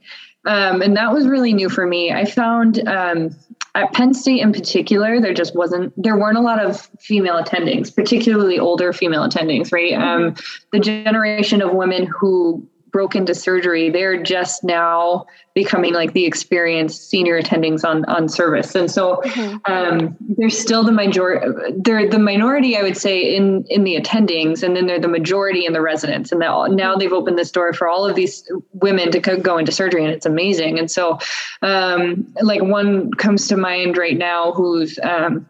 Um, 0.46 0.82
and 0.82 0.96
that 0.96 1.12
was 1.12 1.28
really 1.28 1.52
new 1.52 1.68
for 1.68 1.86
me. 1.86 2.12
I 2.12 2.24
found 2.24 2.86
um, 2.88 3.30
at 3.74 3.92
Penn 3.92 4.14
State 4.14 4.40
in 4.40 4.52
particular, 4.52 5.20
there 5.20 5.34
just 5.34 5.54
wasn't, 5.54 5.92
there 6.00 6.16
weren't 6.16 6.38
a 6.38 6.40
lot 6.40 6.64
of 6.64 6.88
female 6.98 7.40
attendings, 7.42 7.94
particularly 7.94 8.58
older 8.58 8.92
female 8.92 9.22
attendings, 9.22 9.72
right? 9.72 9.92
Mm-hmm. 9.92 10.24
Um, 10.28 10.34
the 10.72 10.80
generation 10.80 11.62
of 11.62 11.72
women 11.72 12.06
who 12.06 12.66
broke 12.90 13.14
into 13.14 13.34
surgery, 13.34 13.90
they're 13.90 14.22
just 14.22 14.64
now 14.64 15.26
becoming 15.54 15.92
like 15.92 16.12
the 16.12 16.24
experienced 16.24 17.10
senior 17.10 17.40
attendings 17.40 17.84
on 17.84 18.04
on 18.06 18.28
service. 18.28 18.74
And 18.74 18.90
so 18.90 19.16
mm-hmm. 19.24 19.72
um, 19.72 20.16
they're 20.20 20.50
still 20.50 20.84
the 20.84 20.92
majority. 20.92 21.46
They're 21.76 22.08
the 22.08 22.18
minority, 22.18 22.76
I 22.76 22.82
would 22.82 22.96
say, 22.96 23.34
in 23.34 23.64
in 23.68 23.84
the 23.84 23.96
attendings, 23.96 24.62
and 24.62 24.76
then 24.76 24.86
they're 24.86 25.00
the 25.00 25.08
majority 25.08 25.66
in 25.66 25.72
the 25.72 25.80
residents. 25.80 26.30
And 26.30 26.40
now 26.40 26.66
now 26.66 26.96
they've 26.96 27.12
opened 27.12 27.38
this 27.38 27.50
door 27.50 27.72
for 27.72 27.88
all 27.88 28.06
of 28.08 28.14
these 28.16 28.50
women 28.72 29.10
to 29.12 29.20
go 29.20 29.58
into 29.58 29.72
surgery, 29.72 30.04
and 30.04 30.12
it's 30.12 30.26
amazing. 30.26 30.78
And 30.78 30.90
so, 30.90 31.18
um, 31.62 32.32
like 32.42 32.62
one 32.62 33.12
comes 33.14 33.48
to 33.48 33.56
mind 33.56 33.96
right 33.96 34.16
now, 34.16 34.52
who's 34.52 34.98
um, 35.02 35.48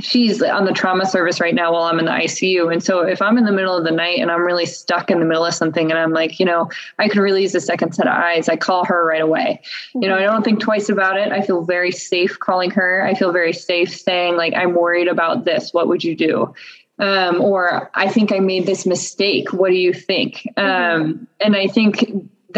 she's 0.00 0.42
on 0.42 0.64
the 0.64 0.72
trauma 0.72 1.06
service 1.06 1.40
right 1.40 1.54
now 1.54 1.72
while 1.72 1.84
I'm 1.84 1.98
in 1.98 2.04
the 2.04 2.10
ICU. 2.10 2.72
And 2.72 2.82
so 2.82 3.00
if 3.00 3.20
I'm 3.22 3.38
in 3.38 3.44
the 3.44 3.52
middle 3.52 3.76
of 3.76 3.84
the 3.84 3.90
night 3.90 4.18
and 4.18 4.30
I'm 4.30 4.42
really 4.42 4.66
stuck 4.66 5.10
in 5.10 5.20
the 5.20 5.26
middle 5.26 5.44
of 5.44 5.54
something 5.54 5.90
and 5.90 5.98
I'm 5.98 6.12
like, 6.12 6.38
you 6.38 6.46
know, 6.46 6.70
I 6.98 7.08
could 7.08 7.18
really 7.18 7.42
use 7.42 7.54
a 7.54 7.60
second 7.60 7.94
set 7.94 8.06
of 8.06 8.12
eyes, 8.12 8.48
I 8.48 8.56
call 8.56 8.84
her 8.84 9.06
right 9.06 9.20
away. 9.20 9.60
You 9.94 10.08
know, 10.08 10.16
I 10.16 10.22
don't 10.22 10.44
think 10.44 10.60
twice 10.60 10.88
about 10.88 11.16
it. 11.16 11.32
I 11.32 11.42
feel 11.42 11.64
very 11.64 11.92
safe 11.92 12.38
calling 12.38 12.70
her. 12.72 13.04
I 13.04 13.14
feel 13.14 13.32
very 13.32 13.52
safe 13.52 13.94
saying, 13.94 14.36
like, 14.36 14.54
I'm 14.54 14.74
worried 14.74 15.08
about 15.08 15.44
this. 15.44 15.72
What 15.72 15.88
would 15.88 16.04
you 16.04 16.14
do? 16.14 16.54
Um, 16.98 17.40
or 17.40 17.90
I 17.94 18.08
think 18.08 18.32
I 18.32 18.40
made 18.40 18.66
this 18.66 18.84
mistake. 18.84 19.52
What 19.52 19.70
do 19.70 19.76
you 19.76 19.92
think? 19.92 20.46
Mm-hmm. 20.56 21.02
Um, 21.02 21.28
and 21.40 21.54
I 21.54 21.68
think 21.68 22.04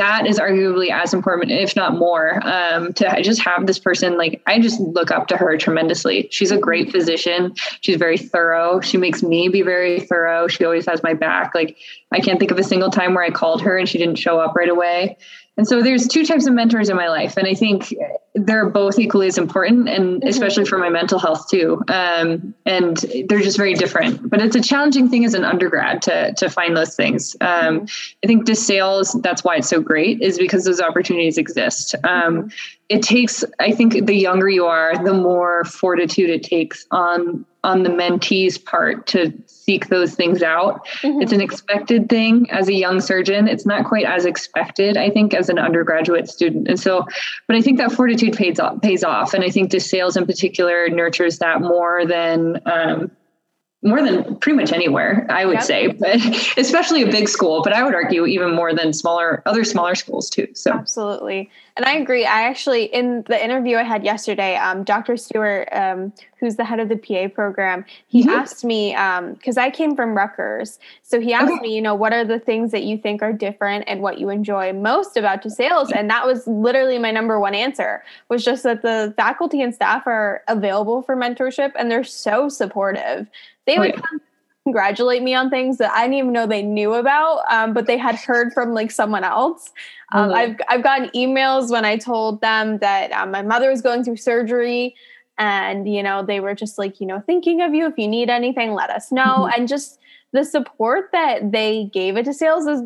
that 0.01 0.27
is 0.27 0.39
arguably 0.39 0.89
as 0.89 1.13
important, 1.13 1.51
if 1.51 1.77
not 1.77 1.95
more, 1.95 2.41
um, 2.47 2.91
to 2.95 3.23
just 3.23 3.43
have 3.43 3.67
this 3.67 3.79
person. 3.79 4.17
Like, 4.17 4.41
I 4.47 4.59
just 4.59 4.81
look 4.81 5.11
up 5.11 5.27
to 5.27 5.37
her 5.37 5.59
tremendously. 5.59 6.27
She's 6.31 6.51
a 6.51 6.57
great 6.57 6.91
physician. 6.91 7.53
She's 7.83 7.97
very 7.97 8.17
thorough. 8.17 8.81
She 8.81 8.97
makes 8.97 9.23
me 9.23 9.51
be 9.51 9.61
very 9.61 10.01
thorough. 10.01 10.49
She 10.49 10.65
always 10.65 10.87
has 10.87 11.03
my 11.03 11.13
back. 11.13 11.55
Like, 11.55 11.77
I 12.13 12.21
can't 12.21 12.39
think 12.39 12.51
of 12.51 12.59
a 12.59 12.65
single 12.65 12.91
time 12.91 13.13
where 13.13 13.23
I 13.23 13.31
called 13.31 13.61
her 13.61 13.77
and 13.77 13.87
she 13.87 13.99
didn't 13.99 14.17
show 14.17 14.41
up 14.41 14.57
right 14.57 14.71
away. 14.71 15.19
And 15.59 15.69
so 15.69 15.83
there's 15.83 16.09
two 16.09 16.25
types 16.25 16.47
of 16.47 16.55
mentors 16.55 16.89
in 16.89 16.97
my 16.97 17.09
life. 17.09 17.37
And 17.37 17.47
I 17.47 17.53
think 17.53 17.95
they're 18.35 18.69
both 18.69 18.99
equally 18.99 19.27
as 19.27 19.39
important 19.39 19.89
and 19.89 20.21
mm-hmm. 20.21 20.29
especially 20.29 20.65
for 20.65 20.79
my 20.79 20.89
mental 20.89 21.19
health 21.19 21.49
too. 21.49 21.83
Um, 21.89 22.55
and 22.65 22.97
they're 23.29 23.41
just 23.41 23.57
very 23.57 23.75
different, 23.75 24.31
but 24.31 24.41
it's 24.41 24.55
a 24.55 24.61
challenging 24.61 25.09
thing 25.09 25.25
as 25.25 25.35
an 25.35 25.45
undergrad 25.45 26.03
to, 26.03 26.33
to 26.35 26.49
find 26.49 26.77
those 26.77 26.95
things. 26.95 27.35
Um, 27.41 27.81
mm-hmm. 27.81 27.85
I 28.23 28.27
think 28.27 28.47
DeSales, 28.47 29.21
that's 29.23 29.43
why 29.43 29.57
it's 29.57 29.69
so 29.69 29.81
great 29.81 30.23
is 30.23 30.39
because 30.39 30.65
those 30.65 30.81
opportunities 30.81 31.39
exist. 31.39 31.97
Um, 32.05 32.37
mm-hmm. 32.37 32.49
it 32.89 33.03
takes, 33.03 33.45
I 33.59 33.73
think 33.73 34.07
the 34.07 34.15
younger 34.15 34.49
you 34.49 34.67
are, 34.67 35.03
the 35.03 35.15
more 35.15 35.65
fortitude 35.65 36.31
it 36.31 36.45
takes 36.45 36.87
on 36.91 37.45
on 37.63 37.83
the 37.83 37.91
mentee's 37.91 38.57
part 38.57 39.07
to 39.07 39.33
seek 39.47 39.89
those 39.89 40.15
things 40.15 40.43
out. 40.43 40.87
Mm-hmm. 41.03 41.21
It's 41.21 41.33
an 41.33 41.41
expected 41.41 42.09
thing 42.09 42.51
as 42.51 42.69
a 42.69 42.73
young 42.73 43.01
surgeon. 43.01 43.49
It's 43.49 43.67
not 43.67 43.85
quite 43.85 44.07
as 44.07 44.25
expected, 44.25 44.97
I 44.97 45.11
think, 45.11 45.35
as 45.35 45.49
an 45.49 45.59
undergraduate 45.59 46.29
student. 46.29 46.69
And 46.69 46.81
so, 46.81 47.07
but 47.47 47.57
I 47.57 47.61
think 47.61 47.79
that 47.79 47.93
fortitude 47.93 48.20
pays 48.29 48.61
off, 48.61 48.83
pays 48.83 49.03
off. 49.03 49.33
And 49.33 49.43
I 49.43 49.49
think 49.49 49.71
DeSales 49.71 50.19
in 50.19 50.27
particular 50.27 50.89
nurtures 50.91 51.39
that 51.39 51.63
more 51.63 52.05
than 52.05 52.61
um, 52.67 53.11
more 53.83 54.03
than 54.03 54.37
pretty 54.37 54.57
much 54.57 54.73
anywhere, 54.73 55.27
I 55.31 55.47
would 55.47 55.55
yep. 55.55 55.63
say, 55.63 55.87
but 55.89 56.17
especially 56.59 57.03
a 57.03 57.07
big 57.07 57.29
school, 57.29 57.63
but 57.63 57.73
I 57.73 57.83
would 57.83 57.95
argue 57.95 58.27
even 58.27 58.55
more 58.55 58.75
than 58.75 58.93
smaller, 58.93 59.43
other 59.47 59.65
smaller 59.65 59.95
schools 59.95 60.29
too. 60.29 60.49
So 60.53 60.73
absolutely. 60.73 61.51
And 61.77 61.87
I 61.87 61.95
agree. 61.95 62.27
I 62.27 62.43
actually, 62.43 62.85
in 62.85 63.23
the 63.27 63.43
interview 63.43 63.79
I 63.79 63.85
had 63.85 64.05
yesterday, 64.05 64.57
um, 64.57 64.85
Dr. 64.85 65.17
Stewart, 65.17 65.67
um, 65.73 66.13
who's 66.39 66.57
the 66.57 66.65
head 66.65 66.79
of 66.79 66.91
the 66.91 66.97
PA 66.97 67.29
program, 67.35 67.87
he 68.07 68.21
mm-hmm. 68.21 68.31
asked 68.31 68.65
me, 68.65 68.91
because 68.91 69.57
um, 69.57 69.65
I 69.65 69.71
came 69.71 69.97
from 69.97 70.15
Rutgers. 70.15 70.79
So 71.03 71.19
he 71.19 71.33
asked 71.33 71.51
okay. 71.51 71.63
me, 71.63 71.75
you 71.75 71.81
know, 71.81 71.95
what 71.95 72.13
are 72.13 72.25
the 72.25 72.39
things 72.39 72.73
that 72.73 72.83
you 72.83 72.99
think 72.99 73.23
are 73.23 73.33
different 73.33 73.85
and 73.87 74.03
what 74.03 74.19
you 74.19 74.29
enjoy 74.29 74.75
most 74.75 75.17
about 75.17 75.43
DeSales? 75.43 75.91
And 75.95 76.11
that 76.11 76.27
was 76.27 76.47
literally 76.47 76.99
my 76.99 77.13
number 77.13 77.41
one 77.41 77.55
answer 77.55 78.05
was 78.29 78.45
just 78.45 78.63
that 78.65 78.83
the 78.83 79.15
faculty 79.17 79.63
and 79.63 79.75
staff 79.75 80.07
are 80.07 80.43
available 80.49 81.01
for 81.01 81.17
mentorship 81.17 81.73
and 81.79 81.91
they're 81.91 82.05
so 82.05 82.51
supportive. 82.51 83.27
They 83.71 83.77
oh, 83.77 83.81
would 83.83 83.95
yeah. 83.95 84.19
congratulate 84.65 85.23
me 85.23 85.35
on 85.35 85.49
things 85.49 85.79
that 85.79 85.93
I 85.93 86.03
didn't 86.03 86.15
even 86.15 86.33
know 86.33 86.47
they 86.47 86.63
knew 86.63 86.95
about, 86.95 87.43
um, 87.49 87.73
but 87.73 87.87
they 87.87 87.97
had 87.97 88.17
heard 88.17 88.53
from 88.53 88.75
like 88.75 88.91
someone 88.91 89.23
else. 89.23 89.71
Um, 90.13 90.31
mm-hmm. 90.31 90.35
I've 90.35 90.57
I've 90.69 90.83
gotten 90.83 91.09
emails 91.11 91.71
when 91.71 91.85
I 91.85 91.97
told 91.97 92.41
them 92.41 92.79
that 92.79 93.13
um, 93.13 93.31
my 93.31 93.43
mother 93.43 93.71
was 93.71 93.81
going 93.81 94.03
through 94.03 94.17
surgery, 94.17 94.97
and 95.39 95.89
you 95.89 96.03
know 96.03 96.25
they 96.25 96.41
were 96.41 96.55
just 96.55 96.79
like 96.79 97.01
you 97.01 97.07
know 97.07 97.23
thinking 97.25 97.63
of 97.63 97.75
you. 97.75 97.87
If 97.87 97.97
you 97.97 98.09
need 98.09 98.29
anything, 98.29 98.73
let 98.73 98.91
us 98.91 99.13
know. 99.13 99.23
Mm-hmm. 99.23 99.61
And 99.61 99.69
just 99.69 100.01
the 100.33 100.45
support 100.45 101.11
that 101.13 101.53
they 101.53 101.91
gave 101.93 102.17
it 102.17 102.27
DeSales 102.27 102.73
is 102.73 102.83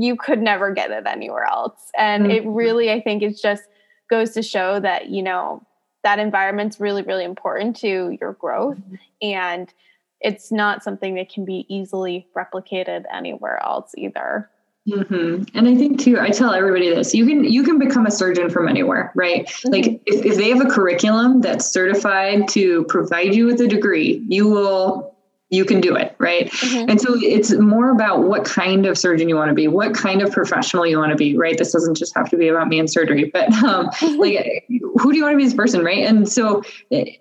you 0.00 0.16
could 0.16 0.40
never 0.40 0.72
get 0.72 0.90
it 0.90 1.06
anywhere 1.06 1.44
else. 1.44 1.90
And 1.96 2.24
mm-hmm. 2.24 2.32
it 2.32 2.46
really, 2.46 2.92
I 2.92 3.00
think, 3.00 3.22
it 3.22 3.36
just 3.40 3.64
goes 4.10 4.30
to 4.32 4.42
show 4.42 4.80
that 4.80 5.08
you 5.08 5.22
know 5.22 5.64
that 6.02 6.18
environment's 6.18 6.78
really 6.78 7.02
really 7.02 7.24
important 7.24 7.76
to 7.76 8.16
your 8.20 8.34
growth 8.34 8.76
mm-hmm. 8.76 8.94
and 9.22 9.72
it's 10.24 10.50
not 10.50 10.82
something 10.82 11.14
that 11.14 11.28
can 11.28 11.44
be 11.44 11.66
easily 11.68 12.26
replicated 12.36 13.04
anywhere 13.12 13.62
else 13.62 13.92
either. 13.96 14.50
Mm-hmm. 14.88 15.56
And 15.56 15.68
I 15.68 15.74
think 15.76 16.00
too, 16.00 16.18
I 16.18 16.30
tell 16.30 16.52
everybody 16.52 16.90
this: 16.90 17.14
you 17.14 17.26
can 17.26 17.44
you 17.44 17.62
can 17.62 17.78
become 17.78 18.04
a 18.04 18.10
surgeon 18.10 18.50
from 18.50 18.68
anywhere, 18.68 19.12
right? 19.14 19.46
Mm-hmm. 19.46 19.72
Like 19.72 19.86
if, 20.06 20.26
if 20.26 20.36
they 20.36 20.50
have 20.50 20.60
a 20.60 20.68
curriculum 20.68 21.40
that's 21.40 21.66
certified 21.66 22.48
to 22.48 22.84
provide 22.84 23.34
you 23.34 23.46
with 23.46 23.60
a 23.60 23.68
degree, 23.68 24.22
you 24.28 24.48
will 24.48 25.13
you 25.50 25.64
can 25.64 25.80
do 25.80 25.94
it 25.94 26.16
right? 26.18 26.50
Mm-hmm. 26.50 26.90
and 26.90 27.00
so 27.00 27.14
it's 27.16 27.52
more 27.52 27.90
about 27.90 28.24
what 28.24 28.44
kind 28.44 28.86
of 28.86 28.96
surgeon 28.98 29.28
you 29.28 29.36
want 29.36 29.50
to 29.50 29.54
be 29.54 29.68
what 29.68 29.94
kind 29.94 30.22
of 30.22 30.32
professional 30.32 30.86
you 30.86 30.98
want 30.98 31.10
to 31.10 31.16
be 31.16 31.36
right? 31.36 31.56
This 31.56 31.72
doesn't 31.72 31.96
just 31.96 32.14
have 32.16 32.28
to 32.30 32.36
be 32.36 32.48
about 32.48 32.68
me 32.68 32.78
and 32.78 32.90
surgery 32.90 33.30
but 33.32 33.52
um, 33.62 33.90
like 34.16 34.64
who 34.68 35.12
do 35.12 35.16
you 35.16 35.24
want 35.24 35.34
to 35.34 35.38
be 35.38 35.44
as 35.44 35.54
person 35.54 35.84
right? 35.84 36.04
And 36.04 36.28
so 36.28 36.62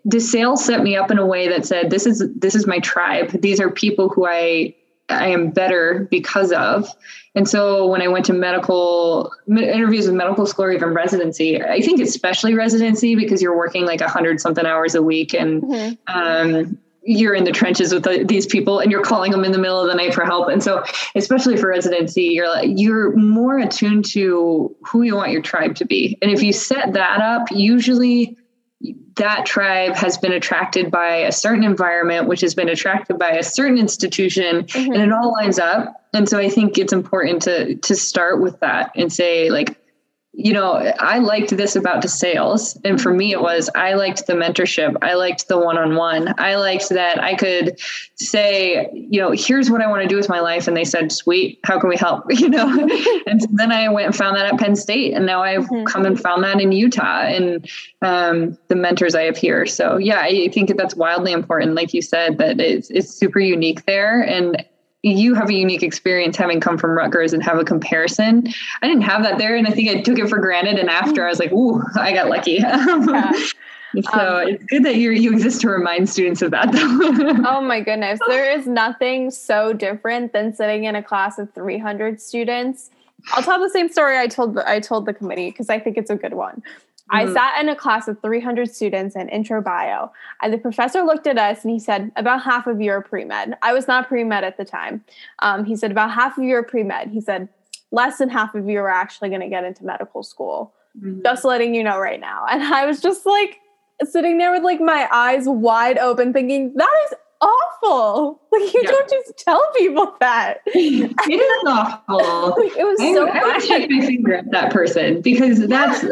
DeSales 0.08 0.60
set 0.60 0.84
me 0.84 0.96
up 0.96 1.12
in 1.12 1.18
a 1.18 1.26
way 1.26 1.48
that 1.48 1.66
said 1.66 1.90
this 1.90 2.06
is 2.06 2.24
this 2.36 2.56
is 2.56 2.68
my 2.68 2.80
tribe. 2.80 3.30
These 3.30 3.60
are 3.60 3.70
people 3.70 4.10
who 4.10 4.26
i 4.26 4.76
i 5.10 5.28
am 5.28 5.50
better 5.52 6.08
because 6.10 6.52
of. 6.52 6.90
And 7.36 7.50
so 7.50 7.88
when 7.88 8.02
I 8.02 8.08
went 8.08 8.26
to 8.26 8.34
medical 8.34 9.32
interviews 9.48 10.06
with 10.06 10.16
medical 10.16 10.46
school 10.46 10.66
or 10.66 10.72
even 10.72 10.94
residency, 10.94 11.62
I 11.62 11.82
think 11.82 12.00
especially 12.00 12.54
residency 12.54 13.16
because 13.16 13.42
you're 13.42 13.58
working 13.58 13.86
like 13.86 14.02
a 14.02 14.08
hundred 14.08 14.40
something 14.40 14.66
hours 14.66 14.94
a 14.94 15.02
week 15.02 15.34
and 15.34 15.64
mm-hmm. 15.64 16.16
um, 16.16 16.78
you're 17.06 17.34
in 17.34 17.44
the 17.44 17.52
trenches 17.52 17.94
with 17.94 18.04
the, 18.04 18.24
these 18.24 18.46
people 18.46 18.80
and 18.80 18.92
you're 18.92 19.04
calling 19.04 19.32
them 19.32 19.44
in 19.44 19.52
the 19.52 19.58
middle 19.58 19.80
of 19.80 19.88
the 19.88 19.96
night 19.96 20.14
for 20.14 20.24
help. 20.24 20.50
And 20.50 20.64
so 20.64 20.84
especially 21.16 21.58
for 21.58 21.70
residency 21.70 22.24
you're 22.24 22.50
like 22.50 22.70
you're 22.76 23.16
more 23.16 23.60
attuned 23.60 24.06
to 24.06 24.76
who 24.88 25.02
you 25.02 25.16
want 25.16 25.32
your 25.32 25.42
tribe 25.42 25.76
to 25.76 25.86
be. 25.86 26.18
And 26.22 26.32
if 26.32 26.42
you 26.42 26.54
set 26.54 26.94
that 26.94 27.22
up 27.22 27.48
usually 27.52 28.38
that 29.16 29.46
tribe 29.46 29.96
has 29.96 30.18
been 30.18 30.34
attracted 30.34 30.92
by 30.92 31.18
a 31.18 31.32
certain 31.32 31.64
environment 31.64 32.28
which 32.28 32.42
has 32.42 32.54
been 32.54 32.68
attracted 32.68 33.18
by 33.18 33.32
a 33.32 33.44
certain 33.44 33.78
institution 33.78 34.66
mm-hmm. 34.66 34.94
and 34.94 35.02
it 35.02 35.12
all 35.12 35.32
lines 35.32 35.60
up. 35.60 36.02
And 36.14 36.30
so 36.30 36.38
i 36.38 36.50
think 36.50 36.78
it's 36.78 36.94
important 36.94 37.42
to 37.44 37.76
to 37.76 37.96
start 37.96 38.42
with 38.42 38.60
that 38.60 38.92
and 38.96 39.12
say 39.12 39.50
like 39.50 39.83
you 40.36 40.52
know, 40.52 40.74
I 41.00 41.20
liked 41.20 41.56
this 41.56 41.76
about 41.76 42.04
DeSales, 42.04 42.76
And 42.84 43.00
for 43.00 43.14
me, 43.14 43.34
it 43.34 43.42
was 43.42 43.70
I 43.76 43.94
liked 43.94 44.26
the 44.26 44.34
mentorship. 44.34 44.96
I 45.04 45.14
liked 45.14 45.48
the 45.48 45.60
one 45.60 45.78
on 45.78 45.96
one. 45.96 46.34
I 46.40 46.56
liked 46.56 46.90
that 46.90 47.24
I 47.24 47.36
could 47.36 47.80
say, 48.16 48.90
you 48.92 49.22
know, 49.22 49.30
here's 49.32 49.70
what 49.70 49.82
I 49.82 49.88
want 49.88 50.02
to 50.02 50.08
do 50.08 50.16
with 50.16 50.30
my 50.30 50.40
life. 50.40 50.68
And 50.68 50.76
they 50.76 50.86
said, 50.86 51.12
sweet, 51.12 51.60
how 51.64 51.80
can 51.80 51.88
we 51.88 51.98
help? 51.98 52.26
You 52.44 52.50
know, 52.50 52.68
and 53.28 53.42
then 53.52 53.72
I 53.72 53.88
went 53.88 54.08
and 54.08 54.16
found 54.16 54.36
that 54.36 54.52
at 54.52 54.60
Penn 54.60 54.76
State. 54.76 55.14
And 55.14 55.26
now 55.26 55.44
I've 55.44 55.66
mm-hmm. 55.66 55.86
come 55.86 56.04
and 56.06 56.20
found 56.20 56.44
that 56.44 56.60
in 56.60 56.74
Utah 56.74 57.22
and 57.22 57.70
um, 58.02 58.58
the 58.68 58.76
mentors 58.76 59.16
I 59.16 59.22
have 59.24 59.38
here. 59.38 59.66
So, 59.66 59.98
yeah, 59.98 60.20
I 60.20 60.50
think 60.50 60.76
that's 60.76 60.96
wildly 60.96 61.32
important. 61.32 61.76
Like 61.76 61.94
you 61.94 62.02
said, 62.02 62.40
that 62.40 62.60
it's, 62.60 62.90
it's 62.90 63.14
super 63.14 63.40
unique 63.40 63.86
there. 63.86 64.22
And 64.22 64.66
you 65.04 65.36
have 65.36 65.50
a 65.50 65.54
unique 65.54 65.84
experience 65.84 66.38
having 66.38 66.62
come 66.62 66.78
from 66.78 66.92
Rutgers 66.92 67.34
and 67.34 67.44
have 67.44 67.60
a 67.60 67.66
comparison. 67.66 68.48
I 68.82 68.88
didn't 68.88 69.04
have 69.04 69.22
that 69.24 69.38
there, 69.38 69.56
and 69.56 69.68
I 69.68 69.72
think 69.72 69.90
I 69.90 70.02
took 70.02 70.18
it 70.18 70.30
for 70.30 70.40
granted. 70.40 70.80
And 70.80 70.90
after, 70.90 71.26
I 71.26 71.30
was 71.30 71.40
like, 71.40 71.52
"Ooh, 71.52 71.84
I 71.96 72.14
got 72.14 72.30
lucky." 72.30 72.64
Yeah. 73.96 74.10
so 74.12 74.42
um, 74.42 74.48
it's 74.48 74.64
good 74.64 74.84
that 74.86 74.96
you 74.96 75.12
you 75.12 75.32
exist 75.32 75.62
to 75.62 75.70
remind 75.70 76.10
students 76.10 76.42
of 76.42 76.50
that. 76.50 76.72
Though. 76.72 77.44
oh 77.48 77.62
my 77.62 77.80
goodness, 77.80 78.20
there 78.28 78.52
is 78.52 78.66
nothing 78.66 79.30
so 79.30 79.72
different 79.72 80.34
than 80.34 80.52
sitting 80.52 80.86
in 80.86 80.96
a 80.96 81.04
class 81.04 81.38
of 81.38 81.54
300 81.54 82.20
students. 82.20 82.90
I'll 83.34 83.44
tell 83.44 83.60
the 83.60 83.70
same 83.70 83.90
story 83.90 84.18
I 84.18 84.26
told 84.26 84.58
I 84.58 84.80
told 84.80 85.06
the 85.06 85.14
committee 85.14 85.52
because 85.52 85.70
I 85.70 85.80
think 85.80 85.98
it's 85.98 86.10
a 86.10 86.16
good 86.16 86.34
one. 86.34 86.64
I 87.10 87.26
mm-hmm. 87.26 87.34
sat 87.34 87.62
in 87.62 87.70
a 87.70 87.76
class 87.76 88.08
of 88.08 88.22
300 88.22 88.74
students 88.74 89.16
in 89.16 89.28
intro 89.30 89.62
bio, 89.62 90.12
and 90.42 90.54
the 90.54 90.58
professor 90.58 91.02
looked 91.02 91.28
at 91.28 91.38
us 91.38 91.64
and 91.64 91.72
he 91.72 91.80
said, 91.80 92.12
About 92.16 92.44
half 92.44 92.66
of 92.66 92.80
you 92.82 92.92
are 92.92 93.02
pre 93.02 93.26
med. 93.26 93.58
I 93.62 93.74
was 93.74 93.88
not 93.88 94.08
pre 94.08 94.24
med 94.24 94.44
at 94.44 94.58
the 94.58 94.66
time. 94.66 95.04
Um, 95.40 95.66
he 95.66 95.76
said, 95.76 95.92
About 95.92 96.12
half 96.12 96.38
of 96.38 96.44
you 96.44 96.56
are 96.56 96.64
pre 96.64 96.84
med. 96.84 97.10
He 97.10 97.20
said, 97.20 97.50
Less 97.92 98.18
than 98.18 98.30
half 98.30 98.56
of 98.56 98.68
you 98.70 98.80
are 98.80 98.90
actually 98.90 99.30
going 99.30 99.42
to 99.42 99.50
get 99.50 99.64
into 99.64 99.86
medical 99.86 100.24
school. 100.24 100.74
Mm-hmm. 100.98 101.22
Just 101.24 101.44
letting 101.44 101.76
you 101.76 101.84
know 101.84 102.00
right 102.00 102.20
now. 102.20 102.46
And 102.50 102.64
I 102.64 102.86
was 102.86 103.02
just 103.02 103.26
like 103.26 103.60
sitting 104.04 104.38
there 104.38 104.52
with 104.52 104.64
like 104.64 104.80
my 104.80 105.08
eyes 105.12 105.44
wide 105.46 105.98
open, 105.98 106.32
thinking, 106.32 106.74
That 106.76 106.94
is 107.06 107.14
awful. 107.44 108.42
Like 108.52 108.74
you 108.74 108.82
yeah. 108.84 108.92
don't 108.92 109.10
just 109.10 109.38
tell 109.38 109.62
people 109.78 110.16
that. 110.20 110.62
it 110.66 111.40
is 111.40 111.64
awful. 111.66 112.20
it 112.58 112.86
was 112.86 113.00
I, 113.00 113.14
so 113.14 113.28
I 113.28 113.44
would 113.44 113.64
shake 113.64 113.90
my 113.90 114.06
finger 114.06 114.36
at 114.36 114.52
that 114.52 114.72
person 114.72 115.22
because 115.22 115.68
that's 115.68 116.06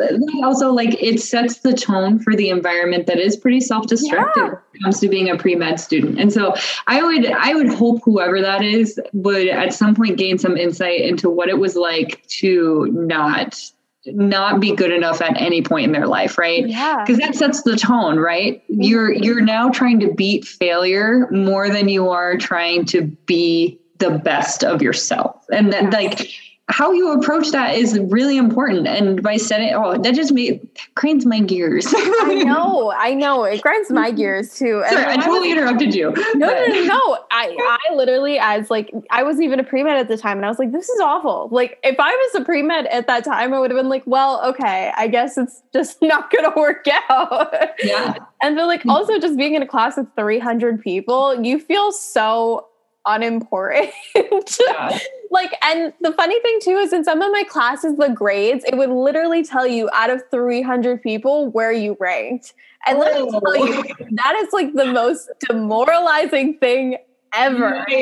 also 0.43 0.71
like 0.71 1.01
it 1.01 1.19
sets 1.21 1.59
the 1.59 1.73
tone 1.73 2.19
for 2.19 2.36
the 2.36 2.49
environment 2.49 3.07
that 3.07 3.19
is 3.19 3.38
pretty 3.38 3.59
self-destructive 3.59 4.43
yeah. 4.43 4.49
when 4.49 4.59
it 4.73 4.84
comes 4.84 4.99
to 4.99 5.07
being 5.07 5.29
a 5.29 5.38
pre-med 5.38 5.79
student. 5.79 6.19
And 6.19 6.34
so 6.34 6.53
I 6.88 7.03
would 7.03 7.25
I 7.32 7.53
would 7.53 7.69
hope 7.69 8.01
whoever 8.03 8.41
that 8.41 8.63
is 8.63 8.99
would 9.13 9.47
at 9.47 9.73
some 9.73 9.95
point 9.95 10.17
gain 10.17 10.38
some 10.38 10.57
insight 10.57 11.01
into 11.01 11.29
what 11.29 11.49
it 11.49 11.59
was 11.59 11.75
like 11.75 12.25
to 12.27 12.88
not 12.91 13.59
not 14.05 14.59
be 14.59 14.75
good 14.75 14.91
enough 14.91 15.21
at 15.21 15.39
any 15.39 15.61
point 15.61 15.85
in 15.85 15.91
their 15.91 16.07
life 16.07 16.37
right? 16.37 16.67
Yeah. 16.67 17.03
Because 17.03 17.19
that 17.19 17.35
sets 17.35 17.63
the 17.63 17.75
tone 17.75 18.19
right? 18.19 18.63
You're 18.67 19.11
you're 19.11 19.41
now 19.41 19.69
trying 19.69 19.99
to 19.99 20.13
beat 20.13 20.45
failure 20.45 21.29
more 21.31 21.69
than 21.69 21.89
you 21.89 22.09
are 22.09 22.37
trying 22.37 22.85
to 22.85 23.01
be 23.25 23.79
the 23.99 24.11
best 24.11 24.63
of 24.63 24.81
yourself. 24.81 25.45
And 25.51 25.71
then 25.71 25.91
like 25.91 26.29
how 26.70 26.91
you 26.91 27.12
approach 27.12 27.51
that 27.51 27.76
is 27.76 27.99
really 27.99 28.38
important. 28.38 28.88
And 28.88 29.22
by 29.22 29.38
setting, 29.38 29.74
oh, 29.74 29.97
that 29.97 30.16
just 30.16 30.32
made 30.32 30.66
grinds 30.95 31.26
my 31.26 31.39
gears. 31.39 31.88
I 31.95 32.43
know, 32.45 32.93
I 32.95 33.14
know, 33.14 33.43
it 33.43 33.62
grinds 33.62 33.91
my 33.91 34.07
mm-hmm. 34.07 34.18
gears 34.18 34.57
too. 34.57 34.84
Sorry, 34.89 35.05
I 35.05 35.18
totally 35.18 35.49
was, 35.49 35.57
interrupted 35.57 35.93
you. 35.93 36.12
No, 36.36 36.47
no, 36.47 36.66
no, 36.68 36.84
no. 36.86 37.20
I, 37.32 37.78
I 37.89 37.93
literally, 37.93 38.39
as 38.39 38.70
like, 38.70 38.91
I 39.09 39.24
wasn't 39.24 39.45
even 39.45 39.59
a 39.59 39.64
pre 39.64 39.84
med 39.84 39.97
at 39.97 40.07
the 40.07 40.18
time, 40.18 40.38
and 40.38 40.45
I 40.45 40.49
was 40.49 40.59
like, 40.59 40.72
this 40.72 40.88
is 40.88 40.99
awful. 41.01 41.49
Like, 41.51 41.78
if 41.84 41.99
I 41.99 42.12
was 42.12 42.41
a 42.41 42.45
pre 42.45 42.62
med 42.62 42.88
at 42.88 43.07
that 43.07 43.26
time, 43.26 43.53
I 43.53 43.59
would 43.59 43.72
have 43.72 43.80
been 43.80 43.89
like, 43.89 44.03
well, 44.05 44.41
okay, 44.45 44.93
I 44.95 45.07
guess 45.07 45.38
it's 45.38 45.62
just 45.74 46.01
not 46.01 46.32
going 46.32 46.45
to 46.45 46.57
work 46.57 46.86
out. 47.09 47.53
Yeah. 47.84 48.16
And 48.41 48.57
then, 48.57 48.68
like, 48.68 48.82
mm-hmm. 48.82 48.91
also 48.91 49.20
just 49.20 49.38
being 49.38 49.55
in 49.55 49.62
a 49.62 49.68
class 49.68 49.97
with 49.97 50.07
300 50.16 50.82
people, 50.82 51.43
you 51.43 51.59
feel 51.59 51.91
so 51.91 52.68
unimportant. 53.05 53.91
Yeah. 54.16 54.99
Like, 55.32 55.55
and 55.63 55.93
the 56.01 56.11
funny 56.11 56.39
thing 56.41 56.59
too 56.61 56.75
is 56.75 56.91
in 56.91 57.03
some 57.05 57.21
of 57.21 57.32
my 57.32 57.43
classes, 57.43 57.95
the 57.97 58.09
grades, 58.09 58.65
it 58.65 58.75
would 58.75 58.89
literally 58.89 59.43
tell 59.43 59.65
you 59.65 59.89
out 59.93 60.09
of 60.09 60.21
300 60.29 61.01
people 61.01 61.49
where 61.49 61.71
you 61.71 61.95
ranked. 61.99 62.53
And 62.86 62.97
oh. 62.97 62.99
let 62.99 63.21
me 63.21 63.32
tell 63.32 63.67
you, 63.67 63.84
oh. 63.89 64.05
that 64.11 64.36
is 64.43 64.53
like 64.53 64.73
the 64.73 64.86
most 64.86 65.29
demoralizing 65.39 66.57
thing 66.57 66.97
ever. 67.34 67.86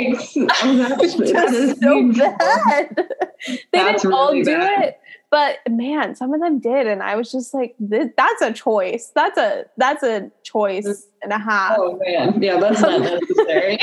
Oh, 0.62 0.76
that's, 0.76 1.16
just 1.16 1.82
so 1.82 2.12
bad. 2.12 2.96
they 3.48 3.58
that's 3.74 4.02
didn't 4.02 4.14
all 4.14 4.34
do 4.34 4.44
bad. 4.44 4.84
it 4.84 5.00
but 5.30 5.58
man 5.70 6.16
some 6.16 6.34
of 6.34 6.42
them 6.42 6.60
did 6.60 6.88
and 6.88 7.04
i 7.04 7.16
was 7.16 7.32
just 7.32 7.54
like 7.54 7.76
that's 7.80 8.42
a 8.42 8.52
choice 8.52 9.12
that's 9.14 9.38
a 9.38 9.66
that's 9.78 10.04
a 10.04 10.32
choice 10.44 11.08
and 11.22 11.32
a 11.32 11.38
half 11.38 11.78
oh 11.78 12.00
man 12.04 12.42
yeah 12.42 12.60
that's 12.60 12.82
not 12.82 13.02
necessary 13.02 13.78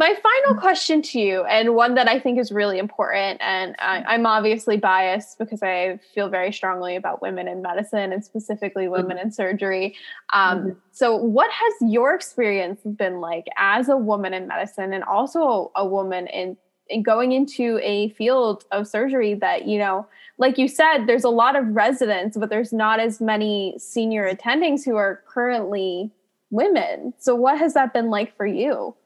my 0.00 0.14
final 0.14 0.58
question 0.58 1.02
to 1.02 1.20
you 1.20 1.44
and 1.44 1.74
one 1.74 1.94
that 1.94 2.08
i 2.08 2.18
think 2.18 2.38
is 2.38 2.50
really 2.50 2.78
important 2.78 3.38
and 3.42 3.76
I, 3.78 4.14
am 4.14 4.24
obviously 4.24 4.78
biased 4.78 5.38
because 5.38 5.62
i 5.62 6.00
feel 6.14 6.30
very 6.30 6.52
strongly 6.52 6.96
about 6.96 7.20
women 7.20 7.46
in 7.46 7.60
medicine 7.60 8.10
and 8.10 8.24
specifically 8.24 8.88
women 8.88 9.18
mm-hmm. 9.18 9.26
in 9.26 9.32
surgery. 9.32 9.94
Um, 10.32 10.58
mm-hmm. 10.58 10.70
so 10.90 11.14
what 11.14 11.50
has 11.52 11.92
your 11.92 12.14
experience 12.14 12.80
been 12.82 13.20
like 13.20 13.44
as 13.58 13.90
a 13.90 13.96
woman 13.96 14.32
in 14.32 14.48
medicine 14.48 14.94
and 14.94 15.04
also 15.04 15.70
a, 15.76 15.82
a 15.82 15.86
woman 15.86 16.26
in 16.28 16.56
going 17.02 17.32
into 17.32 17.78
a 17.82 18.08
field 18.10 18.64
of 18.72 18.88
surgery 18.88 19.34
that 19.34 19.68
you 19.68 19.78
know 19.78 20.06
like 20.38 20.56
you 20.56 20.66
said 20.66 21.04
there's 21.06 21.24
a 21.24 21.28
lot 21.28 21.56
of 21.56 21.64
residents 21.66 22.38
but 22.38 22.48
there's 22.48 22.72
not 22.72 22.98
as 22.98 23.20
many 23.20 23.76
senior 23.78 24.32
attendings 24.32 24.82
who 24.82 24.96
are 24.96 25.22
currently 25.28 26.10
women. 26.50 27.12
So 27.18 27.34
what 27.36 27.58
has 27.58 27.74
that 27.74 27.92
been 27.92 28.10
like 28.10 28.36
for 28.36 28.46
you 28.46 28.96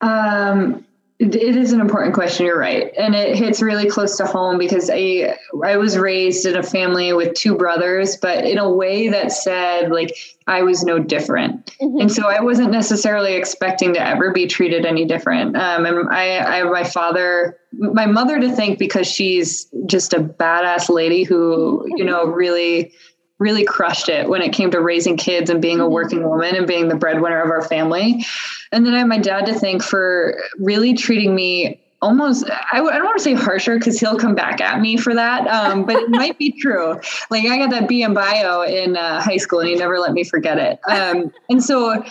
um 0.00 0.84
it 1.18 1.34
is 1.34 1.72
an 1.72 1.80
important 1.80 2.14
question. 2.14 2.44
You're 2.44 2.58
right, 2.58 2.92
and 2.98 3.14
it 3.14 3.36
hits 3.36 3.62
really 3.62 3.88
close 3.88 4.18
to 4.18 4.26
home 4.26 4.58
because 4.58 4.90
I 4.92 5.34
I 5.64 5.78
was 5.78 5.96
raised 5.96 6.44
in 6.44 6.56
a 6.56 6.62
family 6.62 7.14
with 7.14 7.32
two 7.32 7.56
brothers, 7.56 8.18
but 8.18 8.44
in 8.44 8.58
a 8.58 8.70
way 8.70 9.08
that 9.08 9.32
said 9.32 9.90
like 9.90 10.14
I 10.46 10.62
was 10.62 10.84
no 10.84 10.98
different, 10.98 11.72
mm-hmm. 11.80 12.00
and 12.00 12.12
so 12.12 12.28
I 12.28 12.40
wasn't 12.40 12.70
necessarily 12.70 13.32
expecting 13.32 13.94
to 13.94 14.06
ever 14.06 14.30
be 14.30 14.46
treated 14.46 14.84
any 14.84 15.06
different. 15.06 15.56
Um, 15.56 15.86
and 15.86 16.06
I, 16.10 16.38
I 16.38 16.56
have 16.56 16.70
my 16.70 16.84
father, 16.84 17.56
my 17.72 18.04
mother 18.04 18.38
to 18.38 18.52
thank 18.52 18.78
because 18.78 19.06
she's 19.06 19.68
just 19.86 20.12
a 20.12 20.20
badass 20.20 20.90
lady 20.90 21.22
who 21.22 21.86
you 21.96 22.04
know 22.04 22.26
really 22.26 22.92
really 23.38 23.64
crushed 23.64 24.08
it 24.08 24.28
when 24.28 24.42
it 24.42 24.52
came 24.52 24.70
to 24.70 24.80
raising 24.80 25.16
kids 25.16 25.50
and 25.50 25.60
being 25.60 25.80
a 25.80 25.82
mm-hmm. 25.82 25.92
working 25.92 26.28
woman 26.28 26.54
and 26.56 26.66
being 26.66 26.88
the 26.88 26.96
breadwinner 26.96 27.42
of 27.42 27.50
our 27.50 27.62
family. 27.62 28.24
And 28.72 28.86
then 28.86 28.94
I 28.94 28.98
have 28.98 29.08
my 29.08 29.18
dad 29.18 29.46
to 29.46 29.54
thank 29.54 29.82
for 29.82 30.42
really 30.58 30.94
treating 30.94 31.34
me 31.34 31.80
almost 32.02 32.44
I, 32.50 32.78
I 32.78 32.78
don't 32.78 33.04
want 33.04 33.16
to 33.16 33.22
say 33.22 33.32
harsher 33.32 33.78
because 33.78 33.98
he'll 33.98 34.18
come 34.18 34.34
back 34.34 34.60
at 34.60 34.80
me 34.80 34.98
for 34.98 35.14
that 35.14 35.46
um, 35.48 35.86
but 35.86 35.96
it 35.96 36.10
might 36.10 36.38
be 36.38 36.52
true 36.52 37.00
like 37.30 37.46
i 37.46 37.56
got 37.56 37.70
that 37.70 37.88
b 37.88 38.02
in 38.02 38.12
bio 38.12 38.60
in 38.62 38.98
uh, 38.98 39.20
high 39.22 39.38
school 39.38 39.60
and 39.60 39.68
he 39.70 39.76
never 39.76 39.98
let 39.98 40.12
me 40.12 40.22
forget 40.22 40.58
it 40.58 40.78
um, 40.90 41.32
and 41.48 41.64
so 41.64 42.04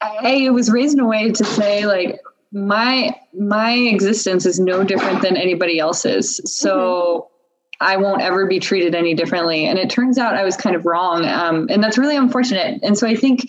I, 0.00 0.46
I 0.46 0.50
was 0.50 0.70
raised 0.70 0.94
in 0.94 1.00
a 1.00 1.06
way 1.06 1.32
to 1.32 1.44
say 1.44 1.84
like 1.84 2.20
my 2.52 3.12
my 3.36 3.72
existence 3.72 4.46
is 4.46 4.60
no 4.60 4.84
different 4.84 5.20
than 5.20 5.36
anybody 5.36 5.80
else's 5.80 6.40
so 6.44 6.78
mm-hmm 6.78 7.33
I 7.80 7.96
won't 7.96 8.22
ever 8.22 8.46
be 8.46 8.60
treated 8.60 8.94
any 8.94 9.14
differently. 9.14 9.66
And 9.66 9.78
it 9.78 9.90
turns 9.90 10.18
out 10.18 10.34
I 10.34 10.44
was 10.44 10.56
kind 10.56 10.76
of 10.76 10.86
wrong. 10.86 11.24
Um, 11.24 11.68
and 11.70 11.82
that's 11.82 11.98
really 11.98 12.16
unfortunate. 12.16 12.80
And 12.82 12.96
so 12.96 13.06
I 13.06 13.16
think 13.16 13.48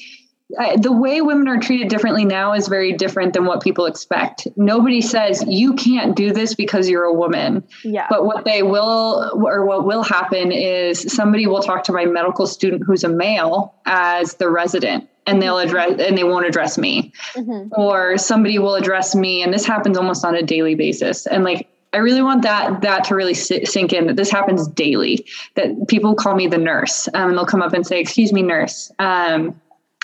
I, 0.59 0.77
the 0.77 0.91
way 0.91 1.21
women 1.21 1.47
are 1.47 1.59
treated 1.59 1.89
differently 1.89 2.23
now 2.23 2.53
is 2.53 2.67
very 2.67 2.93
different 2.93 3.33
than 3.33 3.45
what 3.45 3.61
people 3.61 3.87
expect. 3.87 4.47
Nobody 4.55 5.01
says 5.01 5.43
you 5.47 5.73
can't 5.73 6.15
do 6.15 6.31
this 6.31 6.53
because 6.53 6.87
you're 6.87 7.03
a 7.03 7.13
woman. 7.13 7.63
Yeah. 7.83 8.05
But 8.09 8.25
what 8.25 8.45
they 8.45 8.61
will 8.61 9.31
or 9.33 9.65
what 9.65 9.85
will 9.85 10.03
happen 10.03 10.51
is 10.51 11.13
somebody 11.13 11.47
will 11.47 11.61
talk 11.61 11.83
to 11.85 11.93
my 11.93 12.05
medical 12.05 12.45
student 12.45 12.83
who's 12.85 13.03
a 13.03 13.09
male 13.09 13.73
as 13.85 14.35
the 14.35 14.49
resident 14.49 15.09
and 15.25 15.41
they'll 15.41 15.57
address 15.57 15.99
and 15.99 16.15
they 16.15 16.23
won't 16.23 16.45
address 16.45 16.77
me. 16.77 17.11
Mm-hmm. 17.33 17.69
Or 17.71 18.17
somebody 18.19 18.59
will 18.59 18.75
address 18.75 19.15
me 19.15 19.41
and 19.41 19.51
this 19.51 19.65
happens 19.65 19.97
almost 19.97 20.23
on 20.23 20.35
a 20.35 20.43
daily 20.43 20.75
basis. 20.75 21.25
And 21.25 21.43
like 21.43 21.67
I 21.95 21.99
really 21.99 22.21
want 22.21 22.43
that 22.43 22.81
that 22.81 23.05
to 23.05 23.15
really 23.15 23.33
sink 23.33 23.93
in 23.93 24.07
that 24.07 24.17
this 24.17 24.29
happens 24.29 24.67
daily. 24.67 25.25
That 25.55 25.87
people 25.87 26.13
call 26.13 26.35
me 26.35 26.47
the 26.47 26.57
nurse, 26.57 27.07
um, 27.13 27.29
and 27.29 27.37
they'll 27.37 27.45
come 27.45 27.61
up 27.61 27.73
and 27.73 27.87
say, 27.87 27.99
"Excuse 27.99 28.33
me, 28.33 28.41
nurse." 28.41 28.91
Um, 28.99 29.59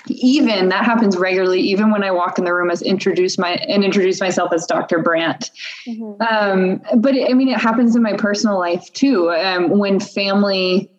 even 0.08 0.70
that 0.70 0.84
happens 0.84 1.16
regularly. 1.16 1.60
Even 1.60 1.90
when 1.90 2.02
I 2.02 2.10
walk 2.10 2.38
in 2.38 2.44
the 2.44 2.54
room 2.54 2.70
as 2.70 2.80
introduce 2.80 3.38
my 3.38 3.52
and 3.68 3.84
introduce 3.84 4.20
myself 4.20 4.52
as 4.52 4.66
Dr. 4.66 5.00
Brandt. 5.00 5.50
Mm-hmm. 5.86 6.22
Um, 6.22 7.00
but 7.00 7.14
it, 7.14 7.30
I 7.30 7.34
mean, 7.34 7.48
it 7.48 7.58
happens 7.58 7.94
in 7.94 8.02
my 8.02 8.14
personal 8.14 8.58
life 8.58 8.90
too. 8.94 9.30
Um, 9.30 9.78
when 9.78 10.00
family 10.00 10.90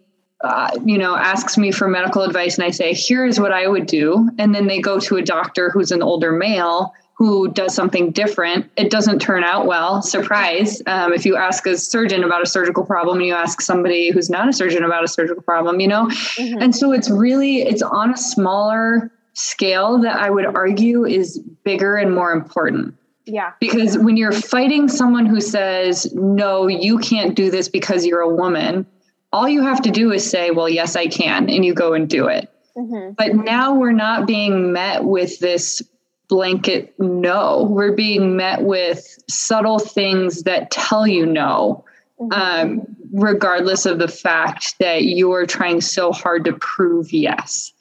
uh, 0.43 0.77
you 0.83 0.97
know, 0.97 1.15
asks 1.15 1.57
me 1.57 1.71
for 1.71 1.87
medical 1.87 2.21
advice 2.21 2.57
and 2.57 2.65
I 2.65 2.69
say, 2.71 2.93
here's 2.93 3.39
what 3.39 3.53
I 3.53 3.65
would 3.65 3.85
do. 3.85 4.29
And 4.37 4.53
then 4.53 4.67
they 4.67 4.81
go 4.81 4.99
to 4.99 5.15
a 5.15 5.21
doctor 5.21 5.69
who's 5.69 5.89
an 5.89 6.03
older 6.03 6.33
male 6.33 6.93
who 7.23 7.47
does 7.47 7.73
something 7.73 8.11
different, 8.11 8.69
it 8.75 8.91
doesn't 8.91 9.19
turn 9.19 9.45
out 9.45 9.65
well. 9.65 10.01
Surprise. 10.01 10.81
Um, 10.87 11.13
if 11.13 11.25
you 11.25 11.37
ask 11.37 11.65
a 11.65 11.77
surgeon 11.77 12.21
about 12.21 12.41
a 12.41 12.45
surgical 12.45 12.83
problem 12.83 13.19
and 13.19 13.25
you 13.25 13.33
ask 13.33 13.61
somebody 13.61 14.11
who's 14.11 14.29
not 14.29 14.49
a 14.49 14.51
surgeon 14.51 14.83
about 14.83 15.05
a 15.05 15.07
surgical 15.07 15.41
problem, 15.41 15.79
you 15.79 15.87
know? 15.87 16.07
Mm-hmm. 16.07 16.61
And 16.61 16.75
so 16.75 16.91
it's 16.91 17.09
really, 17.09 17.61
it's 17.61 17.81
on 17.81 18.13
a 18.13 18.17
smaller 18.17 19.09
scale 19.31 19.99
that 19.99 20.19
I 20.19 20.29
would 20.29 20.45
argue 20.47 21.05
is 21.05 21.39
bigger 21.63 21.95
and 21.95 22.13
more 22.13 22.33
important. 22.33 22.93
Yeah. 23.23 23.53
Because 23.61 23.97
when 23.97 24.17
you're 24.17 24.33
fighting 24.33 24.89
someone 24.89 25.25
who 25.25 25.39
says, 25.39 26.13
no, 26.13 26.67
you 26.67 26.97
can't 26.97 27.35
do 27.35 27.49
this 27.49 27.69
because 27.69 28.05
you're 28.05 28.19
a 28.19 28.35
woman, 28.35 28.85
all 29.31 29.47
you 29.47 29.61
have 29.61 29.81
to 29.83 29.91
do 29.91 30.11
is 30.11 30.29
say, 30.29 30.51
well, 30.51 30.67
yes, 30.67 30.97
I 30.97 31.07
can. 31.07 31.49
And 31.49 31.63
you 31.63 31.73
go 31.73 31.93
and 31.93 32.09
do 32.09 32.27
it. 32.27 32.49
Mm-hmm. 32.75 33.13
But 33.17 33.33
now 33.33 33.75
we're 33.75 33.93
not 33.93 34.27
being 34.27 34.73
met 34.73 35.05
with 35.05 35.39
this 35.39 35.81
blanket 36.27 36.93
no. 36.99 37.67
We're 37.69 37.93
being 37.93 38.35
met 38.35 38.63
with 38.63 39.17
subtle 39.29 39.79
things 39.79 40.43
that 40.43 40.71
tell 40.71 41.07
you 41.07 41.25
no, 41.25 41.83
mm-hmm. 42.19 42.31
um, 42.33 42.95
regardless 43.11 43.85
of 43.85 43.99
the 43.99 44.07
fact 44.07 44.75
that 44.79 45.03
you're 45.03 45.45
trying 45.45 45.81
so 45.81 46.11
hard 46.11 46.45
to 46.45 46.53
prove 46.53 47.11
yes. 47.13 47.73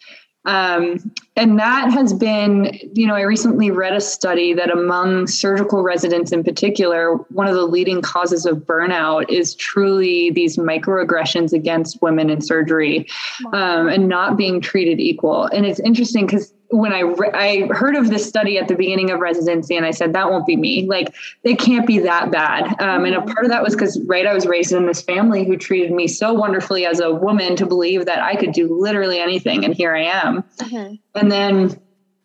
Um, 0.45 1.12
and 1.36 1.59
that 1.61 1.93
has 1.93 2.12
been, 2.12 2.76
you 2.95 3.07
know, 3.07 3.14
I 3.14 3.20
recently 3.20 3.70
read 3.70 3.93
a 3.93 4.01
study 4.01 4.53
that 4.55 4.70
among 4.70 5.28
surgical 5.28 5.82
residents 5.84 6.32
in 6.32 6.43
particular, 6.43 7.14
one 7.30 7.47
of 7.47 7.55
the 7.55 7.64
leading 7.64 8.03
causes 8.03 8.45
of 8.45 8.59
burnout 8.59 9.30
is 9.30 9.55
truly 9.55 10.30
these 10.30 10.57
microaggressions 10.57 11.53
against 11.53 12.03
women 12.03 12.28
in 12.28 12.40
surgery 12.40 13.07
um, 13.53 13.88
and 13.88 14.09
not 14.09 14.36
being 14.36 14.61
treated 14.61 14.99
equal. 14.99 15.45
And 15.45 15.64
it's 15.64 15.78
interesting 15.80 16.26
because 16.26 16.53
when 16.73 16.93
I 16.93 17.01
re- 17.01 17.31
I 17.33 17.68
heard 17.73 17.95
of 17.97 18.09
this 18.09 18.27
study 18.27 18.59
at 18.59 18.66
the 18.66 18.75
beginning 18.75 19.11
of 19.11 19.20
residency, 19.20 19.77
and 19.77 19.85
I 19.85 19.91
said 19.91 20.14
that 20.14 20.31
won't 20.31 20.47
be 20.47 20.57
me. 20.57 20.87
Like 20.87 21.14
it 21.45 21.59
can't 21.59 21.87
be 21.87 22.01
that 22.01 22.31
bad. 22.31 22.81
Um, 22.81 23.05
and 23.05 23.14
a 23.14 23.23
part 23.23 23.45
of 23.45 23.51
that 23.51 23.62
was 23.62 23.75
because 23.75 24.01
right, 24.07 24.27
I 24.27 24.33
was 24.33 24.47
raised 24.47 24.73
in 24.73 24.87
this 24.87 25.03
family 25.03 25.45
who 25.45 25.57
treated 25.57 25.93
me 25.93 26.09
so 26.09 26.33
wonderfully 26.33 26.87
as 26.87 27.01
a 27.01 27.12
woman 27.12 27.57
to 27.57 27.66
believe 27.66 28.07
that 28.07 28.23
I 28.23 28.37
could 28.37 28.53
do 28.53 28.75
literally 28.75 29.20
anything, 29.20 29.64
and 29.64 29.75
here 29.75 29.95
I 29.95 30.05
am. 30.05 30.43
Mm-hmm. 30.59 30.95
And 31.14 31.31
then 31.31 31.79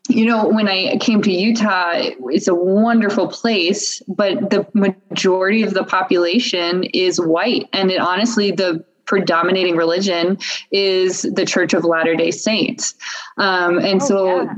you 0.09 0.25
know, 0.25 0.47
when 0.47 0.69
I 0.69 0.97
came 0.97 1.21
to 1.21 1.31
Utah, 1.31 1.91
it's 1.95 2.47
a 2.47 2.55
wonderful 2.55 3.27
place, 3.27 4.01
but 4.07 4.49
the 4.49 4.65
majority 4.73 5.63
of 5.63 5.73
the 5.73 5.83
population 5.83 6.83
is 6.85 7.19
white. 7.19 7.67
And 7.73 7.91
it 7.91 7.99
honestly, 7.99 8.51
the 8.51 8.85
predominating 9.07 9.75
religion 9.75 10.37
is 10.71 11.23
the 11.23 11.45
Church 11.45 11.73
of 11.73 11.83
Latter 11.83 12.15
day 12.15 12.31
Saints. 12.31 12.93
Um, 13.37 13.79
and 13.79 14.01
oh, 14.01 14.05
so, 14.05 14.41
yeah. 14.43 14.53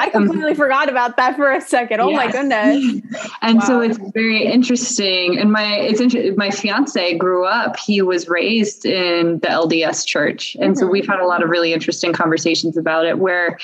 I 0.00 0.06
um, 0.06 0.26
completely 0.26 0.50
um, 0.50 0.56
forgot 0.56 0.88
about 0.88 1.16
that 1.16 1.36
for 1.36 1.52
a 1.52 1.60
second. 1.60 2.00
Oh 2.00 2.10
yes. 2.10 2.16
my 2.16 2.32
goodness. 2.32 3.28
and 3.42 3.58
wow. 3.58 3.64
so 3.64 3.80
it's 3.80 3.98
very 4.12 4.44
interesting. 4.44 5.38
And 5.38 5.52
my 5.52 5.76
it's 5.76 6.00
inter- 6.00 6.34
my 6.36 6.50
fiance 6.50 7.16
grew 7.16 7.46
up, 7.46 7.78
he 7.78 8.02
was 8.02 8.28
raised 8.28 8.84
in 8.84 9.38
the 9.40 9.48
LDS 9.48 10.04
church. 10.04 10.56
And 10.60 10.74
mm-hmm. 10.74 10.80
so 10.80 10.86
we've 10.88 11.06
had 11.06 11.20
a 11.20 11.26
lot 11.26 11.42
of 11.42 11.48
really 11.48 11.72
interesting 11.72 12.12
conversations 12.12 12.76
about 12.76 13.06
it 13.06 13.18
where 13.18 13.58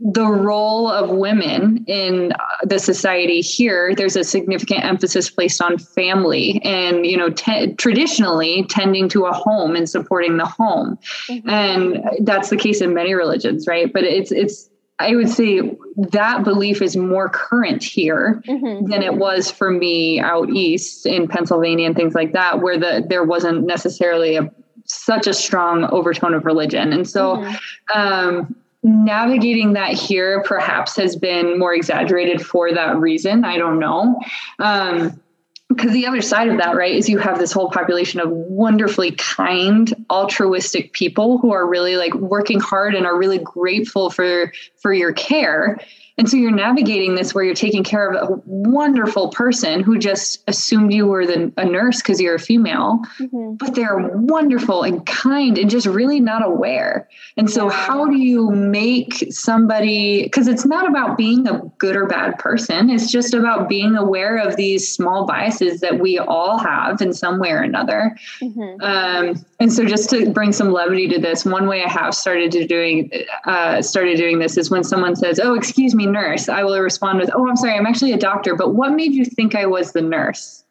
the 0.00 0.26
role 0.26 0.88
of 0.88 1.10
women 1.10 1.84
in 1.88 2.32
the 2.62 2.78
society 2.78 3.40
here 3.40 3.94
there's 3.96 4.14
a 4.14 4.22
significant 4.22 4.84
emphasis 4.84 5.28
placed 5.28 5.60
on 5.60 5.76
family 5.76 6.60
and 6.62 7.04
you 7.04 7.16
know 7.16 7.30
te- 7.30 7.74
traditionally 7.74 8.64
tending 8.68 9.08
to 9.08 9.26
a 9.26 9.32
home 9.32 9.74
and 9.74 9.88
supporting 9.88 10.36
the 10.36 10.46
home 10.46 10.96
mm-hmm. 11.28 11.48
and 11.48 12.00
that's 12.20 12.48
the 12.48 12.56
case 12.56 12.80
in 12.80 12.94
many 12.94 13.12
religions 13.12 13.66
right 13.66 13.92
but 13.92 14.04
it's 14.04 14.30
it's 14.30 14.70
i 15.00 15.16
would 15.16 15.28
say 15.28 15.76
that 15.96 16.44
belief 16.44 16.80
is 16.80 16.96
more 16.96 17.28
current 17.28 17.82
here 17.82 18.40
mm-hmm. 18.46 18.88
than 18.88 19.02
it 19.02 19.14
was 19.14 19.50
for 19.50 19.72
me 19.72 20.20
out 20.20 20.48
east 20.50 21.06
in 21.06 21.26
pennsylvania 21.26 21.86
and 21.86 21.96
things 21.96 22.14
like 22.14 22.32
that 22.32 22.60
where 22.60 22.78
the 22.78 23.04
there 23.08 23.24
wasn't 23.24 23.66
necessarily 23.66 24.36
a 24.36 24.48
such 24.84 25.26
a 25.26 25.34
strong 25.34 25.84
overtone 25.86 26.34
of 26.34 26.44
religion 26.44 26.92
and 26.92 27.10
so 27.10 27.38
mm-hmm. 27.38 27.98
um 28.00 28.54
navigating 28.82 29.72
that 29.74 29.92
here 29.92 30.42
perhaps 30.44 30.96
has 30.96 31.16
been 31.16 31.58
more 31.58 31.74
exaggerated 31.74 32.44
for 32.44 32.72
that 32.72 32.96
reason. 32.96 33.44
I 33.44 33.58
don't 33.58 33.78
know. 33.78 34.20
Um, 34.58 35.20
because 35.68 35.92
the 35.92 36.06
other 36.06 36.22
side 36.22 36.48
of 36.48 36.56
that, 36.58 36.74
right, 36.76 36.94
is 36.94 37.10
you 37.10 37.18
have 37.18 37.38
this 37.38 37.52
whole 37.52 37.70
population 37.70 38.20
of 38.20 38.30
wonderfully 38.30 39.12
kind, 39.12 39.94
altruistic 40.10 40.94
people 40.94 41.38
who 41.38 41.52
are 41.52 41.68
really 41.68 41.96
like 41.96 42.14
working 42.14 42.58
hard 42.58 42.94
and 42.94 43.06
are 43.06 43.18
really 43.18 43.38
grateful 43.38 44.08
for 44.08 44.52
for 44.76 44.92
your 44.94 45.12
care. 45.12 45.78
And 46.18 46.28
so 46.28 46.36
you're 46.36 46.50
navigating 46.50 47.14
this 47.14 47.32
where 47.32 47.44
you're 47.44 47.54
taking 47.54 47.84
care 47.84 48.10
of 48.10 48.28
a 48.28 48.42
wonderful 48.44 49.28
person 49.28 49.84
who 49.84 49.98
just 49.98 50.42
assumed 50.48 50.92
you 50.92 51.06
were 51.06 51.24
the, 51.24 51.52
a 51.56 51.64
nurse 51.64 51.98
because 51.98 52.20
you're 52.20 52.34
a 52.34 52.40
female, 52.40 53.00
mm-hmm. 53.20 53.54
but 53.54 53.76
they're 53.76 53.98
wonderful 54.14 54.82
and 54.82 55.06
kind 55.06 55.56
and 55.58 55.70
just 55.70 55.86
really 55.86 56.18
not 56.18 56.44
aware. 56.44 57.08
And 57.36 57.48
so, 57.48 57.68
how 57.68 58.06
do 58.06 58.16
you 58.16 58.50
make 58.50 59.28
somebody, 59.30 60.24
because 60.24 60.48
it's 60.48 60.66
not 60.66 60.88
about 60.88 61.16
being 61.16 61.46
a 61.46 61.60
good 61.78 61.94
or 61.94 62.06
bad 62.06 62.36
person, 62.38 62.90
it's 62.90 63.12
just 63.12 63.32
about 63.32 63.68
being 63.68 63.94
aware 63.94 64.38
of 64.38 64.56
these 64.56 64.92
small 64.92 65.24
biases 65.24 65.80
that 65.80 66.00
we 66.00 66.18
all 66.18 66.58
have 66.58 67.00
in 67.00 67.12
some 67.12 67.38
way 67.38 67.52
or 67.52 67.62
another. 67.62 68.16
Mm-hmm. 68.42 68.82
Um, 68.82 69.44
and 69.60 69.72
so, 69.72 69.84
just 69.84 70.10
to 70.10 70.30
bring 70.30 70.50
some 70.50 70.72
levity 70.72 71.06
to 71.10 71.20
this, 71.20 71.44
one 71.44 71.68
way 71.68 71.84
I 71.84 71.88
have 71.88 72.12
started 72.12 72.50
to 72.52 72.66
doing 72.66 73.12
uh, 73.44 73.82
started 73.82 74.16
doing 74.16 74.40
this 74.40 74.56
is 74.56 74.68
when 74.68 74.82
someone 74.82 75.14
says, 75.14 75.38
"Oh, 75.38 75.54
excuse 75.54 75.94
me, 75.94 76.07
nurse, 76.08 76.48
I 76.48 76.64
will 76.64 76.78
respond 76.80 77.20
with, 77.20 77.30
Oh, 77.34 77.48
I'm 77.48 77.56
sorry, 77.56 77.74
I'm 77.74 77.86
actually 77.86 78.12
a 78.12 78.18
doctor, 78.18 78.54
but 78.54 78.74
what 78.74 78.92
made 78.92 79.12
you 79.12 79.24
think 79.24 79.54
I 79.54 79.66
was 79.66 79.92
the 79.92 80.02
nurse? 80.02 80.64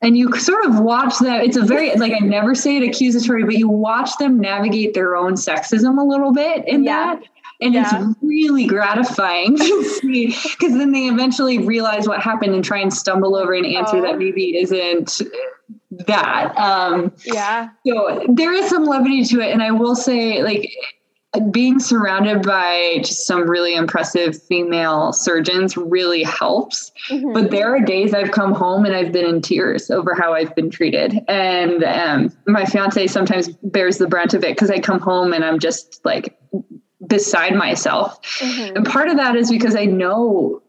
And 0.00 0.16
you 0.16 0.32
sort 0.38 0.64
of 0.64 0.78
watch 0.78 1.18
them. 1.18 1.40
It's 1.40 1.56
a 1.56 1.64
very, 1.64 1.92
like, 1.96 2.12
I 2.12 2.24
never 2.24 2.54
say 2.54 2.76
it 2.76 2.88
accusatory, 2.88 3.42
but 3.44 3.56
you 3.56 3.68
watch 3.68 4.10
them 4.18 4.38
navigate 4.38 4.94
their 4.94 5.16
own 5.16 5.34
sexism 5.34 6.00
a 6.00 6.04
little 6.04 6.32
bit 6.32 6.66
in 6.68 6.84
yeah. 6.84 7.16
that. 7.16 7.22
And 7.60 7.74
yeah. 7.74 8.10
it's 8.10 8.16
really 8.22 8.66
gratifying 8.66 9.56
to 9.56 9.84
see 10.00 10.26
because 10.26 10.78
then 10.78 10.92
they 10.92 11.08
eventually 11.08 11.58
realize 11.58 12.06
what 12.06 12.20
happened 12.20 12.54
and 12.54 12.64
try 12.64 12.78
and 12.78 12.94
stumble 12.94 13.34
over 13.34 13.52
an 13.52 13.64
answer 13.64 13.96
oh. 13.96 14.02
that 14.02 14.18
maybe 14.18 14.56
isn't 14.56 15.20
that. 15.90 16.56
Um, 16.56 17.12
yeah. 17.24 17.70
So 17.84 18.24
there 18.28 18.52
is 18.52 18.70
some 18.70 18.84
levity 18.84 19.24
to 19.24 19.40
it. 19.40 19.50
And 19.52 19.62
I 19.62 19.72
will 19.72 19.96
say, 19.96 20.42
like, 20.44 20.70
being 21.50 21.78
surrounded 21.78 22.42
by 22.42 22.98
just 22.98 23.26
some 23.26 23.48
really 23.48 23.74
impressive 23.74 24.40
female 24.42 25.12
surgeons 25.12 25.76
really 25.76 26.22
helps. 26.22 26.92
Mm-hmm. 27.10 27.32
But 27.32 27.50
there 27.50 27.74
are 27.74 27.80
days 27.80 28.14
I've 28.14 28.30
come 28.30 28.54
home 28.54 28.84
and 28.84 28.94
I've 28.94 29.12
been 29.12 29.26
in 29.26 29.40
tears 29.40 29.90
over 29.90 30.14
how 30.14 30.34
I've 30.34 30.54
been 30.54 30.70
treated. 30.70 31.18
And 31.28 31.84
um, 31.84 32.36
my 32.46 32.64
fiance 32.64 33.06
sometimes 33.06 33.48
bears 33.62 33.98
the 33.98 34.06
brunt 34.06 34.34
of 34.34 34.44
it 34.44 34.56
because 34.56 34.70
I 34.70 34.78
come 34.78 35.00
home 35.00 35.32
and 35.32 35.44
I'm 35.44 35.58
just 35.58 36.00
like 36.04 36.38
beside 37.06 37.54
myself. 37.54 38.20
Mm-hmm. 38.38 38.76
And 38.76 38.86
part 38.86 39.08
of 39.08 39.16
that 39.16 39.36
is 39.36 39.50
because 39.50 39.76
I 39.76 39.84
know, 39.84 40.62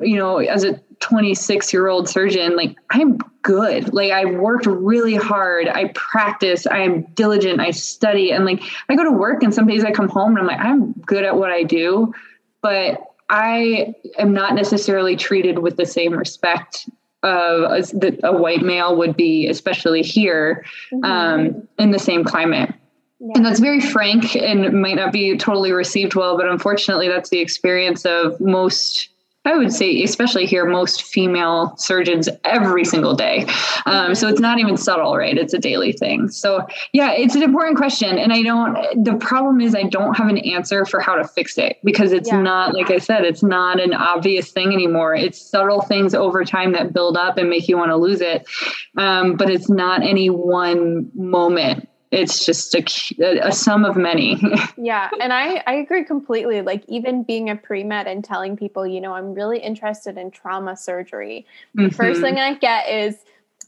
you 0.00 0.16
know, 0.16 0.38
as 0.38 0.64
a 0.64 0.80
26 1.00 1.72
year 1.72 1.88
old 1.88 2.08
surgeon, 2.08 2.56
like 2.56 2.76
I'm 2.90 3.18
good. 3.42 3.92
Like 3.92 4.12
I 4.12 4.26
worked 4.26 4.66
really 4.66 5.16
hard. 5.16 5.68
I 5.68 5.88
practice. 5.94 6.66
I 6.66 6.78
am 6.78 7.02
diligent. 7.14 7.60
I 7.60 7.70
study. 7.70 8.30
And 8.30 8.44
like 8.44 8.62
I 8.88 8.96
go 8.96 9.04
to 9.04 9.10
work 9.10 9.42
and 9.42 9.52
some 9.52 9.66
days 9.66 9.84
I 9.84 9.90
come 9.90 10.08
home 10.08 10.36
and 10.36 10.38
I'm 10.38 10.46
like, 10.46 10.60
I'm 10.60 10.92
good 10.92 11.24
at 11.24 11.36
what 11.36 11.50
I 11.50 11.62
do. 11.62 12.12
But 12.62 13.02
I 13.30 13.94
am 14.18 14.32
not 14.32 14.54
necessarily 14.54 15.16
treated 15.16 15.60
with 15.60 15.76
the 15.76 15.86
same 15.86 16.12
respect 16.12 16.88
of 17.22 17.70
as 17.70 17.90
that 17.92 18.18
a 18.22 18.32
white 18.32 18.62
male 18.62 18.96
would 18.96 19.16
be, 19.16 19.46
especially 19.46 20.02
here 20.02 20.64
mm-hmm. 20.92 21.04
um, 21.04 21.68
in 21.78 21.90
the 21.90 21.98
same 21.98 22.24
climate. 22.24 22.74
Yeah. 23.20 23.32
And 23.36 23.44
that's 23.44 23.60
very 23.60 23.80
frank 23.80 24.34
and 24.34 24.80
might 24.80 24.96
not 24.96 25.12
be 25.12 25.36
totally 25.36 25.72
received 25.72 26.14
well, 26.14 26.38
but 26.38 26.48
unfortunately, 26.48 27.08
that's 27.08 27.28
the 27.28 27.38
experience 27.38 28.06
of 28.06 28.40
most 28.40 29.09
I 29.46 29.56
would 29.56 29.72
say, 29.72 30.02
especially 30.02 30.44
here, 30.44 30.66
most 30.66 31.02
female 31.02 31.74
surgeons 31.78 32.28
every 32.44 32.84
single 32.84 33.14
day. 33.14 33.46
Um, 33.86 34.14
so 34.14 34.28
it's 34.28 34.40
not 34.40 34.58
even 34.58 34.76
subtle, 34.76 35.16
right? 35.16 35.36
It's 35.36 35.54
a 35.54 35.58
daily 35.58 35.92
thing. 35.92 36.28
So, 36.28 36.66
yeah, 36.92 37.12
it's 37.12 37.34
an 37.34 37.42
important 37.42 37.78
question. 37.78 38.18
And 38.18 38.34
I 38.34 38.42
don't, 38.42 38.76
the 39.02 39.16
problem 39.16 39.62
is, 39.62 39.74
I 39.74 39.84
don't 39.84 40.14
have 40.14 40.28
an 40.28 40.36
answer 40.38 40.84
for 40.84 41.00
how 41.00 41.14
to 41.14 41.26
fix 41.26 41.56
it 41.56 41.78
because 41.82 42.12
it's 42.12 42.28
yeah. 42.28 42.42
not, 42.42 42.74
like 42.74 42.90
I 42.90 42.98
said, 42.98 43.24
it's 43.24 43.42
not 43.42 43.80
an 43.80 43.94
obvious 43.94 44.52
thing 44.52 44.74
anymore. 44.74 45.14
It's 45.14 45.40
subtle 45.40 45.80
things 45.80 46.14
over 46.14 46.44
time 46.44 46.72
that 46.72 46.92
build 46.92 47.16
up 47.16 47.38
and 47.38 47.48
make 47.48 47.66
you 47.66 47.78
want 47.78 47.90
to 47.92 47.96
lose 47.96 48.20
it. 48.20 48.46
Um, 48.98 49.36
but 49.36 49.48
it's 49.48 49.70
not 49.70 50.02
any 50.02 50.28
one 50.28 51.10
moment 51.14 51.88
it's 52.10 52.44
just 52.44 52.74
a, 52.74 53.46
a 53.46 53.52
sum 53.52 53.84
of 53.84 53.96
many. 53.96 54.42
yeah. 54.76 55.10
And 55.20 55.32
I, 55.32 55.62
I 55.66 55.74
agree 55.74 56.04
completely. 56.04 56.60
Like, 56.60 56.84
even 56.88 57.22
being 57.22 57.50
a 57.50 57.56
pre 57.56 57.84
med 57.84 58.06
and 58.06 58.24
telling 58.24 58.56
people, 58.56 58.86
you 58.86 59.00
know, 59.00 59.14
I'm 59.14 59.34
really 59.34 59.58
interested 59.58 60.18
in 60.18 60.30
trauma 60.30 60.76
surgery, 60.76 61.46
mm-hmm. 61.76 61.88
the 61.88 61.94
first 61.94 62.20
thing 62.20 62.38
I 62.38 62.54
get 62.54 62.88
is, 62.88 63.16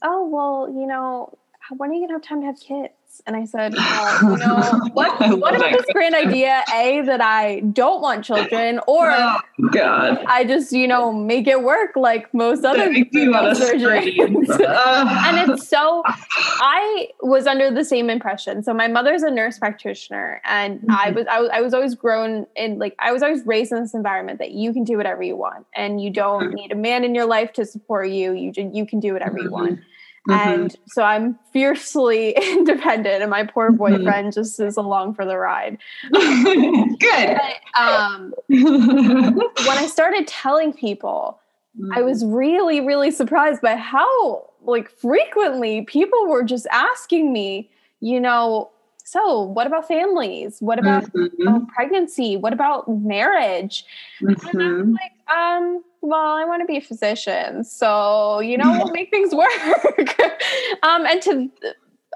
oh, 0.03 0.27
well, 0.27 0.69
you 0.69 0.87
know, 0.87 1.39
when 1.77 1.91
are 1.91 1.95
you 1.95 2.01
going 2.01 2.09
to 2.09 2.15
have 2.15 2.23
time 2.23 2.41
to 2.41 2.47
have 2.47 2.61
kids? 2.61 2.93
And 3.27 3.37
I 3.37 3.45
said, 3.45 3.75
well, 3.77 4.23
you 4.33 4.37
know, 4.39 4.81
what, 4.93 5.39
what 5.39 5.55
about 5.55 5.73
this 5.73 5.87
grand 5.93 6.15
idea, 6.15 6.65
A, 6.75 7.03
that 7.03 7.21
I 7.21 7.61
don't 7.61 8.01
want 8.01 8.25
children, 8.25 8.81
or 8.87 9.11
oh, 9.11 9.39
God. 9.71 10.25
I 10.27 10.45
just, 10.45 10.73
you 10.73 10.89
know, 10.89 11.13
make 11.13 11.47
it 11.47 11.63
work 11.63 11.97
like 11.97 12.33
most 12.35 12.65
other 12.65 12.89
surgeries. 12.89 14.19
and 14.19 15.51
it's 15.51 15.69
so, 15.69 16.03
I 16.07 17.09
was 17.21 17.47
under 17.47 17.71
the 17.71 17.85
same 17.85 18.11
impression. 18.11 18.63
So 18.63 18.75
my 18.75 18.89
mother's 18.89 19.23
a 19.23 19.31
nurse 19.31 19.59
practitioner, 19.59 20.41
and 20.45 20.81
mm-hmm. 20.81 20.91
I, 20.91 21.11
was, 21.11 21.27
I 21.31 21.41
was 21.41 21.51
I 21.53 21.61
was 21.61 21.75
always 21.75 21.95
grown 21.95 22.47
in 22.57 22.79
like 22.79 22.95
I 22.99 23.13
was 23.13 23.23
always 23.23 23.45
raised 23.47 23.73
in 23.73 23.81
this 23.81 23.95
environment 23.95 24.39
that 24.39 24.53
you 24.53 24.73
can 24.73 24.85
do 24.85 24.97
whatever 24.97 25.23
you 25.23 25.37
want, 25.37 25.67
and 25.75 26.01
you 26.01 26.11
don't 26.11 26.45
mm-hmm. 26.45 26.55
need 26.55 26.73
a 26.73 26.77
man 26.77 27.05
in 27.05 27.15
your 27.15 27.27
life 27.27 27.53
to 27.55 27.65
support 27.65 28.09
you. 28.09 28.33
You 28.33 28.53
you 28.57 28.87
can 28.87 29.01
do 29.01 29.13
whatever 29.13 29.37
mm-hmm. 29.37 29.45
you 29.45 29.51
want. 29.51 29.81
Mm-hmm. 30.29 30.49
And 30.49 30.77
so 30.87 31.03
I'm 31.03 31.39
fiercely 31.53 32.31
independent, 32.37 33.23
and 33.23 33.31
my 33.31 33.45
poor 33.45 33.69
mm-hmm. 33.69 33.77
boyfriend 33.77 34.29
mm-hmm. 34.29 34.41
just 34.41 34.61
is 34.61 34.77
along 34.77 35.15
for 35.15 35.25
the 35.25 35.37
ride. 35.37 35.79
Good. 36.13 37.39
But, 37.39 37.81
um, 37.81 38.33
when 38.49 39.79
I 39.79 39.87
started 39.91 40.29
telling 40.29 40.73
people, 40.73 41.41
mm-hmm. 41.79 41.93
I 41.93 42.03
was 42.03 42.25
really, 42.25 42.81
really 42.81 43.11
surprised 43.11 43.63
by 43.63 43.77
how 43.77 44.51
like 44.65 44.89
frequently 44.91 45.83
people 45.83 46.29
were 46.29 46.45
just 46.45 46.67
asking 46.71 47.33
me, 47.33 47.69
you 48.01 48.21
know, 48.21 48.71
so 49.05 49.43
what 49.43 49.67
about 49.67 49.89
families? 49.89 50.59
What 50.61 50.79
about 50.79 51.05
mm-hmm. 51.13 51.49
uh, 51.49 51.61
pregnancy? 51.67 52.37
What 52.37 52.53
about 52.53 52.89
marriage? 52.89 53.85
Mm-hmm. 54.23 54.59
And 54.59 54.63
I'm 54.63 54.93
like, 54.93 55.37
um, 55.37 55.83
well, 56.03 56.35
I 56.35 56.45
want 56.45 56.61
to 56.61 56.67
be 56.67 56.77
a 56.77 56.81
physician. 56.81 57.65
So, 57.65 58.41
you 58.41 58.59
know, 58.59 58.73
we'll 58.73 58.93
make 58.93 59.11
things 59.11 59.35
work. 59.35 60.21
um, 60.83 61.07
and 61.07 61.23
to 61.23 61.51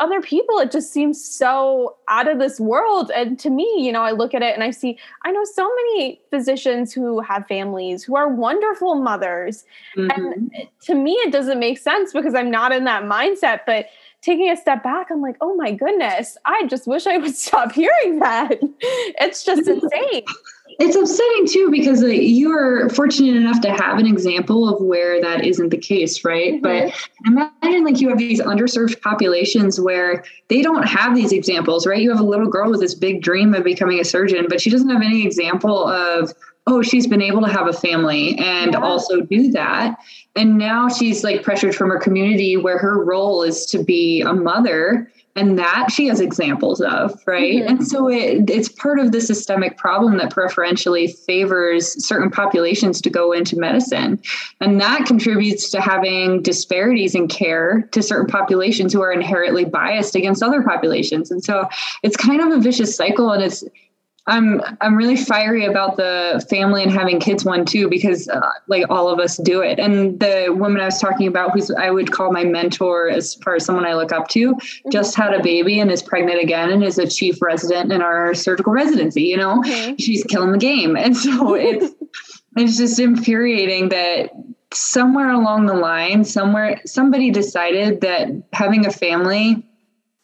other 0.00 0.20
people, 0.20 0.58
it 0.58 0.70
just 0.70 0.92
seems 0.92 1.24
so 1.24 1.96
out 2.08 2.28
of 2.28 2.38
this 2.38 2.60
world. 2.60 3.10
And 3.14 3.38
to 3.38 3.50
me, 3.50 3.66
you 3.78 3.92
know, 3.92 4.02
I 4.02 4.10
look 4.10 4.34
at 4.34 4.42
it 4.42 4.54
and 4.54 4.62
I 4.62 4.70
see, 4.70 4.98
I 5.24 5.30
know 5.30 5.44
so 5.44 5.68
many 5.74 6.20
physicians 6.30 6.92
who 6.92 7.20
have 7.20 7.46
families 7.46 8.04
who 8.04 8.16
are 8.16 8.28
wonderful 8.28 8.96
mothers. 8.96 9.64
Mm-hmm. 9.96 10.10
And 10.10 10.52
to 10.82 10.94
me, 10.94 11.12
it 11.12 11.32
doesn't 11.32 11.58
make 11.58 11.78
sense 11.78 12.12
because 12.12 12.34
I'm 12.34 12.50
not 12.50 12.72
in 12.72 12.84
that 12.84 13.04
mindset. 13.04 13.60
But 13.66 13.86
taking 14.20 14.50
a 14.50 14.56
step 14.56 14.82
back, 14.82 15.08
I'm 15.10 15.22
like, 15.22 15.36
oh 15.40 15.54
my 15.54 15.72
goodness, 15.72 16.36
I 16.44 16.66
just 16.66 16.86
wish 16.86 17.06
I 17.06 17.16
would 17.16 17.34
stop 17.36 17.72
hearing 17.72 18.18
that. 18.18 18.58
it's 18.60 19.44
just 19.44 19.66
insane. 19.66 20.24
It's 20.78 20.96
upsetting 20.96 21.46
too 21.46 21.70
because 21.70 22.02
you 22.02 22.52
are 22.56 22.88
fortunate 22.90 23.36
enough 23.36 23.60
to 23.62 23.70
have 23.70 23.98
an 23.98 24.06
example 24.06 24.68
of 24.68 24.80
where 24.80 25.20
that 25.20 25.44
isn't 25.44 25.70
the 25.70 25.78
case, 25.78 26.24
right? 26.24 26.62
Mm-hmm. 26.62 26.88
But 26.88 27.50
imagine 27.62 27.84
like 27.84 28.00
you 28.00 28.08
have 28.10 28.18
these 28.18 28.40
underserved 28.40 29.00
populations 29.00 29.80
where 29.80 30.24
they 30.48 30.62
don't 30.62 30.86
have 30.86 31.14
these 31.14 31.32
examples, 31.32 31.86
right? 31.86 32.00
You 32.00 32.10
have 32.10 32.20
a 32.20 32.24
little 32.24 32.48
girl 32.48 32.70
with 32.70 32.80
this 32.80 32.94
big 32.94 33.22
dream 33.22 33.54
of 33.54 33.64
becoming 33.64 34.00
a 34.00 34.04
surgeon, 34.04 34.46
but 34.48 34.60
she 34.60 34.70
doesn't 34.70 34.90
have 34.90 35.02
any 35.02 35.24
example 35.24 35.86
of 35.88 36.32
oh, 36.66 36.82
she's 36.82 37.06
been 37.06 37.22
able 37.22 37.40
to 37.42 37.48
have 37.48 37.68
a 37.68 37.72
family 37.72 38.36
and 38.38 38.72
yeah. 38.72 38.80
also 38.80 39.20
do 39.20 39.50
that. 39.52 39.96
And 40.34 40.58
now 40.58 40.88
she's 40.88 41.22
like 41.22 41.42
pressured 41.42 41.74
from 41.74 41.90
her 41.90 41.98
community 41.98 42.56
where 42.56 42.78
her 42.78 43.02
role 43.02 43.42
is 43.42 43.66
to 43.66 43.82
be 43.82 44.20
a 44.22 44.32
mother. 44.32 45.10
And 45.36 45.58
that 45.58 45.90
she 45.92 46.06
has 46.06 46.20
examples 46.20 46.80
of, 46.80 47.22
right? 47.26 47.56
Mm-hmm. 47.56 47.68
And 47.68 47.86
so 47.86 48.08
it, 48.08 48.48
it's 48.48 48.70
part 48.70 48.98
of 48.98 49.12
the 49.12 49.20
systemic 49.20 49.76
problem 49.76 50.16
that 50.16 50.30
preferentially 50.30 51.08
favors 51.08 52.04
certain 52.04 52.30
populations 52.30 53.02
to 53.02 53.10
go 53.10 53.32
into 53.32 53.58
medicine. 53.58 54.20
And 54.60 54.80
that 54.80 55.04
contributes 55.06 55.70
to 55.70 55.80
having 55.80 56.42
disparities 56.42 57.14
in 57.14 57.28
care 57.28 57.82
to 57.92 58.02
certain 58.02 58.26
populations 58.26 58.94
who 58.94 59.02
are 59.02 59.12
inherently 59.12 59.66
biased 59.66 60.16
against 60.16 60.42
other 60.42 60.62
populations. 60.62 61.30
And 61.30 61.44
so 61.44 61.68
it's 62.02 62.16
kind 62.16 62.40
of 62.40 62.58
a 62.58 62.60
vicious 62.60 62.96
cycle. 62.96 63.30
And 63.30 63.42
it's, 63.42 63.62
I'm 64.28 64.60
I'm 64.80 64.96
really 64.96 65.16
fiery 65.16 65.64
about 65.64 65.96
the 65.96 66.44
family 66.50 66.82
and 66.82 66.90
having 66.90 67.20
kids 67.20 67.44
one 67.44 67.64
too 67.64 67.88
because 67.88 68.28
uh, 68.28 68.50
like 68.66 68.84
all 68.90 69.08
of 69.08 69.20
us 69.20 69.36
do 69.36 69.60
it. 69.60 69.78
And 69.78 70.18
the 70.18 70.48
woman 70.56 70.80
I 70.80 70.86
was 70.86 71.00
talking 71.00 71.28
about, 71.28 71.52
who's 71.52 71.70
I 71.70 71.90
would 71.90 72.10
call 72.10 72.32
my 72.32 72.42
mentor 72.42 73.08
as 73.08 73.34
far 73.34 73.54
as 73.54 73.64
someone 73.64 73.86
I 73.86 73.94
look 73.94 74.10
up 74.10 74.26
to, 74.28 74.54
mm-hmm. 74.54 74.90
just 74.90 75.14
had 75.14 75.32
a 75.32 75.42
baby 75.42 75.78
and 75.78 75.92
is 75.92 76.02
pregnant 76.02 76.42
again 76.42 76.70
and 76.70 76.82
is 76.82 76.98
a 76.98 77.06
chief 77.06 77.40
resident 77.40 77.92
in 77.92 78.02
our 78.02 78.34
surgical 78.34 78.72
residency. 78.72 79.22
You 79.22 79.36
know, 79.36 79.62
mm-hmm. 79.62 79.94
she's 79.96 80.24
killing 80.24 80.52
the 80.52 80.58
game, 80.58 80.96
and 80.96 81.16
so 81.16 81.54
it's 81.54 81.94
it's 82.56 82.78
just 82.78 82.98
infuriating 82.98 83.90
that 83.90 84.30
somewhere 84.72 85.30
along 85.30 85.66
the 85.66 85.74
line, 85.74 86.24
somewhere 86.24 86.80
somebody 86.84 87.30
decided 87.30 88.00
that 88.00 88.28
having 88.52 88.86
a 88.86 88.90
family 88.90 89.65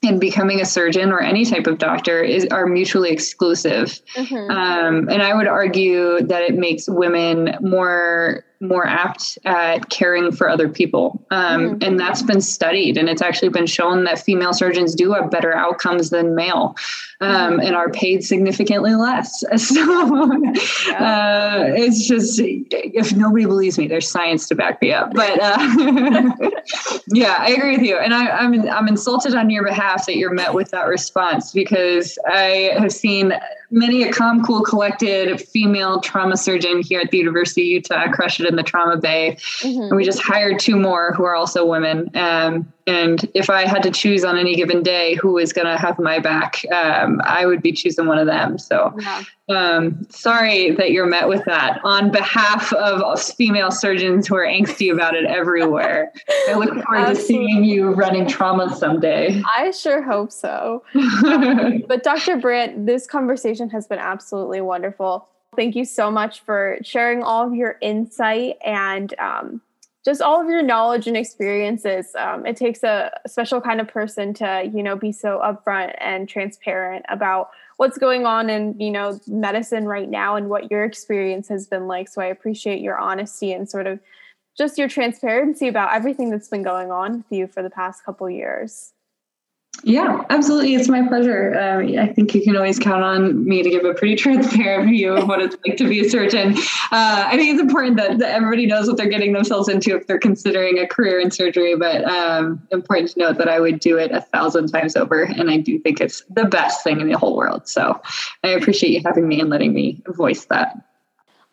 and 0.03 0.21
becoming 0.21 0.61
a 0.61 0.65
surgeon 0.65 1.13
or 1.13 1.21
any 1.21 1.45
type 1.45 1.67
of 1.67 1.79
doctor 1.79 2.23
is 2.23 2.47
are 2.51 2.67
mutually 2.67 3.11
exclusive 3.11 4.01
mm-hmm. 4.15 4.51
um, 4.51 5.09
and 5.09 5.23
i 5.23 5.35
would 5.35 5.47
argue 5.47 6.21
that 6.23 6.43
it 6.43 6.55
makes 6.55 6.89
women 6.89 7.57
more 7.61 8.45
more 8.63 8.87
apt 8.87 9.39
at 9.45 9.91
caring 9.91 10.31
for 10.33 10.49
other 10.49 10.69
people. 10.69 11.25
Um, 11.31 11.63
mm-hmm. 11.63 11.83
And 11.83 12.01
that's 12.01 12.23
been 12.23 12.41
studied. 12.41 12.97
And 12.97 13.09
it's 13.09 13.21
actually 13.21 13.49
been 13.49 13.67
shown 13.67 14.05
that 14.05 14.21
female 14.21 14.53
surgeons 14.53 14.95
do 14.95 15.13
have 15.13 15.31
better 15.31 15.53
outcomes 15.55 16.11
than 16.11 16.35
male 16.35 16.77
um, 17.21 17.55
mm-hmm. 17.55 17.61
and 17.61 17.75
are 17.75 17.91
paid 17.91 18.25
significantly 18.25 18.95
less. 18.95 19.45
So 19.73 19.81
uh, 20.93 21.65
it's 21.75 22.07
just, 22.07 22.39
if 22.43 23.15
nobody 23.15 23.47
believes 23.47 23.79
me, 23.79 23.87
there's 23.87 24.09
science 24.09 24.49
to 24.49 24.55
back 24.55 24.83
me 24.83 24.93
up. 24.93 25.15
But 25.15 25.41
uh, 25.41 25.57
yeah, 27.07 27.37
I 27.39 27.55
agree 27.57 27.77
with 27.77 27.87
you. 27.87 27.97
And 27.97 28.13
I, 28.13 28.29
I'm, 28.29 28.69
I'm 28.69 28.89
insulted 28.89 29.35
on 29.35 29.49
your 29.51 29.65
behalf 29.65 30.07
that 30.07 30.17
you're 30.17 30.35
met 30.35 30.53
with 30.53 30.71
that 30.73 30.89
response 30.89 31.53
because 31.53 32.19
I 32.27 32.75
have 32.77 32.93
seen 32.93 33.33
many 33.71 34.03
a 34.03 34.13
calm, 34.13 34.45
cool, 34.45 34.63
collected 34.63 35.41
female 35.41 36.01
trauma 36.01 36.37
surgeon 36.37 36.83
here 36.83 37.01
at 37.01 37.11
the 37.11 37.19
University 37.19 37.63
of 37.63 37.67
Utah 37.69 38.11
crush 38.13 38.39
it 38.39 38.52
in 38.53 38.57
the 38.57 38.63
trauma 38.63 38.97
bay. 38.97 39.37
Mm-hmm. 39.61 39.83
And 39.83 39.97
we 39.97 40.05
just 40.05 40.23
hired 40.23 40.59
two 40.59 40.77
more 40.77 41.13
who 41.13 41.25
are 41.25 41.35
also 41.35 41.67
women. 41.67 42.11
Um, 42.15 42.73
and 42.87 43.29
if 43.35 43.49
I 43.49 43.67
had 43.67 43.83
to 43.85 43.91
choose 43.91 44.25
on 44.25 44.37
any 44.37 44.57
given 44.57 44.83
day 44.83 45.15
who 45.15 45.35
was 45.35 45.53
going 45.53 45.67
to 45.67 45.77
have 45.77 45.99
my 45.99 46.19
back, 46.19 46.65
um, 46.73 47.21
I 47.25 47.47
would 47.47 47.63
be 47.63 47.73
choosing 47.73 48.07
one 48.07 48.19
of 48.19 48.27
them. 48.27 48.59
So 48.59 48.93
yeah. 48.99 49.23
um, 49.49 50.05
sorry 50.11 50.73
that 50.73 50.91
you're 50.91 51.07
met 51.07 51.29
with 51.29 51.45
that 51.45 51.81
on 51.85 52.11
behalf 52.11 52.73
of 52.73 53.23
female 53.23 53.71
surgeons 53.71 54.27
who 54.27 54.35
are 54.35 54.47
angsty 54.47 54.93
about 54.93 55.15
it 55.15 55.25
everywhere. 55.27 56.13
I 56.49 56.55
look 56.55 56.71
forward 56.71 56.87
Absolutely. 56.89 57.15
to 57.15 57.21
seeing 57.23 57.65
you 57.65 57.91
running 57.91 58.27
trauma 58.27 58.75
someday. 58.75 59.41
I 59.55 59.71
sure 59.71 60.03
hope 60.03 60.33
so. 60.33 60.83
but 61.87 62.03
Dr. 62.03 62.37
Brandt, 62.39 62.87
this 62.87 63.07
conversation 63.07 63.71
has 63.71 63.87
been 63.87 64.01
absolutely 64.01 64.61
wonderful. 64.61 65.29
Thank 65.55 65.77
you 65.77 65.85
so 65.85 66.11
much 66.11 66.41
for 66.41 66.79
sharing 66.83 67.23
all 67.23 67.47
of 67.47 67.55
your 67.55 67.77
insight 67.83 68.57
and 68.65 69.15
um, 69.19 69.61
just 70.03 70.23
all 70.23 70.41
of 70.41 70.49
your 70.49 70.63
knowledge 70.63 71.07
and 71.07 71.17
experiences. 71.17 72.09
Um, 72.19 72.47
it 72.47 72.57
takes 72.57 72.83
a, 72.83 73.11
special 73.27 73.61
kind 73.61 73.81
of 73.81 73.87
person 73.87 74.33
to, 74.35 74.71
you 74.73 74.83
know, 74.83 74.97
be 74.97 75.13
so 75.13 75.41
upfront 75.45 75.95
and 75.99 76.29
transparent 76.29 77.05
about 77.09 77.51
what's 77.77 77.99
going 77.99 78.25
on 78.25 78.49
in, 78.49 78.81
you 78.81 78.91
know, 78.91 79.21
medicine 79.27 79.87
right 79.87 80.09
now 80.09 80.37
and 80.37 80.49
what 80.49 80.71
your 80.71 80.85
experience 80.85 81.49
has 81.49 81.67
been 81.67 81.87
like. 81.87 82.09
So 82.09 82.23
I 82.23 82.27
appreciate 82.27 82.81
your 82.81 82.99
honesty 82.99 83.53
and 83.53 83.69
sort 83.69 83.87
of 83.87 84.01
just 84.57 84.79
your 84.79 84.89
transparency 84.89 85.69
about 85.69 85.95
everything 85.95 86.31
that's 86.31 86.49
been 86.49 86.63
going 86.63 86.91
on 86.91 87.19
with 87.19 87.27
you 87.31 87.47
for 87.47 87.63
the 87.63 87.71
past 87.71 88.05
couple 88.05 88.29
years. 88.29 88.93
Yeah, 89.85 90.23
absolutely. 90.31 90.75
It's 90.75 90.89
my 90.89 91.07
pleasure. 91.09 91.59
Um, 91.59 91.99
I 91.99 92.07
think 92.07 92.35
you 92.35 92.43
can 92.43 92.57
always 92.57 92.79
count 92.79 93.03
on 93.03 93.45
me 93.45 93.65
to 93.65 93.71
give 93.71 93.85
a 93.85 93.95
pretty 93.95 94.15
transparent 94.23 94.89
view 94.89 95.15
of 95.15 95.27
what 95.27 95.41
it's 95.41 95.57
like 95.67 95.77
to 95.79 95.89
be 95.89 96.07
a 96.07 96.09
surgeon. 96.09 96.53
Uh, 96.93 97.25
I 97.27 97.37
think 97.37 97.53
it's 97.53 97.61
important 97.61 97.97
that, 97.97 98.19
that, 98.19 98.31
everybody 98.33 98.67
knows 98.67 98.87
what 98.87 98.97
they're 98.97 99.09
getting 99.09 99.33
themselves 99.33 99.69
into 99.69 99.97
if 99.97 100.07
they're 100.07 100.21
considering 100.21 100.79
a 100.79 100.87
career 100.87 101.19
in 101.19 101.31
surgery, 101.31 101.75
but 101.75 102.05
um, 102.05 102.67
important 102.71 103.11
to 103.11 103.19
note 103.19 103.39
that 103.39 103.49
I 103.49 103.59
would 103.59 103.81
do 103.81 103.99
it 103.99 104.13
a 104.13 104.21
thousand 104.21 104.69
times 104.69 104.95
over. 104.95 105.25
And 105.25 105.51
I 105.51 105.57
do 105.57 105.81
think 105.81 106.01
it's 106.01 106.23
the 106.31 106.45
best 106.45 106.85
thing 106.85 107.01
in 107.01 107.09
the 107.09 107.19
whole 107.19 107.37
world. 107.37 107.67
So 107.67 108.01
I 108.45 108.49
appreciate 108.49 108.91
you 108.91 109.03
having 109.05 109.27
me 109.27 109.41
and 109.41 109.51
letting 109.51 109.73
me 109.75 110.01
voice 110.07 110.45
that. 110.45 110.77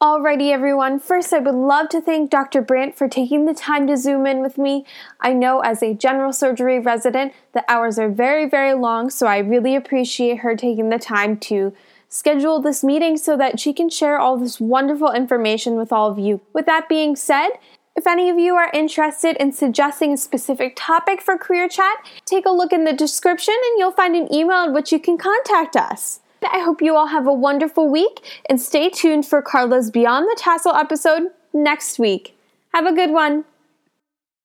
Alrighty, 0.02 0.54
everyone. 0.54 0.98
First, 0.98 1.34
I 1.34 1.40
would 1.40 1.54
love 1.54 1.90
to 1.90 2.00
thank 2.00 2.30
Dr. 2.30 2.62
Brandt 2.62 2.96
for 2.96 3.10
taking 3.10 3.44
the 3.44 3.54
time 3.54 3.86
to 3.88 3.98
zoom 3.98 4.26
in 4.26 4.42
with 4.42 4.58
me. 4.58 4.86
I 5.20 5.34
know 5.34 5.60
as 5.60 5.84
a 5.84 5.94
general 5.94 6.32
surgery 6.32 6.80
resident, 6.80 7.34
the 7.52 7.70
hours 7.70 8.00
are 8.00 8.08
very, 8.08 8.48
very 8.48 8.74
long, 8.74 9.10
so 9.10 9.28
I 9.28 9.40
really 9.40 9.76
appreciate 9.76 10.38
her 10.38 10.56
taking 10.56 10.88
the 10.88 11.00
time 11.00 11.36
to 11.40 11.74
schedule 12.08 12.62
this 12.62 12.82
meeting 12.82 13.18
so 13.18 13.36
that 13.36 13.60
she 13.60 13.74
can 13.74 13.90
share 13.90 14.18
all 14.18 14.38
this 14.38 14.62
wonderful 14.62 15.12
information 15.12 15.76
with 15.76 15.92
all 15.92 16.10
of 16.10 16.18
you. 16.18 16.40
With 16.54 16.66
that 16.68 16.88
being 16.88 17.18
said, 17.18 17.50
if 17.94 18.08
any 18.08 18.30
of 18.30 18.40
you 18.40 18.56
are 18.56 18.72
interested 18.74 19.36
in 19.36 19.52
suggesting 19.52 20.14
a 20.14 20.18
specific 20.18 20.78
topic 20.78 21.22
for 21.22 21.38
Career 21.38 21.68
Chat, 21.68 21.98
take 22.24 22.46
a 22.46 22.52
look 22.52 22.72
in 22.72 22.86
the 22.86 22.94
description 22.94 23.54
and 23.54 23.78
you'll 23.78 23.92
find 23.92 24.16
an 24.16 24.34
email 24.34 24.64
in 24.64 24.74
which 24.74 24.94
you 24.94 25.00
can 25.02 25.18
contact 25.18 25.76
us. 25.76 26.22
I 26.48 26.60
hope 26.60 26.82
you 26.82 26.96
all 26.96 27.08
have 27.08 27.28
a 27.28 27.34
wonderful 27.34 27.90
week 27.90 28.42
and 28.50 28.62
stay 28.62 28.90
tuned 28.90 29.26
for 29.26 29.42
Carla's 29.42 29.92
Beyond 29.92 30.26
the 30.26 30.36
Tassel 30.38 30.74
episode 30.74 31.24
next 31.54 32.00
week. 32.00 32.38
Have 32.74 32.86
a 32.86 32.94
good 32.94 33.12
one. 33.12 33.46